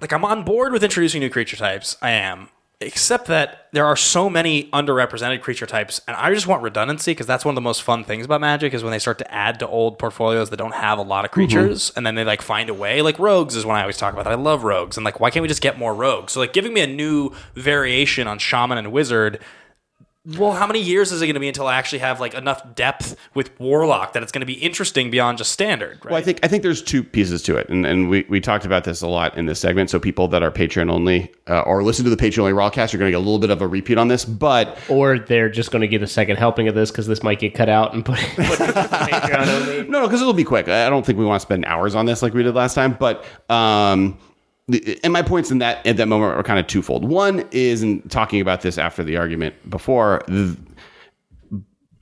like. 0.00 0.12
I'm 0.12 0.24
on 0.24 0.42
board 0.42 0.72
with 0.72 0.82
introducing 0.82 1.20
new 1.20 1.30
creature 1.30 1.56
types. 1.56 1.98
I 2.00 2.12
am, 2.12 2.48
except 2.86 3.26
that 3.26 3.68
there 3.72 3.86
are 3.86 3.96
so 3.96 4.28
many 4.28 4.64
underrepresented 4.70 5.40
creature 5.40 5.66
types, 5.66 6.00
and 6.06 6.16
I 6.16 6.32
just 6.34 6.46
want 6.46 6.62
redundancy 6.62 7.12
because 7.12 7.26
that's 7.26 7.44
one 7.44 7.52
of 7.52 7.56
the 7.56 7.62
most 7.62 7.82
fun 7.82 8.04
things 8.04 8.24
about 8.24 8.40
Magic 8.40 8.74
is 8.74 8.82
when 8.82 8.90
they 8.90 8.98
start 8.98 9.18
to 9.18 9.34
add 9.34 9.58
to 9.60 9.68
old 9.68 9.98
portfolios 9.98 10.50
that 10.50 10.58
don't 10.58 10.74
have 10.74 10.98
a 10.98 11.02
lot 11.02 11.24
of 11.24 11.30
mm-hmm. 11.30 11.40
creatures, 11.40 11.92
and 11.96 12.06
then 12.06 12.14
they 12.14 12.24
like 12.24 12.42
find 12.42 12.68
a 12.68 12.74
way. 12.74 13.02
Like 13.02 13.18
rogues 13.18 13.56
is 13.56 13.64
one 13.64 13.76
I 13.76 13.80
always 13.80 13.96
talk 13.96 14.12
about. 14.12 14.24
That 14.24 14.32
I 14.32 14.36
love 14.36 14.64
rogues, 14.64 14.96
and 14.96 15.04
like 15.04 15.20
why 15.20 15.30
can't 15.30 15.42
we 15.42 15.48
just 15.48 15.62
get 15.62 15.78
more 15.78 15.94
rogues? 15.94 16.32
So 16.32 16.40
like 16.40 16.52
giving 16.52 16.74
me 16.74 16.80
a 16.80 16.86
new 16.86 17.32
variation 17.54 18.26
on 18.26 18.38
shaman 18.38 18.78
and 18.78 18.92
wizard. 18.92 19.40
Well, 20.24 20.52
how 20.52 20.68
many 20.68 20.80
years 20.80 21.10
is 21.10 21.20
it 21.20 21.26
going 21.26 21.34
to 21.34 21.40
be 21.40 21.48
until 21.48 21.66
I 21.66 21.76
actually 21.76 21.98
have 21.98 22.20
like 22.20 22.34
enough 22.34 22.76
depth 22.76 23.16
with 23.34 23.58
Warlock 23.58 24.12
that 24.12 24.22
it's 24.22 24.30
going 24.30 24.40
to 24.40 24.46
be 24.46 24.52
interesting 24.52 25.10
beyond 25.10 25.38
just 25.38 25.50
standard? 25.50 25.98
Right? 26.04 26.12
Well, 26.12 26.14
I 26.14 26.22
think 26.22 26.38
I 26.44 26.48
think 26.48 26.62
there's 26.62 26.80
two 26.80 27.02
pieces 27.02 27.42
to 27.42 27.56
it, 27.56 27.68
and, 27.68 27.84
and 27.84 28.08
we, 28.08 28.24
we 28.28 28.40
talked 28.40 28.64
about 28.64 28.84
this 28.84 29.02
a 29.02 29.08
lot 29.08 29.36
in 29.36 29.46
this 29.46 29.58
segment. 29.58 29.90
So 29.90 29.98
people 29.98 30.28
that 30.28 30.44
are 30.44 30.52
Patreon 30.52 30.92
only 30.92 31.32
uh, 31.48 31.62
or 31.62 31.82
listen 31.82 32.04
to 32.04 32.10
the 32.10 32.16
Patreon 32.16 32.38
only 32.40 32.52
rawcast, 32.52 32.92
you're 32.92 33.00
going 33.00 33.10
to 33.10 33.16
get 33.16 33.16
a 33.16 33.18
little 33.18 33.40
bit 33.40 33.50
of 33.50 33.62
a 33.62 33.66
repeat 33.66 33.98
on 33.98 34.06
this. 34.06 34.24
But 34.24 34.78
Or 34.88 35.18
they're 35.18 35.50
just 35.50 35.72
going 35.72 35.82
to 35.82 35.88
get 35.88 36.04
a 36.04 36.06
second 36.06 36.36
helping 36.36 36.68
of 36.68 36.76
this 36.76 36.92
because 36.92 37.08
this 37.08 37.24
might 37.24 37.40
get 37.40 37.54
cut 37.54 37.68
out 37.68 37.92
and 37.92 38.04
put, 38.04 38.18
put 38.36 38.58
Patreon 38.58 39.46
only. 39.48 39.88
no, 39.88 40.02
no, 40.02 40.06
because 40.06 40.20
it'll 40.20 40.32
be 40.34 40.44
quick. 40.44 40.68
I 40.68 40.88
don't 40.88 41.04
think 41.04 41.18
we 41.18 41.24
want 41.24 41.40
to 41.40 41.46
spend 41.46 41.64
hours 41.64 41.96
on 41.96 42.06
this 42.06 42.22
like 42.22 42.32
we 42.32 42.44
did 42.44 42.54
last 42.54 42.74
time. 42.74 42.92
But 42.92 43.24
um, 43.50 44.18
the, 44.31 44.31
and 44.68 45.12
my 45.12 45.22
points 45.22 45.50
in 45.50 45.58
that 45.58 45.84
at 45.86 45.96
that 45.96 46.08
moment 46.08 46.34
are 46.38 46.42
kind 46.42 46.58
of 46.58 46.66
twofold. 46.66 47.04
One 47.04 47.46
is 47.50 47.82
in 47.82 48.02
talking 48.08 48.40
about 48.40 48.62
this 48.62 48.78
after 48.78 49.02
the 49.02 49.16
argument 49.16 49.54
before. 49.68 50.22
The, 50.28 50.56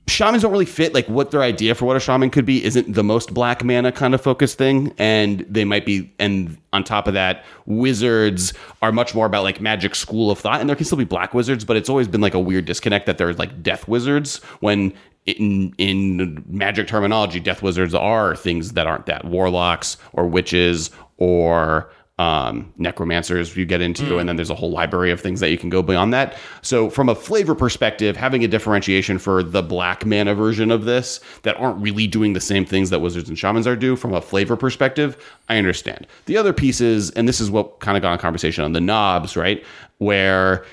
shamans 0.07 0.43
don't 0.43 0.51
really 0.51 0.65
fit 0.65 0.93
like 0.93 1.07
what 1.07 1.31
their 1.31 1.41
idea 1.41 1.73
for 1.73 1.85
what 1.85 1.95
a 1.95 1.99
shaman 1.99 2.29
could 2.29 2.45
be 2.45 2.63
isn't 2.63 2.93
the 2.93 3.03
most 3.03 3.33
black 3.33 3.63
mana 3.63 3.91
kind 3.91 4.13
of 4.13 4.21
focused 4.21 4.57
thing 4.57 4.93
and 4.97 5.45
they 5.49 5.63
might 5.63 5.85
be 5.85 6.13
and 6.19 6.57
on 6.73 6.83
top 6.83 7.07
of 7.07 7.13
that 7.13 7.45
wizards 7.65 8.53
are 8.81 8.91
much 8.91 9.15
more 9.15 9.25
about 9.25 9.43
like 9.43 9.61
magic 9.61 9.95
school 9.95 10.29
of 10.29 10.37
thought 10.37 10.59
and 10.59 10.67
there 10.67 10.75
can 10.75 10.85
still 10.85 10.97
be 10.97 11.05
black 11.05 11.33
wizards 11.33 11.63
but 11.63 11.77
it's 11.77 11.89
always 11.89 12.07
been 12.07 12.21
like 12.21 12.33
a 12.33 12.39
weird 12.39 12.65
disconnect 12.65 13.05
that 13.05 13.17
there's 13.17 13.39
like 13.39 13.63
death 13.63 13.87
wizards 13.87 14.37
when 14.59 14.93
in 15.25 15.73
in 15.77 16.43
magic 16.47 16.87
terminology 16.87 17.39
death 17.39 17.61
wizards 17.61 17.93
are 17.95 18.35
things 18.35 18.73
that 18.73 18.87
aren't 18.87 19.05
that 19.05 19.23
warlocks 19.25 19.97
or 20.13 20.27
witches 20.27 20.91
or 21.17 21.89
um, 22.19 22.71
necromancers 22.77 23.55
you 23.55 23.65
get 23.65 23.81
into, 23.81 24.19
and 24.19 24.29
then 24.29 24.35
there's 24.35 24.49
a 24.49 24.55
whole 24.55 24.69
library 24.69 25.11
of 25.11 25.19
things 25.19 25.39
that 25.39 25.49
you 25.49 25.57
can 25.57 25.69
go 25.69 25.81
beyond 25.81 26.13
that. 26.13 26.37
So, 26.61 26.89
from 26.89 27.09
a 27.09 27.15
flavor 27.15 27.55
perspective, 27.55 28.15
having 28.15 28.43
a 28.43 28.47
differentiation 28.47 29.17
for 29.17 29.41
the 29.41 29.63
black 29.63 30.05
mana 30.05 30.35
version 30.35 30.69
of 30.69 30.85
this 30.85 31.19
that 31.43 31.57
aren't 31.57 31.81
really 31.81 32.07
doing 32.07 32.33
the 32.33 32.41
same 32.41 32.65
things 32.65 32.91
that 32.91 32.99
wizards 32.99 33.27
and 33.27 33.39
shamans 33.39 33.65
are 33.65 33.75
do 33.75 33.95
from 33.95 34.13
a 34.13 34.21
flavor 34.21 34.55
perspective, 34.55 35.17
I 35.49 35.57
understand. 35.57 36.05
The 36.25 36.37
other 36.37 36.53
pieces, 36.53 37.09
and 37.11 37.27
this 37.27 37.39
is 37.39 37.49
what 37.49 37.79
kind 37.79 37.97
of 37.97 38.03
got 38.03 38.13
a 38.13 38.17
conversation 38.17 38.63
on 38.63 38.73
the 38.73 38.81
knobs, 38.81 39.35
right? 39.35 39.63
Where 39.97 40.63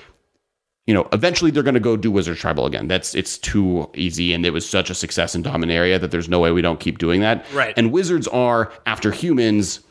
you 0.85 0.95
know, 0.95 1.07
eventually 1.13 1.51
they're 1.51 1.61
going 1.61 1.75
to 1.75 1.79
go 1.79 1.95
do 1.95 2.09
Wizard 2.09 2.37
Tribal 2.37 2.65
again. 2.65 2.87
That's 2.87 3.13
it's 3.13 3.37
too 3.37 3.87
easy, 3.93 4.33
and 4.33 4.43
it 4.43 4.49
was 4.49 4.67
such 4.67 4.89
a 4.89 4.95
success 4.95 5.35
in 5.35 5.43
Dominaria 5.43 6.01
that 6.01 6.09
there's 6.09 6.27
no 6.27 6.39
way 6.39 6.51
we 6.51 6.63
don't 6.63 6.79
keep 6.79 6.97
doing 6.97 7.21
that. 7.21 7.45
Right. 7.53 7.75
And 7.77 7.91
wizards 7.91 8.27
are 8.29 8.71
after 8.87 9.11
humans 9.11 9.81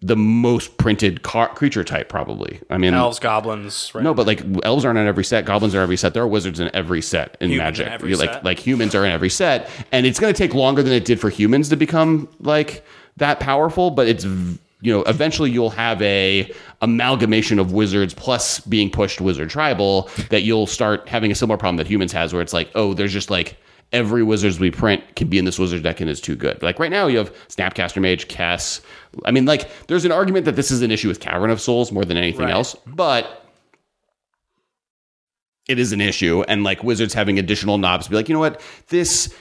the 0.00 0.16
most 0.16 0.76
printed 0.76 1.22
car- 1.22 1.52
creature 1.54 1.82
type, 1.82 2.08
probably. 2.08 2.60
I 2.70 2.78
mean, 2.78 2.94
elves, 2.94 3.18
goblins. 3.18 3.92
Right? 3.94 4.04
no, 4.04 4.14
but 4.14 4.26
like 4.26 4.42
elves 4.64 4.84
aren't 4.84 4.98
in 4.98 5.06
every 5.06 5.24
set, 5.24 5.44
goblins 5.44 5.74
are 5.74 5.78
in 5.78 5.82
every 5.82 5.96
set. 5.96 6.14
There 6.14 6.22
are 6.22 6.28
wizards 6.28 6.60
in 6.60 6.70
every 6.74 7.02
set 7.02 7.36
in 7.40 7.50
Humans 7.50 7.78
Magic. 7.78 8.02
You're 8.02 8.16
like 8.16 8.32
set. 8.32 8.44
like 8.44 8.58
humans 8.58 8.94
are 8.94 9.04
in 9.04 9.10
every 9.10 9.30
set, 9.30 9.68
and 9.90 10.06
it's 10.06 10.20
going 10.20 10.32
to 10.32 10.38
take 10.38 10.54
longer 10.54 10.82
than 10.82 10.92
it 10.92 11.04
did 11.04 11.20
for 11.20 11.30
humans 11.30 11.68
to 11.70 11.76
become 11.76 12.28
like 12.40 12.84
that 13.16 13.40
powerful. 13.40 13.90
But 13.90 14.06
it's 14.06 14.24
you 14.80 14.92
know 14.92 15.02
eventually 15.02 15.50
you'll 15.50 15.70
have 15.70 16.00
a 16.02 16.52
amalgamation 16.80 17.58
of 17.58 17.72
wizards 17.72 18.14
plus 18.14 18.60
being 18.60 18.90
pushed 18.90 19.20
wizard 19.20 19.50
tribal 19.50 20.08
that 20.30 20.42
you'll 20.42 20.66
start 20.68 21.08
having 21.08 21.32
a 21.32 21.34
similar 21.34 21.58
problem 21.58 21.76
that 21.76 21.88
humans 21.88 22.12
has 22.12 22.32
where 22.32 22.42
it's 22.42 22.52
like 22.52 22.70
oh 22.76 22.94
there's 22.94 23.12
just 23.12 23.30
like 23.30 23.56
every 23.92 24.22
wizards 24.22 24.60
we 24.60 24.70
print 24.70 25.02
can 25.16 25.28
be 25.28 25.38
in 25.38 25.44
this 25.44 25.58
wizard 25.58 25.82
deck 25.82 26.00
and 26.00 26.10
is 26.10 26.20
too 26.20 26.36
good. 26.36 26.62
Like 26.62 26.78
right 26.78 26.90
now, 26.90 27.06
you 27.06 27.18
have 27.18 27.32
Snapcaster 27.48 28.00
Mage, 28.02 28.28
Kess. 28.28 28.80
I 29.24 29.30
mean, 29.30 29.46
like 29.46 29.86
there's 29.86 30.04
an 30.04 30.12
argument 30.12 30.44
that 30.44 30.56
this 30.56 30.70
is 30.70 30.82
an 30.82 30.90
issue 30.90 31.08
with 31.08 31.20
Cavern 31.20 31.50
of 31.50 31.60
Souls 31.60 31.90
more 31.90 32.04
than 32.04 32.16
anything 32.16 32.46
Right. 32.46 32.52
else, 32.52 32.76
but 32.86 33.44
it 35.68 35.78
is 35.78 35.92
an 35.92 36.00
issue. 36.00 36.42
And 36.48 36.64
like 36.64 36.82
wizards 36.82 37.14
having 37.14 37.38
additional 37.38 37.78
knobs 37.78 38.08
be 38.08 38.16
like, 38.16 38.28
you 38.28 38.34
know 38.34 38.40
what, 38.40 38.60
this 38.88 39.34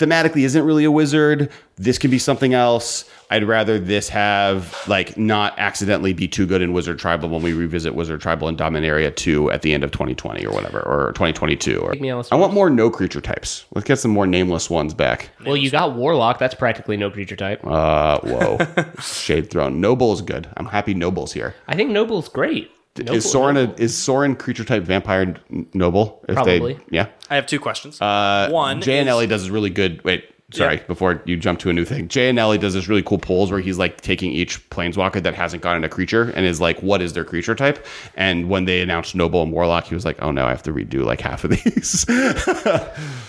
thematically 0.00 0.42
isn't 0.44 0.64
really 0.64 0.84
a 0.84 0.90
wizard. 0.90 1.50
This 1.76 1.98
can 1.98 2.10
be 2.10 2.18
something 2.18 2.54
else. 2.54 3.04
I'd 3.30 3.44
rather 3.44 3.78
this 3.78 4.08
have 4.08 4.76
like 4.88 5.16
not 5.16 5.56
accidentally 5.58 6.12
be 6.14 6.26
too 6.26 6.46
good 6.46 6.62
in 6.62 6.72
Wizard 6.72 6.98
Tribal 6.98 7.28
when 7.28 7.42
we 7.42 7.52
revisit 7.52 7.94
Wizard 7.94 8.20
Tribal 8.20 8.48
and 8.48 8.58
Dominaria 8.58 9.14
2 9.14 9.52
at 9.52 9.62
the 9.62 9.72
end 9.72 9.84
of 9.84 9.92
2020 9.92 10.44
or 10.46 10.52
whatever, 10.52 10.80
or 10.80 11.12
2022. 11.12 11.78
Or. 11.78 11.94
I 12.32 12.34
want 12.36 12.52
more 12.52 12.70
no 12.70 12.90
creature 12.90 13.20
types. 13.20 13.66
Let's 13.72 13.86
get 13.86 13.98
some 14.00 14.10
more 14.10 14.26
nameless 14.26 14.68
ones 14.68 14.94
back. 14.94 15.30
Well, 15.46 15.56
you 15.56 15.70
got 15.70 15.94
Warlock. 15.94 16.38
That's 16.38 16.54
practically 16.54 16.96
no 16.96 17.10
creature 17.10 17.36
type. 17.36 17.64
Uh, 17.64 18.18
whoa, 18.20 18.58
Shade 19.00 19.50
Throne. 19.50 19.80
Noble 19.80 20.12
is 20.12 20.22
good. 20.22 20.48
I'm 20.56 20.66
happy 20.66 20.94
Noble's 20.94 21.32
here. 21.32 21.54
I 21.68 21.76
think 21.76 21.90
Noble's 21.90 22.28
great. 22.28 22.70
Noble, 23.04 23.16
is 23.16 23.30
Sorin 23.30 23.56
a, 23.56 23.74
is 23.76 23.96
Sorin 23.96 24.36
creature 24.36 24.64
type 24.64 24.82
vampire 24.82 25.36
noble? 25.74 26.24
If 26.28 26.34
Probably. 26.34 26.74
They, 26.74 26.80
yeah. 26.90 27.08
I 27.28 27.36
have 27.36 27.46
two 27.46 27.60
questions. 27.60 28.00
Uh, 28.00 28.48
One, 28.50 28.80
Jay 28.80 28.98
and 28.98 29.08
Ellie 29.08 29.26
does 29.26 29.42
this 29.42 29.50
really 29.50 29.70
good. 29.70 30.02
Wait, 30.04 30.24
sorry. 30.52 30.76
Yeah. 30.76 30.86
Before 30.86 31.22
you 31.26 31.36
jump 31.36 31.58
to 31.60 31.70
a 31.70 31.72
new 31.72 31.84
thing, 31.84 32.08
Jay 32.08 32.28
and 32.28 32.38
Ellie 32.38 32.58
does 32.58 32.74
this 32.74 32.88
really 32.88 33.02
cool 33.02 33.18
polls 33.18 33.50
where 33.50 33.60
he's 33.60 33.78
like 33.78 34.00
taking 34.00 34.32
each 34.32 34.68
planeswalker 34.70 35.22
that 35.22 35.34
hasn't 35.34 35.62
gotten 35.62 35.84
a 35.84 35.88
creature 35.88 36.30
and 36.30 36.44
is 36.46 36.60
like, 36.60 36.80
what 36.82 37.02
is 37.02 37.12
their 37.12 37.24
creature 37.24 37.54
type? 37.54 37.84
And 38.16 38.48
when 38.48 38.64
they 38.64 38.80
announced 38.80 39.14
Noble 39.14 39.42
and 39.42 39.52
Warlock, 39.52 39.84
he 39.84 39.94
was 39.94 40.04
like, 40.04 40.20
oh 40.22 40.30
no, 40.30 40.46
I 40.46 40.50
have 40.50 40.62
to 40.64 40.72
redo 40.72 41.04
like 41.04 41.20
half 41.20 41.44
of 41.44 41.50
these. 41.50 42.06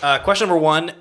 Uh, 0.01 0.17
question 0.19 0.47
number 0.47 0.59
one: 0.59 0.91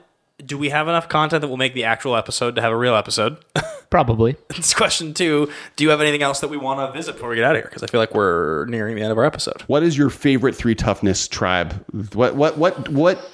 Do 0.45 0.59
we 0.59 0.71
have 0.71 0.89
enough 0.89 1.09
content 1.09 1.43
that 1.43 1.49
will 1.49 1.57
make 1.57 1.75
the 1.75 1.85
actual 1.85 2.17
episode 2.17 2.57
to 2.57 2.63
have 2.63 2.73
a 2.73 2.77
real 2.77 2.95
episode? 2.95 3.39
Probably. 3.91 4.37
It's 4.51 4.73
question 4.75 5.15
two: 5.15 5.51
Do 5.77 5.85
you 5.85 5.91
have 5.91 6.01
anything 6.01 6.23
else 6.23 6.41
that 6.41 6.49
we 6.49 6.57
want 6.57 6.81
to 6.81 6.97
visit 6.97 7.15
before 7.15 7.29
we 7.29 7.37
get 7.37 7.45
out 7.45 7.57
of 7.57 7.63
here? 7.63 7.69
Because 7.69 7.83
I 7.83 7.87
feel 7.87 8.01
like 8.01 8.15
we're 8.15 8.67
nearing 8.67 8.97
the 8.97 9.03
end 9.03 9.13
of 9.13 9.19
our 9.19 9.25
episode. 9.25 9.63
what 9.63 9.83
is 9.83 9.99
your 9.99 10.11
favorite 10.11 10.55
three 10.55 10.75
toughness 10.75 11.27
tribe? 11.27 11.73
What 12.15 12.37
what 12.37 12.57
what 12.57 12.89
what 12.89 13.31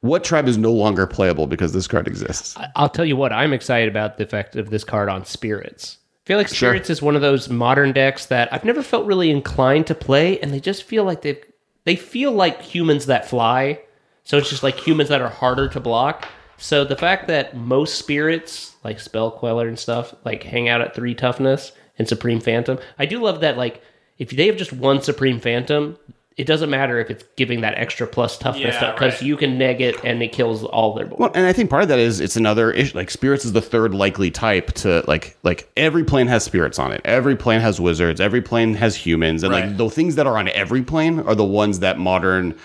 what 0.00 0.22
tribe 0.22 0.46
is 0.46 0.56
no 0.56 0.72
longer 0.72 1.06
playable 1.06 1.46
because 1.46 1.72
this 1.72 1.88
card 1.88 2.06
exists? 2.06 2.56
I'll 2.76 2.88
tell 2.88 3.04
you 3.04 3.16
what, 3.16 3.32
I'm 3.32 3.52
excited 3.52 3.88
about 3.88 4.16
the 4.18 4.24
effect 4.24 4.54
of 4.54 4.70
this 4.70 4.84
card 4.84 5.08
on 5.08 5.24
spirits. 5.24 5.98
I 6.24 6.28
feel 6.28 6.38
like 6.38 6.48
spirits 6.48 6.90
is 6.90 7.02
one 7.02 7.16
of 7.16 7.22
those 7.22 7.48
modern 7.48 7.92
decks 7.92 8.26
that 8.26 8.52
I've 8.52 8.64
never 8.64 8.82
felt 8.82 9.06
really 9.06 9.30
inclined 9.30 9.86
to 9.88 9.94
play, 9.94 10.38
and 10.40 10.52
they 10.52 10.60
just 10.60 10.84
feel 10.84 11.02
like 11.04 11.22
they 11.22 11.40
they 11.84 11.96
feel 11.96 12.32
like 12.32 12.62
humans 12.62 13.06
that 13.06 13.28
fly. 13.28 13.80
So 14.24 14.36
it's 14.36 14.50
just 14.50 14.62
like 14.62 14.78
humans 14.78 15.08
that 15.08 15.22
are 15.22 15.30
harder 15.30 15.68
to 15.70 15.80
block. 15.80 16.28
So 16.58 16.84
the 16.84 16.96
fact 16.96 17.28
that 17.28 17.56
most 17.56 17.96
spirits, 17.98 18.76
like 18.84 19.00
Spell 19.00 19.30
Queller 19.30 19.68
and 19.68 19.78
stuff, 19.78 20.14
like 20.24 20.42
hang 20.42 20.68
out 20.68 20.80
at 20.80 20.94
three 20.94 21.14
toughness 21.14 21.72
and 21.98 22.06
Supreme 22.08 22.40
Phantom, 22.40 22.78
I 22.98 23.06
do 23.06 23.20
love 23.22 23.40
that. 23.40 23.56
Like 23.56 23.82
if 24.18 24.30
they 24.30 24.46
have 24.48 24.56
just 24.56 24.72
one 24.72 25.00
Supreme 25.00 25.38
Phantom, 25.40 25.96
it 26.36 26.46
doesn't 26.46 26.70
matter 26.70 27.00
if 27.00 27.10
it's 27.10 27.24
giving 27.36 27.62
that 27.62 27.74
extra 27.78 28.06
plus 28.06 28.38
toughness 28.38 28.76
Yeah, 28.80 28.92
because 28.92 29.14
right. 29.14 29.22
you 29.22 29.36
can 29.36 29.58
neg 29.58 29.80
it 29.80 29.96
and 30.04 30.22
it 30.22 30.28
kills 30.30 30.62
all 30.62 30.94
their 30.94 31.06
board. 31.06 31.18
Well, 31.20 31.30
and 31.34 31.44
I 31.46 31.52
think 31.52 31.68
part 31.68 31.82
of 31.82 31.88
that 31.88 31.98
is 31.98 32.20
it's 32.20 32.36
another 32.36 32.70
issue. 32.70 32.96
Like 32.96 33.10
spirits 33.10 33.44
is 33.44 33.52
the 33.52 33.60
third 33.60 33.92
likely 33.94 34.30
type 34.30 34.72
to 34.74 35.02
like 35.08 35.36
like 35.42 35.68
every 35.76 36.04
plane 36.04 36.28
has 36.28 36.44
spirits 36.44 36.78
on 36.78 36.92
it. 36.92 37.00
Every 37.04 37.34
plane 37.34 37.60
has 37.60 37.80
wizards. 37.80 38.20
Every 38.20 38.40
plane 38.42 38.74
has 38.74 38.94
humans, 38.94 39.42
and 39.42 39.52
Right. 39.52 39.66
like 39.66 39.76
the 39.76 39.90
things 39.90 40.14
that 40.14 40.26
are 40.28 40.38
on 40.38 40.48
every 40.50 40.82
plane 40.82 41.18
are 41.20 41.34
the 41.34 41.44
ones 41.44 41.80
that 41.80 41.98
modern 41.98 42.56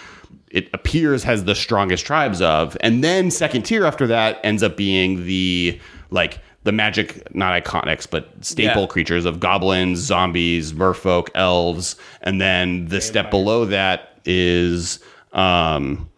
it 0.53 0.69
appears 0.73 1.23
has 1.23 1.43
the 1.43 1.55
strongest 1.55 2.05
tribes 2.05 2.41
of. 2.41 2.77
And 2.79 3.03
then 3.03 3.29
second 3.31 3.63
tier 3.63 3.85
after 3.85 4.07
that 4.07 4.39
ends 4.43 4.63
up 4.63 4.77
being 4.77 5.25
the 5.25 5.77
like 6.11 6.39
the 6.63 6.71
magic 6.71 7.35
not 7.35 7.61
iconics 7.61 8.09
but 8.09 8.29
staple 8.45 8.83
Yeah. 8.83 8.87
creatures 8.87 9.25
of 9.25 9.41
goblins, 9.41 9.99
zombies, 9.99 10.71
merfolk, 10.71 11.27
elves, 11.35 11.97
and 12.21 12.39
then 12.39 12.85
the 12.85 13.01
step 13.01 13.29
below 13.31 13.65
that 13.65 14.21
is 14.23 14.99
um 15.33 16.09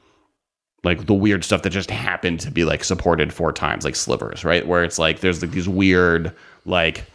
like 0.84 1.08
the 1.08 1.14
weird 1.16 1.44
stuff 1.44 1.64
that 1.64 1.72
just 1.72 1.90
happened 1.90 2.40
to 2.42 2.52
be 2.52 2.64
like 2.64 2.84
supported 2.84 3.34
four 3.34 3.52
times, 3.52 3.84
like 3.84 3.96
slivers, 3.96 4.46
right? 4.46 4.68
Where 4.68 4.84
it's 4.84 5.00
like 5.00 5.22
there's 5.22 5.42
like 5.42 5.52
these 5.52 5.68
weird 5.68 6.32
like 6.66 7.06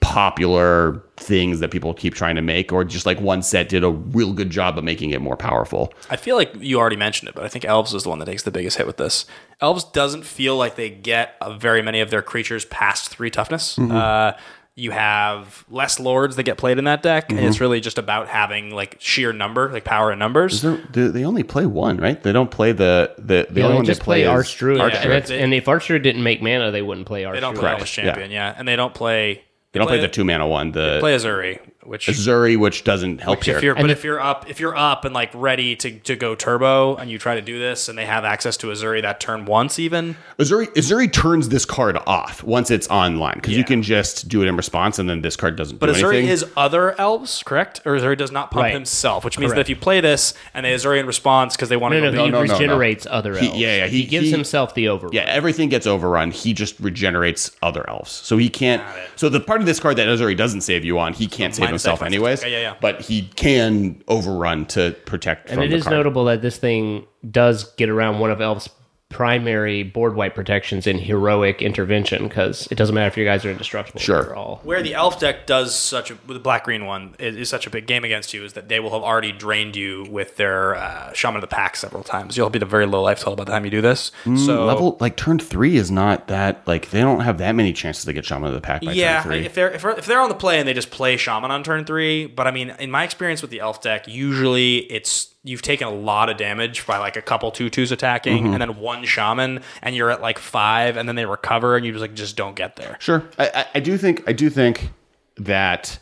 popular 0.00 1.02
things 1.16 1.60
that 1.60 1.70
people 1.70 1.92
keep 1.94 2.14
trying 2.14 2.36
to 2.36 2.42
make, 2.42 2.72
or 2.72 2.84
just 2.84 3.06
like 3.06 3.20
one 3.20 3.42
set 3.42 3.68
did 3.68 3.84
a 3.84 3.90
real 3.90 4.32
good 4.32 4.50
job 4.50 4.78
of 4.78 4.84
making 4.84 5.10
it 5.10 5.20
more 5.20 5.36
powerful. 5.36 5.92
I 6.10 6.16
feel 6.16 6.36
like 6.36 6.52
you 6.60 6.78
already 6.78 6.96
mentioned 6.96 7.28
it, 7.28 7.34
but 7.34 7.44
I 7.44 7.48
think 7.48 7.64
Elves 7.64 7.92
is 7.94 8.04
the 8.04 8.08
one 8.08 8.18
that 8.20 8.26
takes 8.26 8.42
the 8.42 8.50
biggest 8.50 8.76
hit 8.76 8.86
with 8.86 8.96
this. 8.96 9.26
Elves 9.60 9.84
doesn't 9.84 10.24
feel 10.24 10.56
like 10.56 10.76
they 10.76 10.90
get 10.90 11.34
very 11.58 11.82
many 11.82 12.00
of 12.00 12.10
their 12.10 12.22
creatures 12.22 12.64
past 12.66 13.08
three 13.10 13.30
toughness. 13.30 13.78
Uh, 13.78 14.36
you 14.78 14.90
have 14.90 15.64
less 15.70 15.98
lords 15.98 16.36
that 16.36 16.42
get 16.42 16.58
played 16.58 16.76
in 16.76 16.84
that 16.84 17.02
deck, 17.02 17.30
and 17.30 17.40
it's 17.40 17.60
really 17.60 17.80
just 17.80 17.96
about 17.96 18.28
having 18.28 18.70
like 18.74 18.96
sheer 19.00 19.32
number, 19.32 19.70
like 19.72 19.84
power 19.84 20.12
in 20.12 20.18
numbers. 20.18 20.60
They're- 20.60 20.82
They, 20.92 21.08
they 21.08 21.24
only 21.24 21.42
play 21.44 21.64
one, 21.64 21.96
right? 21.96 22.22
They 22.22 22.32
don't 22.32 22.50
play 22.50 22.72
the 22.72 23.14
the 23.16 23.46
the 23.48 23.54
They 23.54 23.62
only 23.62 23.64
only 23.64 23.76
one 23.76 23.84
just 23.86 24.00
they 24.00 24.04
play, 24.04 24.22
play 24.24 24.32
is 24.32 24.36
Arch 24.36 24.56
Druid. 24.58 24.80
Arch 24.82 24.94
and, 24.96 25.30
and 25.30 25.54
if 25.54 25.66
Arch 25.66 25.88
didn't 25.88 26.22
make 26.22 26.42
mana, 26.42 26.70
they 26.72 26.82
wouldn't 26.82 27.06
play 27.06 27.24
Arch 27.24 27.36
They 27.36 27.40
don't 27.40 27.54
play 27.54 27.62
Correct, 27.62 27.78
Elvish 27.78 27.92
Champion, 27.94 28.30
yeah. 28.30 28.54
and 28.56 28.68
they 28.68 28.76
don't 28.76 28.92
play. 28.92 29.42
They 29.76 29.78
don't 29.78 29.88
play 29.88 30.00
the 30.00 30.08
two 30.08 30.24
mana 30.24 30.48
one. 30.48 30.72
The 30.72 30.96
play 31.00 31.14
Ezuri, 31.14 31.60
which 31.86 32.06
Zuri, 32.06 32.58
which 32.58 32.84
doesn't 32.84 33.20
help 33.20 33.38
Which 33.38 33.46
here. 33.46 33.56
if 33.56 33.62
you're, 33.62 33.74
And 33.74 33.82
but 33.84 33.86
the- 33.88 33.92
if 33.92 34.04
you're 34.04 34.20
up, 34.20 34.48
if 34.50 34.60
you're 34.60 34.76
up 34.76 35.04
and 35.04 35.14
like 35.14 35.30
ready 35.34 35.76
to, 35.76 35.90
to 36.00 36.16
go 36.16 36.34
turbo, 36.34 36.96
and 36.96 37.10
you 37.10 37.18
try 37.18 37.34
to 37.34 37.42
do 37.42 37.58
this, 37.58 37.88
and 37.88 37.96
they 37.98 38.06
have 38.06 38.24
access 38.24 38.56
to 38.58 38.68
Ezuri 38.68 39.02
that 39.02 39.20
turn 39.20 39.44
once, 39.44 39.78
even 39.78 40.16
Ezuri, 40.38 40.66
Ezuri 40.74 41.12
turns 41.12 41.48
this 41.48 41.64
card 41.64 41.96
off 42.06 42.42
once 42.42 42.70
it's 42.70 42.88
online 42.88 43.34
because 43.36 43.56
you 43.56 43.64
can 43.64 43.82
just 43.82 44.28
do 44.28 44.42
it 44.42 44.46
in 44.48 44.56
response, 44.56 44.98
and 44.98 45.08
then 45.08 45.22
this 45.22 45.36
card 45.36 45.56
doesn't 45.56 45.78
but 45.78 45.86
do 45.86 45.92
Ezuri 45.92 46.14
anything. 46.18 46.28
is 46.28 46.44
other 46.56 46.98
elves, 47.00 47.42
correct? 47.44 47.80
Or 47.84 47.96
Ezuri 47.96 48.16
does 48.16 48.32
not 48.32 48.50
pump 48.50 48.64
Right. 48.64 48.72
himself, 48.74 49.24
which 49.24 49.38
means 49.38 49.52
Correct. 49.52 49.56
that 49.56 49.60
if 49.62 49.68
you 49.70 49.76
play 49.76 50.00
this 50.00 50.34
and 50.54 50.64
they 50.66 50.74
Ezuri 50.74 50.98
in 51.00 51.06
response 51.06 51.56
because 51.56 51.68
they 51.68 51.76
want 51.76 51.94
No, 51.94 52.00
to 52.00 52.06
no, 52.06 52.12
go 52.12 52.24
he 52.24 52.30
no, 52.30 52.40
no, 52.40 52.44
no. 52.46 52.52
regenerates 52.54 53.06
other 53.10 53.36
He- 53.36 53.46
elves. 53.48 53.58
yeah, 53.58 53.76
yeah, 53.78 53.86
He, 53.86 53.98
he- 54.02 54.06
gives 54.06 54.26
he- 54.26 54.30
himself 54.32 54.74
the 54.74 54.88
overrun. 54.88 55.12
yeah, 55.12 55.22
everything 55.22 55.68
gets 55.68 55.86
overrun. 55.86 56.30
He 56.30 56.52
just 56.52 56.74
regenerates 56.80 57.50
other 57.62 57.88
elves, 57.88 58.10
so 58.12 58.36
he 58.36 58.48
can't. 58.48 58.82
So 59.16 59.28
the 59.28 59.40
part 59.40 59.60
of 59.60 59.66
this 59.66 59.80
card 59.80 59.96
that 59.96 60.08
Ezuri 60.08 60.36
doesn't 60.36 60.62
save 60.62 60.84
you 60.84 60.98
on, 60.98 61.12
he 61.12 61.26
can't 61.26 61.54
save 61.54 61.66
minus 61.66 61.75
himself 61.76 62.00
that, 62.00 62.06
anyways. 62.06 62.42
Yeah, 62.42 62.48
yeah, 62.48 62.58
yeah. 62.58 62.74
But 62.80 63.00
he 63.00 63.22
can 63.36 64.02
overrun 64.08 64.66
to 64.66 64.94
protect. 65.06 65.50
And 65.50 65.56
from 65.56 65.64
it 65.64 65.68
the 65.68 65.76
is 65.76 65.82
card. 65.84 65.96
notable 65.96 66.24
that 66.26 66.42
this 66.42 66.58
thing 66.58 67.06
does 67.30 67.72
get 67.74 67.88
around 67.88 68.18
one 68.18 68.30
of 68.30 68.40
Elf's 68.40 68.68
primary 69.08 69.82
board 69.84 70.16
wipe 70.16 70.34
protections 70.34 70.86
in 70.86 70.98
heroic 70.98 71.62
intervention 71.62 72.24
because 72.26 72.66
it 72.72 72.74
doesn't 72.74 72.94
matter 72.94 73.06
if 73.06 73.16
you 73.16 73.24
guys 73.24 73.44
are 73.44 73.50
indestructible. 73.50 74.00
Sure. 74.00 74.24
They're 74.24 74.34
all 74.36 74.60
Where 74.64 74.82
the 74.82 74.94
elf 74.94 75.20
deck 75.20 75.46
does 75.46 75.78
such 75.78 76.10
a 76.10 76.14
with 76.26 76.34
the 76.34 76.40
black 76.40 76.64
green 76.64 76.86
one 76.86 77.14
is, 77.20 77.36
is 77.36 77.48
such 77.48 77.66
a 77.66 77.70
big 77.70 77.86
game 77.86 78.04
against 78.04 78.34
you 78.34 78.44
is 78.44 78.54
that 78.54 78.68
they 78.68 78.80
will 78.80 78.90
have 78.90 79.02
already 79.02 79.30
drained 79.32 79.76
you 79.76 80.06
with 80.10 80.36
their 80.36 80.74
uh, 80.74 81.12
shaman 81.12 81.36
of 81.36 81.40
the 81.40 81.46
pack 81.54 81.76
several 81.76 82.02
times. 82.02 82.36
You'll 82.36 82.50
be 82.50 82.58
at 82.58 82.64
a 82.64 82.66
very 82.66 82.84
low 82.86 83.00
life 83.02 83.20
total 83.20 83.36
by 83.36 83.44
the 83.44 83.52
time 83.52 83.64
you 83.64 83.70
do 83.70 83.80
this. 83.80 84.10
so 84.24 84.30
Mm, 84.30 84.66
level 84.66 84.96
like 85.00 85.16
turn 85.16 85.38
three 85.38 85.76
is 85.76 85.90
not 85.90 86.26
that 86.26 86.66
like 86.66 86.90
they 86.90 87.00
don't 87.00 87.20
have 87.20 87.38
that 87.38 87.52
many 87.54 87.72
chances 87.72 88.04
to 88.06 88.12
get 88.12 88.24
Shaman 88.24 88.48
of 88.48 88.54
the 88.54 88.60
Pack 88.60 88.82
by 88.84 88.92
yeah, 88.92 89.22
turn 89.22 89.32
three. 89.32 89.46
if 89.46 89.54
they're 89.54 89.70
if, 89.70 89.82
they're- 89.82 89.90
if 89.92 90.06
they're 90.06 90.20
on 90.20 90.28
the 90.28 90.34
play 90.34 90.58
and 90.58 90.66
they 90.68 90.74
just 90.74 90.90
play 90.90 91.16
shaman 91.16 91.50
on 91.52 91.62
turn 91.62 91.84
three, 91.84 92.26
but 92.26 92.46
I 92.48 92.50
mean, 92.50 92.70
in 92.80 92.90
my 92.90 93.04
experience 93.04 93.40
with 93.40 93.52
the 93.52 93.60
elf 93.60 93.80
deck, 93.80 94.08
usually 94.08 94.78
it's 94.78 95.32
you've 95.46 95.62
taken 95.62 95.86
a 95.86 95.92
lot 95.92 96.28
of 96.28 96.36
damage 96.36 96.86
by 96.86 96.98
like 96.98 97.16
a 97.16 97.22
couple 97.22 97.50
twos 97.52 97.92
attacking, 97.92 98.44
Mm-hmm. 98.44 98.52
and 98.52 98.60
then 98.60 98.76
one 98.80 99.04
shaman, 99.04 99.60
and 99.82 99.94
you're 99.94 100.10
at 100.10 100.20
like 100.20 100.38
five, 100.38 100.96
and 100.96 101.08
then 101.08 101.14
they 101.16 101.24
recover, 101.24 101.76
and 101.76 101.86
you 101.86 101.92
just 101.92 102.02
like 102.02 102.14
just 102.14 102.36
don't 102.36 102.56
get 102.56 102.76
there. 102.76 102.96
Sure, 103.00 103.22
I, 103.38 103.50
I, 103.54 103.66
I 103.76 103.80
do 103.80 103.96
think 103.96 104.24
I 104.28 104.32
do 104.32 104.50
think 104.50 104.90
that 105.38 105.98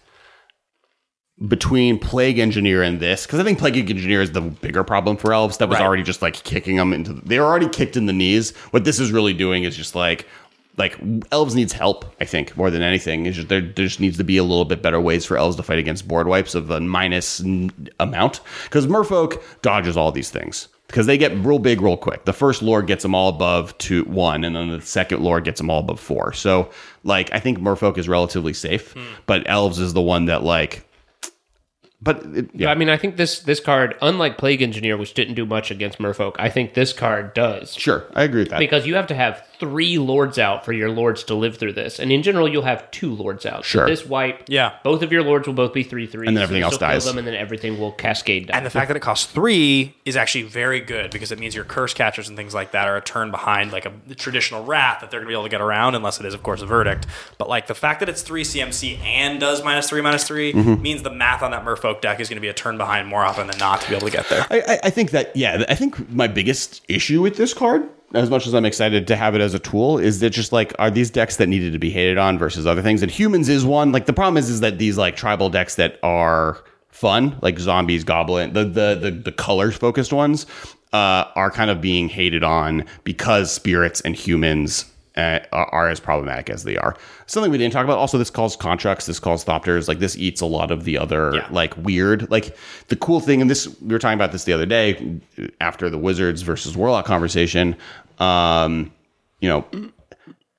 between 1.48 1.98
Plague 1.98 2.38
Engineer 2.38 2.82
and 2.82 3.00
this, 3.00 3.26
because 3.26 3.40
I 3.40 3.42
think 3.42 3.58
Plague 3.58 3.76
Engineer 3.76 4.22
is 4.22 4.30
the 4.32 4.40
bigger 4.40 4.84
problem 4.84 5.16
for 5.16 5.32
elves. 5.32 5.58
That 5.58 5.68
was 5.68 5.78
Right. 5.78 5.84
already 5.84 6.04
just 6.04 6.22
like 6.22 6.34
kicking 6.44 6.76
them 6.76 6.92
into. 6.92 7.14
They 7.14 7.40
were 7.40 7.44
already 7.46 7.68
kicked 7.68 7.96
in 7.96 8.06
the 8.06 8.12
knees. 8.12 8.56
What 8.70 8.84
this 8.84 9.00
is 9.00 9.10
really 9.12 9.34
doing 9.34 9.64
is 9.64 9.76
just 9.76 9.94
like. 9.94 10.26
Like 10.76 10.98
elves 11.30 11.54
needs 11.54 11.72
help, 11.72 12.04
I 12.20 12.24
think, 12.24 12.56
more 12.56 12.70
than 12.70 12.82
anything. 12.82 13.26
Is 13.26 13.36
just 13.36 13.48
there, 13.48 13.60
there 13.60 13.86
just 13.86 14.00
needs 14.00 14.16
to 14.16 14.24
be 14.24 14.36
a 14.36 14.44
little 14.44 14.64
bit 14.64 14.82
better 14.82 15.00
ways 15.00 15.24
for 15.24 15.36
elves 15.36 15.56
to 15.56 15.62
fight 15.62 15.78
against 15.78 16.08
board 16.08 16.26
wipes 16.26 16.54
of 16.54 16.70
a 16.70 16.80
minus 16.80 17.40
n- 17.40 17.70
amount. 18.00 18.40
Because 18.64 18.86
Merfolk 18.86 19.40
dodges 19.62 19.96
all 19.96 20.10
these 20.10 20.30
things 20.30 20.68
because 20.88 21.06
they 21.06 21.18
get 21.18 21.36
real 21.38 21.58
big 21.58 21.80
real 21.80 21.96
quick. 21.96 22.24
The 22.24 22.32
first 22.32 22.62
lord 22.62 22.86
gets 22.86 23.02
them 23.02 23.14
all 23.14 23.28
above 23.28 23.76
two 23.78 24.04
one, 24.04 24.44
and 24.44 24.54
then 24.54 24.68
the 24.68 24.80
second 24.80 25.22
lord 25.22 25.44
gets 25.44 25.58
them 25.58 25.70
all 25.70 25.80
above 25.80 26.00
four. 26.00 26.32
So 26.32 26.70
like 27.02 27.32
I 27.32 27.40
think 27.40 27.58
Merfolk 27.58 27.98
is 27.98 28.08
relatively 28.08 28.52
safe, 28.52 28.92
hmm. 28.92 29.02
but 29.26 29.48
elves 29.48 29.78
is 29.78 29.92
the 29.92 30.02
one 30.02 30.26
that 30.26 30.42
like. 30.42 30.86
But 32.04 32.18
it, 32.34 32.50
Yeah, 32.54 32.66
yeah, 32.66 32.70
I 32.70 32.74
mean, 32.74 32.88
I 32.90 32.96
think 32.98 33.16
this 33.16 33.40
this 33.40 33.60
card, 33.60 33.96
unlike 34.02 34.36
Plague 34.38 34.60
Engineer, 34.62 34.96
which 34.96 35.14
didn't 35.14 35.34
do 35.34 35.46
much 35.46 35.70
against 35.70 35.98
Merfolk, 35.98 36.36
I 36.38 36.50
think 36.50 36.74
this 36.74 36.92
card 36.92 37.32
does 37.34 37.74
sure, 37.74 38.04
I 38.14 38.24
agree 38.24 38.42
with 38.42 38.50
that. 38.50 38.58
because 38.58 38.86
you 38.86 38.94
have 38.96 39.06
to 39.08 39.14
have 39.14 39.42
three 39.58 39.98
lords 39.98 40.38
out 40.38 40.64
for 40.64 40.72
your 40.72 40.90
lords 40.90 41.24
to 41.24 41.34
live 41.34 41.56
through 41.56 41.72
this, 41.72 41.98
and 41.98 42.12
in 42.12 42.22
general, 42.22 42.46
you'll 42.48 42.62
have 42.64 42.90
two 42.90 43.14
lords 43.14 43.46
out. 43.46 43.64
So 43.64 43.78
Sure. 43.78 43.86
this 43.86 44.04
wipe, 44.04 44.44
Yeah. 44.48 44.72
both 44.82 45.02
of 45.02 45.12
your 45.12 45.22
lords 45.22 45.46
will 45.46 45.54
both 45.54 45.72
be 45.72 45.82
three 45.82 46.06
three, 46.06 46.26
And 46.26 46.36
then 46.36 46.42
everything 46.42 46.62
else 46.62 46.76
dies. 46.76 47.04
them, 47.06 47.16
and 47.18 47.26
then 47.26 47.34
everything 47.34 47.80
will 47.80 47.92
cascade 47.92 48.48
down. 48.48 48.58
And 48.58 48.66
the 48.66 48.70
fact 48.70 48.88
that 48.88 48.96
it 48.96 49.00
costs 49.00 49.32
three 49.32 49.94
is 50.04 50.16
actually 50.16 50.42
very 50.44 50.80
good 50.80 51.10
because 51.10 51.32
it 51.32 51.38
means 51.38 51.54
your 51.54 51.64
Cursecatchers 51.64 52.28
and 52.28 52.36
things 52.36 52.52
like 52.52 52.72
that 52.72 52.86
are 52.88 52.96
a 52.96 53.00
turn 53.00 53.30
behind 53.30 53.72
like 53.72 53.86
a 53.86 53.92
traditional 54.14 54.64
wrath 54.64 55.00
that 55.00 55.10
they're 55.10 55.20
going 55.20 55.26
to 55.28 55.30
be 55.30 55.34
able 55.34 55.44
to 55.44 55.48
get 55.48 55.60
around 55.62 55.94
unless 55.94 56.20
it 56.20 56.26
is, 56.26 56.34
of 56.34 56.42
course, 56.42 56.60
a 56.60 56.66
verdict. 56.66 57.06
But 57.38 57.48
like 57.48 57.66
the 57.66 57.74
fact 57.74 58.00
that 58.00 58.08
it's 58.08 58.20
three 58.22 58.42
CMC 58.44 58.98
and 59.04 59.40
does 59.40 59.64
minus 59.64 59.88
three, 59.88 60.02
minus 60.02 60.24
3 60.24 60.52
Mm-hmm. 60.52 60.82
means 60.82 61.02
the 61.02 61.10
math 61.10 61.42
on 61.42 61.52
that 61.52 61.64
Merfolk 61.64 61.93
deck 62.00 62.20
is 62.20 62.28
going 62.28 62.36
to 62.36 62.40
be 62.40 62.48
a 62.48 62.52
turn 62.54 62.76
behind 62.78 63.08
more 63.08 63.24
often 63.24 63.46
than 63.46 63.58
not 63.58 63.80
to 63.82 63.88
be 63.88 63.96
able 63.96 64.06
to 64.06 64.12
get 64.12 64.28
there. 64.28 64.46
I, 64.50 64.78
I- 64.84 64.90
think 64.90 65.10
that 65.10 65.34
yeah, 65.36 65.64
I 65.68 65.74
think 65.74 66.10
my 66.10 66.26
biggest 66.28 66.82
issue 66.88 67.20
with 67.22 67.36
this 67.36 67.52
card, 67.54 67.88
as 68.14 68.30
much 68.30 68.46
as 68.46 68.54
I'm 68.54 68.64
excited 68.64 69.06
to 69.08 69.16
have 69.16 69.34
it 69.34 69.40
as 69.40 69.54
a 69.54 69.58
tool, 69.58 69.98
is 69.98 70.20
that 70.20 70.30
just 70.30 70.52
like 70.52 70.72
are 70.78 70.90
these 70.90 71.10
decks 71.10 71.36
that 71.36 71.48
needed 71.48 71.72
to 71.72 71.78
be 71.78 71.90
hated 71.90 72.16
on 72.18 72.38
versus 72.38 72.66
other 72.66 72.82
things, 72.82 73.02
and 73.02 73.10
humans 73.10 73.48
is 73.48 73.64
one. 73.64 73.90
Like 73.92 74.06
the 74.06 74.12
problem 74.12 74.36
is, 74.36 74.48
is 74.50 74.60
that 74.60 74.78
these 74.78 74.96
like 74.96 75.16
tribal 75.16 75.50
decks 75.50 75.74
that 75.76 75.98
are 76.02 76.62
fun, 76.90 77.36
like 77.42 77.58
zombies, 77.58 78.04
goblin, 78.04 78.52
the 78.52 78.64
the 78.64 78.94
the, 79.00 79.10
the 79.10 79.32
colors 79.32 79.76
focused 79.76 80.12
ones, 80.12 80.46
uh, 80.92 81.24
are 81.34 81.50
kind 81.50 81.70
of 81.70 81.80
being 81.80 82.08
hated 82.08 82.44
on 82.44 82.84
because 83.02 83.52
spirits 83.52 84.00
and 84.02 84.14
humans 84.14 84.84
uh, 85.16 85.40
are, 85.52 85.66
are 85.66 85.88
as 85.88 86.00
problematic 86.00 86.50
as 86.50 86.64
they 86.64 86.76
are. 86.76 86.96
Something 87.26 87.52
we 87.52 87.58
didn't 87.58 87.72
talk 87.72 87.84
about. 87.84 87.98
Also, 87.98 88.18
this 88.18 88.30
calls 88.30 88.56
contracts. 88.56 89.06
This 89.06 89.18
calls 89.20 89.44
thopters. 89.44 89.86
Like 89.88 89.98
this 90.00 90.16
eats 90.16 90.40
a 90.40 90.46
lot 90.46 90.70
of 90.70 90.84
the 90.84 90.98
other 90.98 91.34
Yeah. 91.36 91.46
like 91.50 91.76
weird. 91.76 92.30
Like 92.30 92.56
the 92.88 92.96
cool 92.96 93.20
thing, 93.20 93.40
and 93.40 93.48
this 93.50 93.68
we 93.80 93.92
were 93.92 93.98
talking 93.98 94.18
about 94.18 94.32
this 94.32 94.44
the 94.44 94.52
other 94.52 94.66
day 94.66 95.20
after 95.60 95.88
the 95.88 95.98
Wizards 95.98 96.42
versus 96.42 96.76
Warlock 96.76 97.04
conversation. 97.06 97.76
Um, 98.18 98.92
you 99.40 99.48
know, 99.48 99.64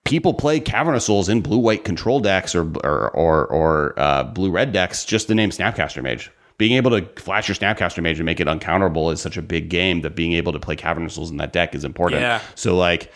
people 0.03 0.33
play 0.33 0.59
Cavern 0.59 0.95
of 0.95 1.01
Souls 1.03 1.29
in 1.29 1.41
blue 1.41 1.57
white 1.57 1.83
control 1.83 2.19
decks 2.19 2.55
or 2.55 2.63
or 2.83 3.09
or, 3.11 3.45
or 3.47 3.93
uh, 3.97 4.23
blue 4.23 4.51
red 4.51 4.71
decks 4.71 5.03
just 5.05 5.27
the 5.27 5.35
name 5.35 5.49
Snapcaster 5.49 6.01
Mage. 6.01 6.31
Being 6.57 6.73
able 6.77 6.91
to 6.91 7.05
flash 7.21 7.49
your 7.49 7.55
Snapcaster 7.55 8.01
Mage 8.01 8.17
and 8.17 8.25
make 8.25 8.39
it 8.39 8.47
uncounterable 8.47 9.11
is 9.11 9.19
such 9.19 9.35
a 9.35 9.41
big 9.41 9.67
game 9.67 9.99
that 10.01 10.15
being 10.15 10.31
able 10.31 10.53
to 10.53 10.59
play 10.59 10.77
Cavern 10.77 11.03
of 11.05 11.11
Souls 11.11 11.29
in 11.29 11.35
that 11.37 11.51
deck 11.51 11.75
is 11.75 11.83
important. 11.83 12.21
Yeah. 12.21 12.39
So 12.55 12.77
like, 12.77 13.11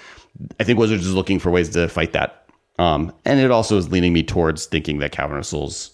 I 0.59 0.63
think 0.63 0.79
Wizards 0.79 1.05
is 1.05 1.13
looking 1.13 1.39
for 1.39 1.51
ways 1.51 1.69
to 1.69 1.87
fight 1.87 2.13
that. 2.13 2.47
Um, 2.79 3.13
and 3.25 3.39
it 3.39 3.51
also 3.51 3.77
is 3.77 3.91
leaning 3.91 4.13
me 4.13 4.23
towards 4.23 4.65
thinking 4.65 4.99
that 4.99 5.11
Cavern 5.11 5.37
of 5.37 5.45
Souls, 5.45 5.91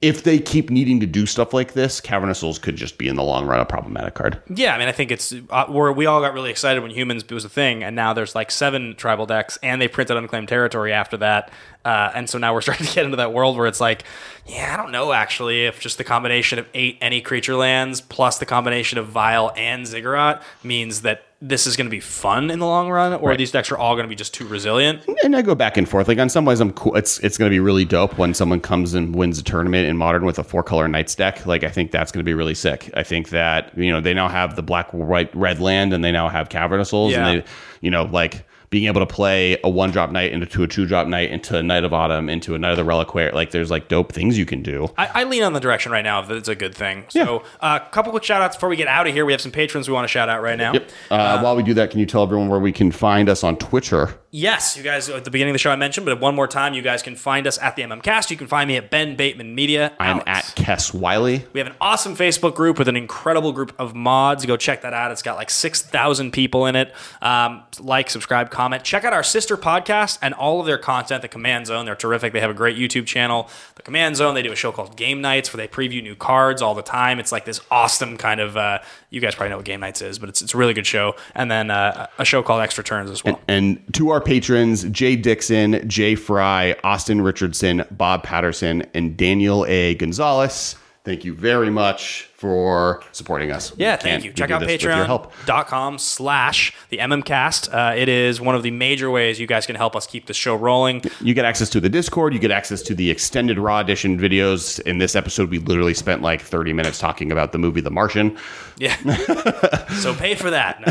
if 0.00 0.24
they 0.24 0.38
keep 0.38 0.70
needing 0.70 0.98
to 1.00 1.06
do 1.06 1.26
stuff 1.26 1.52
like 1.52 1.74
this, 1.74 2.00
Cavern 2.00 2.30
of 2.30 2.36
Souls 2.38 2.58
could 2.58 2.74
just 2.74 2.96
be 2.96 3.06
in 3.06 3.16
the 3.16 3.22
long 3.22 3.46
run 3.46 3.60
a 3.60 3.66
problematic 3.66 4.14
card. 4.14 4.42
Yeah, 4.48 4.74
I 4.74 4.78
mean, 4.78 4.88
I 4.88 4.92
think 4.92 5.10
it's 5.10 5.34
uh, 5.50 5.66
where 5.66 5.92
we 5.92 6.06
all 6.06 6.22
got 6.22 6.32
really 6.32 6.50
excited 6.50 6.82
when 6.82 6.90
humans 6.90 7.28
was 7.28 7.44
a 7.44 7.50
thing, 7.50 7.84
and 7.84 7.94
now 7.94 8.14
there's 8.14 8.34
like 8.34 8.50
seven 8.50 8.96
tribal 8.96 9.26
decks, 9.26 9.58
and 9.62 9.80
they 9.80 9.88
printed 9.88 10.16
unclaimed 10.16 10.48
territory 10.48 10.92
after 10.92 11.18
that, 11.18 11.52
uh, 11.84 12.10
and 12.14 12.30
so 12.30 12.38
now 12.38 12.54
we're 12.54 12.60
starting 12.62 12.86
to 12.86 12.94
get 12.94 13.04
into 13.04 13.18
that 13.18 13.34
world 13.34 13.56
where 13.56 13.66
it's 13.66 13.80
like, 13.80 14.04
yeah, 14.46 14.72
I 14.72 14.76
don't 14.76 14.90
know 14.90 15.12
actually 15.12 15.66
if 15.66 15.78
just 15.78 15.98
the 15.98 16.04
combination 16.04 16.58
of 16.58 16.66
eight 16.74 16.96
any 17.00 17.20
creature 17.20 17.54
lands 17.54 18.00
plus 18.00 18.38
the 18.38 18.46
combination 18.46 18.98
of 18.98 19.06
Vial 19.06 19.52
and 19.54 19.86
Ziggurat 19.86 20.42
means 20.64 21.02
that 21.02 21.26
this 21.44 21.66
is 21.66 21.76
going 21.76 21.86
to 21.86 21.90
be 21.90 21.98
fun 21.98 22.52
in 22.52 22.60
the 22.60 22.66
long 22.66 22.88
run, 22.88 23.14
or 23.14 23.36
these 23.36 23.50
decks 23.50 23.72
are 23.72 23.76
all 23.76 23.96
going 23.96 24.04
to 24.04 24.08
be 24.08 24.14
just 24.14 24.32
too 24.32 24.46
resilient. 24.46 25.04
and 25.24 25.34
I 25.34 25.42
go 25.42 25.56
back 25.56 25.76
and 25.76 25.88
forth. 25.88 26.06
Like 26.06 26.18
on 26.20 26.28
some 26.28 26.44
ways, 26.44 26.60
I'm 26.60 26.72
cool. 26.72 26.94
It's 26.94 27.18
it's 27.18 27.36
going 27.36 27.50
to 27.50 27.52
be 27.54 27.58
really 27.58 27.84
dope 27.84 28.16
when 28.16 28.32
someone 28.32 28.60
comes 28.60 28.94
and 28.94 29.14
wins 29.14 29.40
a 29.40 29.42
tournament 29.42 29.88
in 29.88 29.96
modern 29.96 30.24
with 30.24 30.38
a 30.38 30.44
four 30.44 30.62
color 30.62 30.86
Knights 30.86 31.16
deck. 31.16 31.44
Like 31.44 31.64
I 31.64 31.68
think 31.68 31.90
that's 31.90 32.12
going 32.12 32.20
to 32.24 32.28
be 32.28 32.34
really 32.34 32.54
sick. 32.54 32.90
I 32.94 33.02
think 33.02 33.30
that 33.30 33.76
you 33.76 33.90
know 33.90 34.00
they 34.00 34.14
now 34.14 34.28
have 34.28 34.54
the 34.54 34.62
black 34.62 34.90
white 34.92 35.34
red 35.34 35.60
land 35.60 35.92
and 35.92 36.04
they 36.04 36.12
now 36.12 36.28
have 36.28 36.48
Cavern 36.48 36.78
of 36.80 36.86
Souls 36.86 37.10
Yeah. 37.12 37.26
and 37.26 37.40
they 37.42 37.46
you 37.80 37.90
know 37.90 38.04
like 38.04 38.46
being 38.72 38.86
able 38.86 39.00
to 39.00 39.06
play 39.06 39.58
a 39.62 39.68
one 39.68 39.90
drop 39.90 40.10
knight 40.10 40.32
into 40.32 40.62
a 40.62 40.66
two 40.66 40.86
drop 40.86 41.06
knight 41.06 41.30
into 41.30 41.58
a 41.58 41.62
Knight 41.62 41.84
of 41.84 41.92
Autumn 41.92 42.30
into 42.30 42.54
a 42.54 42.58
Knight 42.58 42.70
of 42.70 42.78
the 42.78 42.84
Reliquary. 42.84 43.30
Like 43.30 43.50
there's 43.50 43.70
like 43.70 43.88
dope 43.88 44.12
things 44.12 44.38
you 44.38 44.46
can 44.46 44.62
do. 44.62 44.88
I, 44.96 45.20
I 45.20 45.24
lean 45.24 45.42
on 45.42 45.52
the 45.52 45.60
direction 45.60 45.92
right 45.92 46.02
now 46.02 46.22
that 46.22 46.34
it's 46.34 46.48
a 46.48 46.54
good 46.54 46.74
thing. 46.74 47.04
So, 47.10 47.42
a 47.60 47.64
uh, 47.64 47.78
couple 47.90 48.10
quick 48.12 48.24
shout 48.24 48.40
outs 48.40 48.56
before 48.56 48.70
we 48.70 48.76
get 48.76 48.88
out 48.88 49.06
of 49.06 49.12
here. 49.12 49.26
We 49.26 49.32
have 49.32 49.42
some 49.42 49.52
patrons 49.52 49.88
we 49.88 49.94
want 49.94 50.04
to 50.04 50.08
shout 50.08 50.30
out 50.30 50.42
right 50.42 50.56
now. 50.56 50.72
Yep. 50.72 50.90
Uh, 51.10 51.40
while 51.40 51.54
we 51.54 51.62
do 51.62 51.74
that, 51.74 51.90
can 51.90 52.00
you 52.00 52.06
tell 52.06 52.22
everyone 52.22 52.48
where 52.48 52.58
we 52.58 52.72
can 52.72 52.90
find 52.90 53.28
us 53.28 53.44
on 53.44 53.58
Twitter? 53.58 54.18
Yes, 54.34 54.78
you 54.78 54.82
guys 54.82 55.10
at 55.10 55.24
the 55.26 55.30
beginning 55.30 55.50
of 55.50 55.54
the 55.56 55.58
show 55.58 55.70
I 55.70 55.76
mentioned, 55.76 56.06
but 56.06 56.18
one 56.18 56.34
more 56.34 56.48
time, 56.48 56.72
you 56.72 56.80
guys 56.80 57.02
can 57.02 57.16
find 57.16 57.46
us 57.46 57.58
at 57.58 57.76
the 57.76 57.82
MMCast. 57.82 58.30
You 58.30 58.38
can 58.38 58.46
find 58.46 58.66
me 58.66 58.78
at 58.78 58.90
Ben 58.90 59.14
Bateman 59.14 59.54
Media. 59.54 59.92
I'm 60.00 60.22
Alex. 60.24 60.26
at 60.26 60.56
Kess 60.56 60.94
Wylie. 60.94 61.44
We 61.52 61.60
have 61.60 61.66
an 61.66 61.76
awesome 61.82 62.16
Facebook 62.16 62.54
group 62.54 62.78
with 62.78 62.88
an 62.88 62.96
incredible 62.96 63.52
group 63.52 63.74
of 63.78 63.94
mods. 63.94 64.46
Go 64.46 64.56
check 64.56 64.80
that 64.80 64.94
out. 64.94 65.12
It's 65.12 65.20
got 65.20 65.36
like 65.36 65.50
6,000 65.50 66.32
people 66.32 66.64
in 66.64 66.76
it. 66.76 66.94
Um, 67.20 67.64
like, 67.78 68.08
subscribe, 68.08 68.50
comment. 68.50 68.61
Check 68.82 69.04
out 69.04 69.12
our 69.12 69.22
sister 69.22 69.56
podcast 69.56 70.18
and 70.22 70.34
all 70.34 70.60
of 70.60 70.66
their 70.66 70.78
content, 70.78 71.22
The 71.22 71.28
Command 71.28 71.66
Zone. 71.66 71.84
They're 71.84 71.94
terrific. 71.94 72.32
They 72.32 72.40
have 72.40 72.50
a 72.50 72.54
great 72.54 72.76
YouTube 72.76 73.06
channel, 73.06 73.48
The 73.76 73.82
Command 73.82 74.16
Zone. 74.16 74.34
They 74.34 74.42
do 74.42 74.52
a 74.52 74.56
show 74.56 74.72
called 74.72 74.96
Game 74.96 75.20
Nights 75.20 75.52
where 75.52 75.58
they 75.58 75.68
preview 75.68 76.02
new 76.02 76.14
cards 76.14 76.62
all 76.62 76.74
the 76.74 76.82
time. 76.82 77.18
It's 77.18 77.32
like 77.32 77.44
this 77.44 77.60
awesome 77.70 78.16
kind 78.16 78.40
of, 78.40 78.56
uh, 78.56 78.78
you 79.10 79.20
guys 79.20 79.34
probably 79.34 79.50
know 79.50 79.56
what 79.56 79.64
Game 79.66 79.80
Nights 79.80 80.02
is, 80.02 80.18
but 80.18 80.28
it's, 80.28 80.42
it's 80.42 80.54
a 80.54 80.56
really 80.56 80.74
good 80.74 80.86
show. 80.86 81.16
And 81.34 81.50
then 81.50 81.70
uh, 81.70 82.06
a 82.18 82.24
show 82.24 82.42
called 82.42 82.62
Extra 82.62 82.84
Turns 82.84 83.10
as 83.10 83.24
well. 83.24 83.40
And 83.48 83.82
to 83.94 84.10
our 84.10 84.20
patrons, 84.20 84.84
Jay 84.84 85.16
Dixon, 85.16 85.88
Jay 85.88 86.14
Fry, 86.14 86.76
Austin 86.84 87.20
Richardson, 87.20 87.84
Bob 87.90 88.22
Patterson, 88.22 88.82
and 88.94 89.16
Daniel 89.16 89.66
A. 89.66 89.94
Gonzalez, 89.94 90.76
thank 91.04 91.24
you 91.24 91.34
very 91.34 91.70
much 91.70 92.28
for 92.42 93.02
supporting 93.12 93.52
us. 93.52 93.72
Yeah, 93.76 93.94
thank 93.94 94.24
you. 94.24 94.32
Check 94.32 94.50
out 94.50 94.60
this 94.60 94.72
with 94.72 94.82
your 94.82 95.04
help. 95.04 95.32
patreon.com 95.32 95.98
slash 95.98 96.74
the 96.88 96.98
MMCast. 96.98 97.72
Uh, 97.72 97.94
it 97.94 98.08
is 98.08 98.40
one 98.40 98.56
of 98.56 98.64
the 98.64 98.72
major 98.72 99.12
ways 99.12 99.38
you 99.38 99.46
guys 99.46 99.64
can 99.64 99.76
help 99.76 99.94
us 99.94 100.08
keep 100.08 100.26
the 100.26 100.34
show 100.34 100.56
rolling. 100.56 101.02
You 101.20 101.34
get 101.34 101.44
access 101.44 101.68
to 101.70 101.80
the 101.80 101.88
Discord. 101.88 102.34
You 102.34 102.40
get 102.40 102.50
access 102.50 102.82
to 102.82 102.94
the 102.96 103.10
extended 103.12 103.58
Raw 103.60 103.78
Edition 103.78 104.18
videos. 104.18 104.80
In 104.80 104.98
this 104.98 105.14
episode, 105.14 105.50
we 105.50 105.58
literally 105.58 105.94
spent 105.94 106.20
like 106.20 106.40
30 106.40 106.72
minutes 106.72 106.98
talking 106.98 107.30
about 107.30 107.52
the 107.52 107.58
movie 107.58 107.80
The 107.80 107.90
Martian. 107.92 108.36
Yeah. 108.78 108.96
so 110.00 110.12
pay 110.14 110.34
for 110.34 110.50
that. 110.50 110.82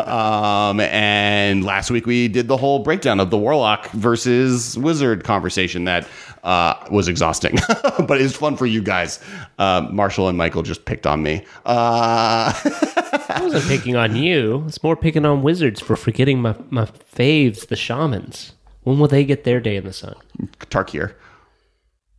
Um, 0.10 0.80
and 0.80 1.64
last 1.64 1.90
week 1.90 2.04
we 2.06 2.26
did 2.26 2.48
the 2.48 2.56
whole 2.56 2.80
breakdown 2.80 3.20
of 3.20 3.30
the 3.30 3.38
Warlock 3.38 3.90
versus 3.92 4.76
Wizard 4.76 5.22
conversation 5.22 5.84
that 5.84 6.06
uh, 6.42 6.74
was 6.90 7.08
exhausting, 7.08 7.58
but 8.06 8.20
it's 8.20 8.36
fun 8.36 8.56
for 8.56 8.66
you 8.66 8.82
guys. 8.82 9.20
Uh, 9.58 9.86
Marshall 9.90 10.28
and 10.28 10.38
Michael 10.38 10.62
just 10.62 10.84
picked 10.84 11.06
on 11.06 11.22
me. 11.22 11.44
Uh, 11.66 12.52
I 13.28 13.40
wasn't 13.42 13.64
picking 13.64 13.96
on 13.96 14.16
you. 14.16 14.64
It's 14.66 14.82
more 14.82 14.96
picking 14.96 15.24
on 15.24 15.42
wizards 15.42 15.80
for 15.80 15.96
forgetting 15.96 16.40
my, 16.40 16.54
my 16.70 16.86
faves, 16.86 17.68
the 17.68 17.76
shamans. 17.76 18.52
When 18.82 18.98
will 18.98 19.08
they 19.08 19.24
get 19.24 19.44
their 19.44 19.60
day 19.60 19.76
in 19.76 19.84
the 19.84 19.92
sun? 19.92 20.14
Tarkir. 20.70 21.14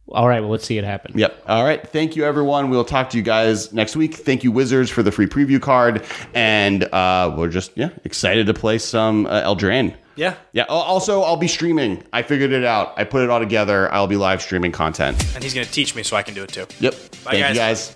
All 0.10 0.28
right, 0.28 0.42
well, 0.42 0.50
let's 0.50 0.66
see 0.66 0.78
it 0.78 0.84
happen. 0.84 1.18
Yep. 1.18 1.44
All 1.48 1.64
right. 1.64 1.88
Thank 1.88 2.18
you, 2.18 2.26
everyone. 2.26 2.70
We'll 2.70 2.84
talk 2.84 3.10
to 3.12 3.18
you 3.18 3.24
guys 3.24 3.72
next 3.72 3.96
week. 3.96 4.16
Thank 4.16 4.44
you, 4.44 4.52
Wizards, 4.52 4.90
for 4.90 5.04
the 5.04 5.12
free 5.12 5.28
preview 5.28 5.62
card. 5.62 6.06
And 6.34 6.84
uh, 6.86 7.34
we're 7.38 7.48
just, 7.48 7.72
yeah, 7.76 7.92
excited 8.04 8.46
to 8.48 8.54
play 8.54 8.78
some 8.78 9.26
uh, 9.28 9.42
Eldraine. 9.44 9.96
Yeah. 10.16 10.36
Yeah. 10.54 10.64
Also, 10.70 11.22
I'll 11.22 11.38
be 11.38 11.48
streaming. 11.48 12.04
I 12.14 12.22
figured 12.22 12.52
it 12.52 12.64
out. 12.64 12.94
I 12.98 13.04
put 13.04 13.24
it 13.24 13.30
all 13.30 13.40
together. 13.40 13.92
I'll 13.94 14.08
be 14.08 14.18
live 14.18 14.42
streaming 14.42 14.72
content. 14.72 15.24
And 15.36 15.44
he's 15.44 15.54
going 15.54 15.66
to 15.66 15.72
teach 15.72 15.96
me 15.96 16.04
so 16.04 16.16
I 16.16 16.24
can 16.24 16.34
do 16.34 16.44
it 16.44 16.50
too. 16.50 16.66
Yep. 16.80 16.94
Bye, 17.24 17.32
Thank 17.32 17.50
you, 17.50 17.56
guys. 17.56 17.96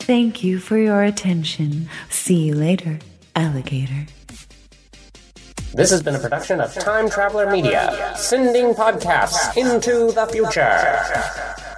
Thank 0.00 0.42
you 0.42 0.58
for 0.58 0.76
your 0.78 1.02
attention. 1.02 1.88
See 2.08 2.46
you 2.46 2.54
later, 2.54 2.98
alligator. 3.36 4.06
This 5.72 5.90
has 5.90 6.02
been 6.02 6.16
a 6.16 6.18
production 6.18 6.60
of 6.60 6.74
Time 6.74 7.08
Traveler 7.08 7.48
Media, 7.48 8.14
sending 8.16 8.74
podcasts 8.74 9.56
into 9.56 10.10
the 10.12 10.26
future. 10.26 11.69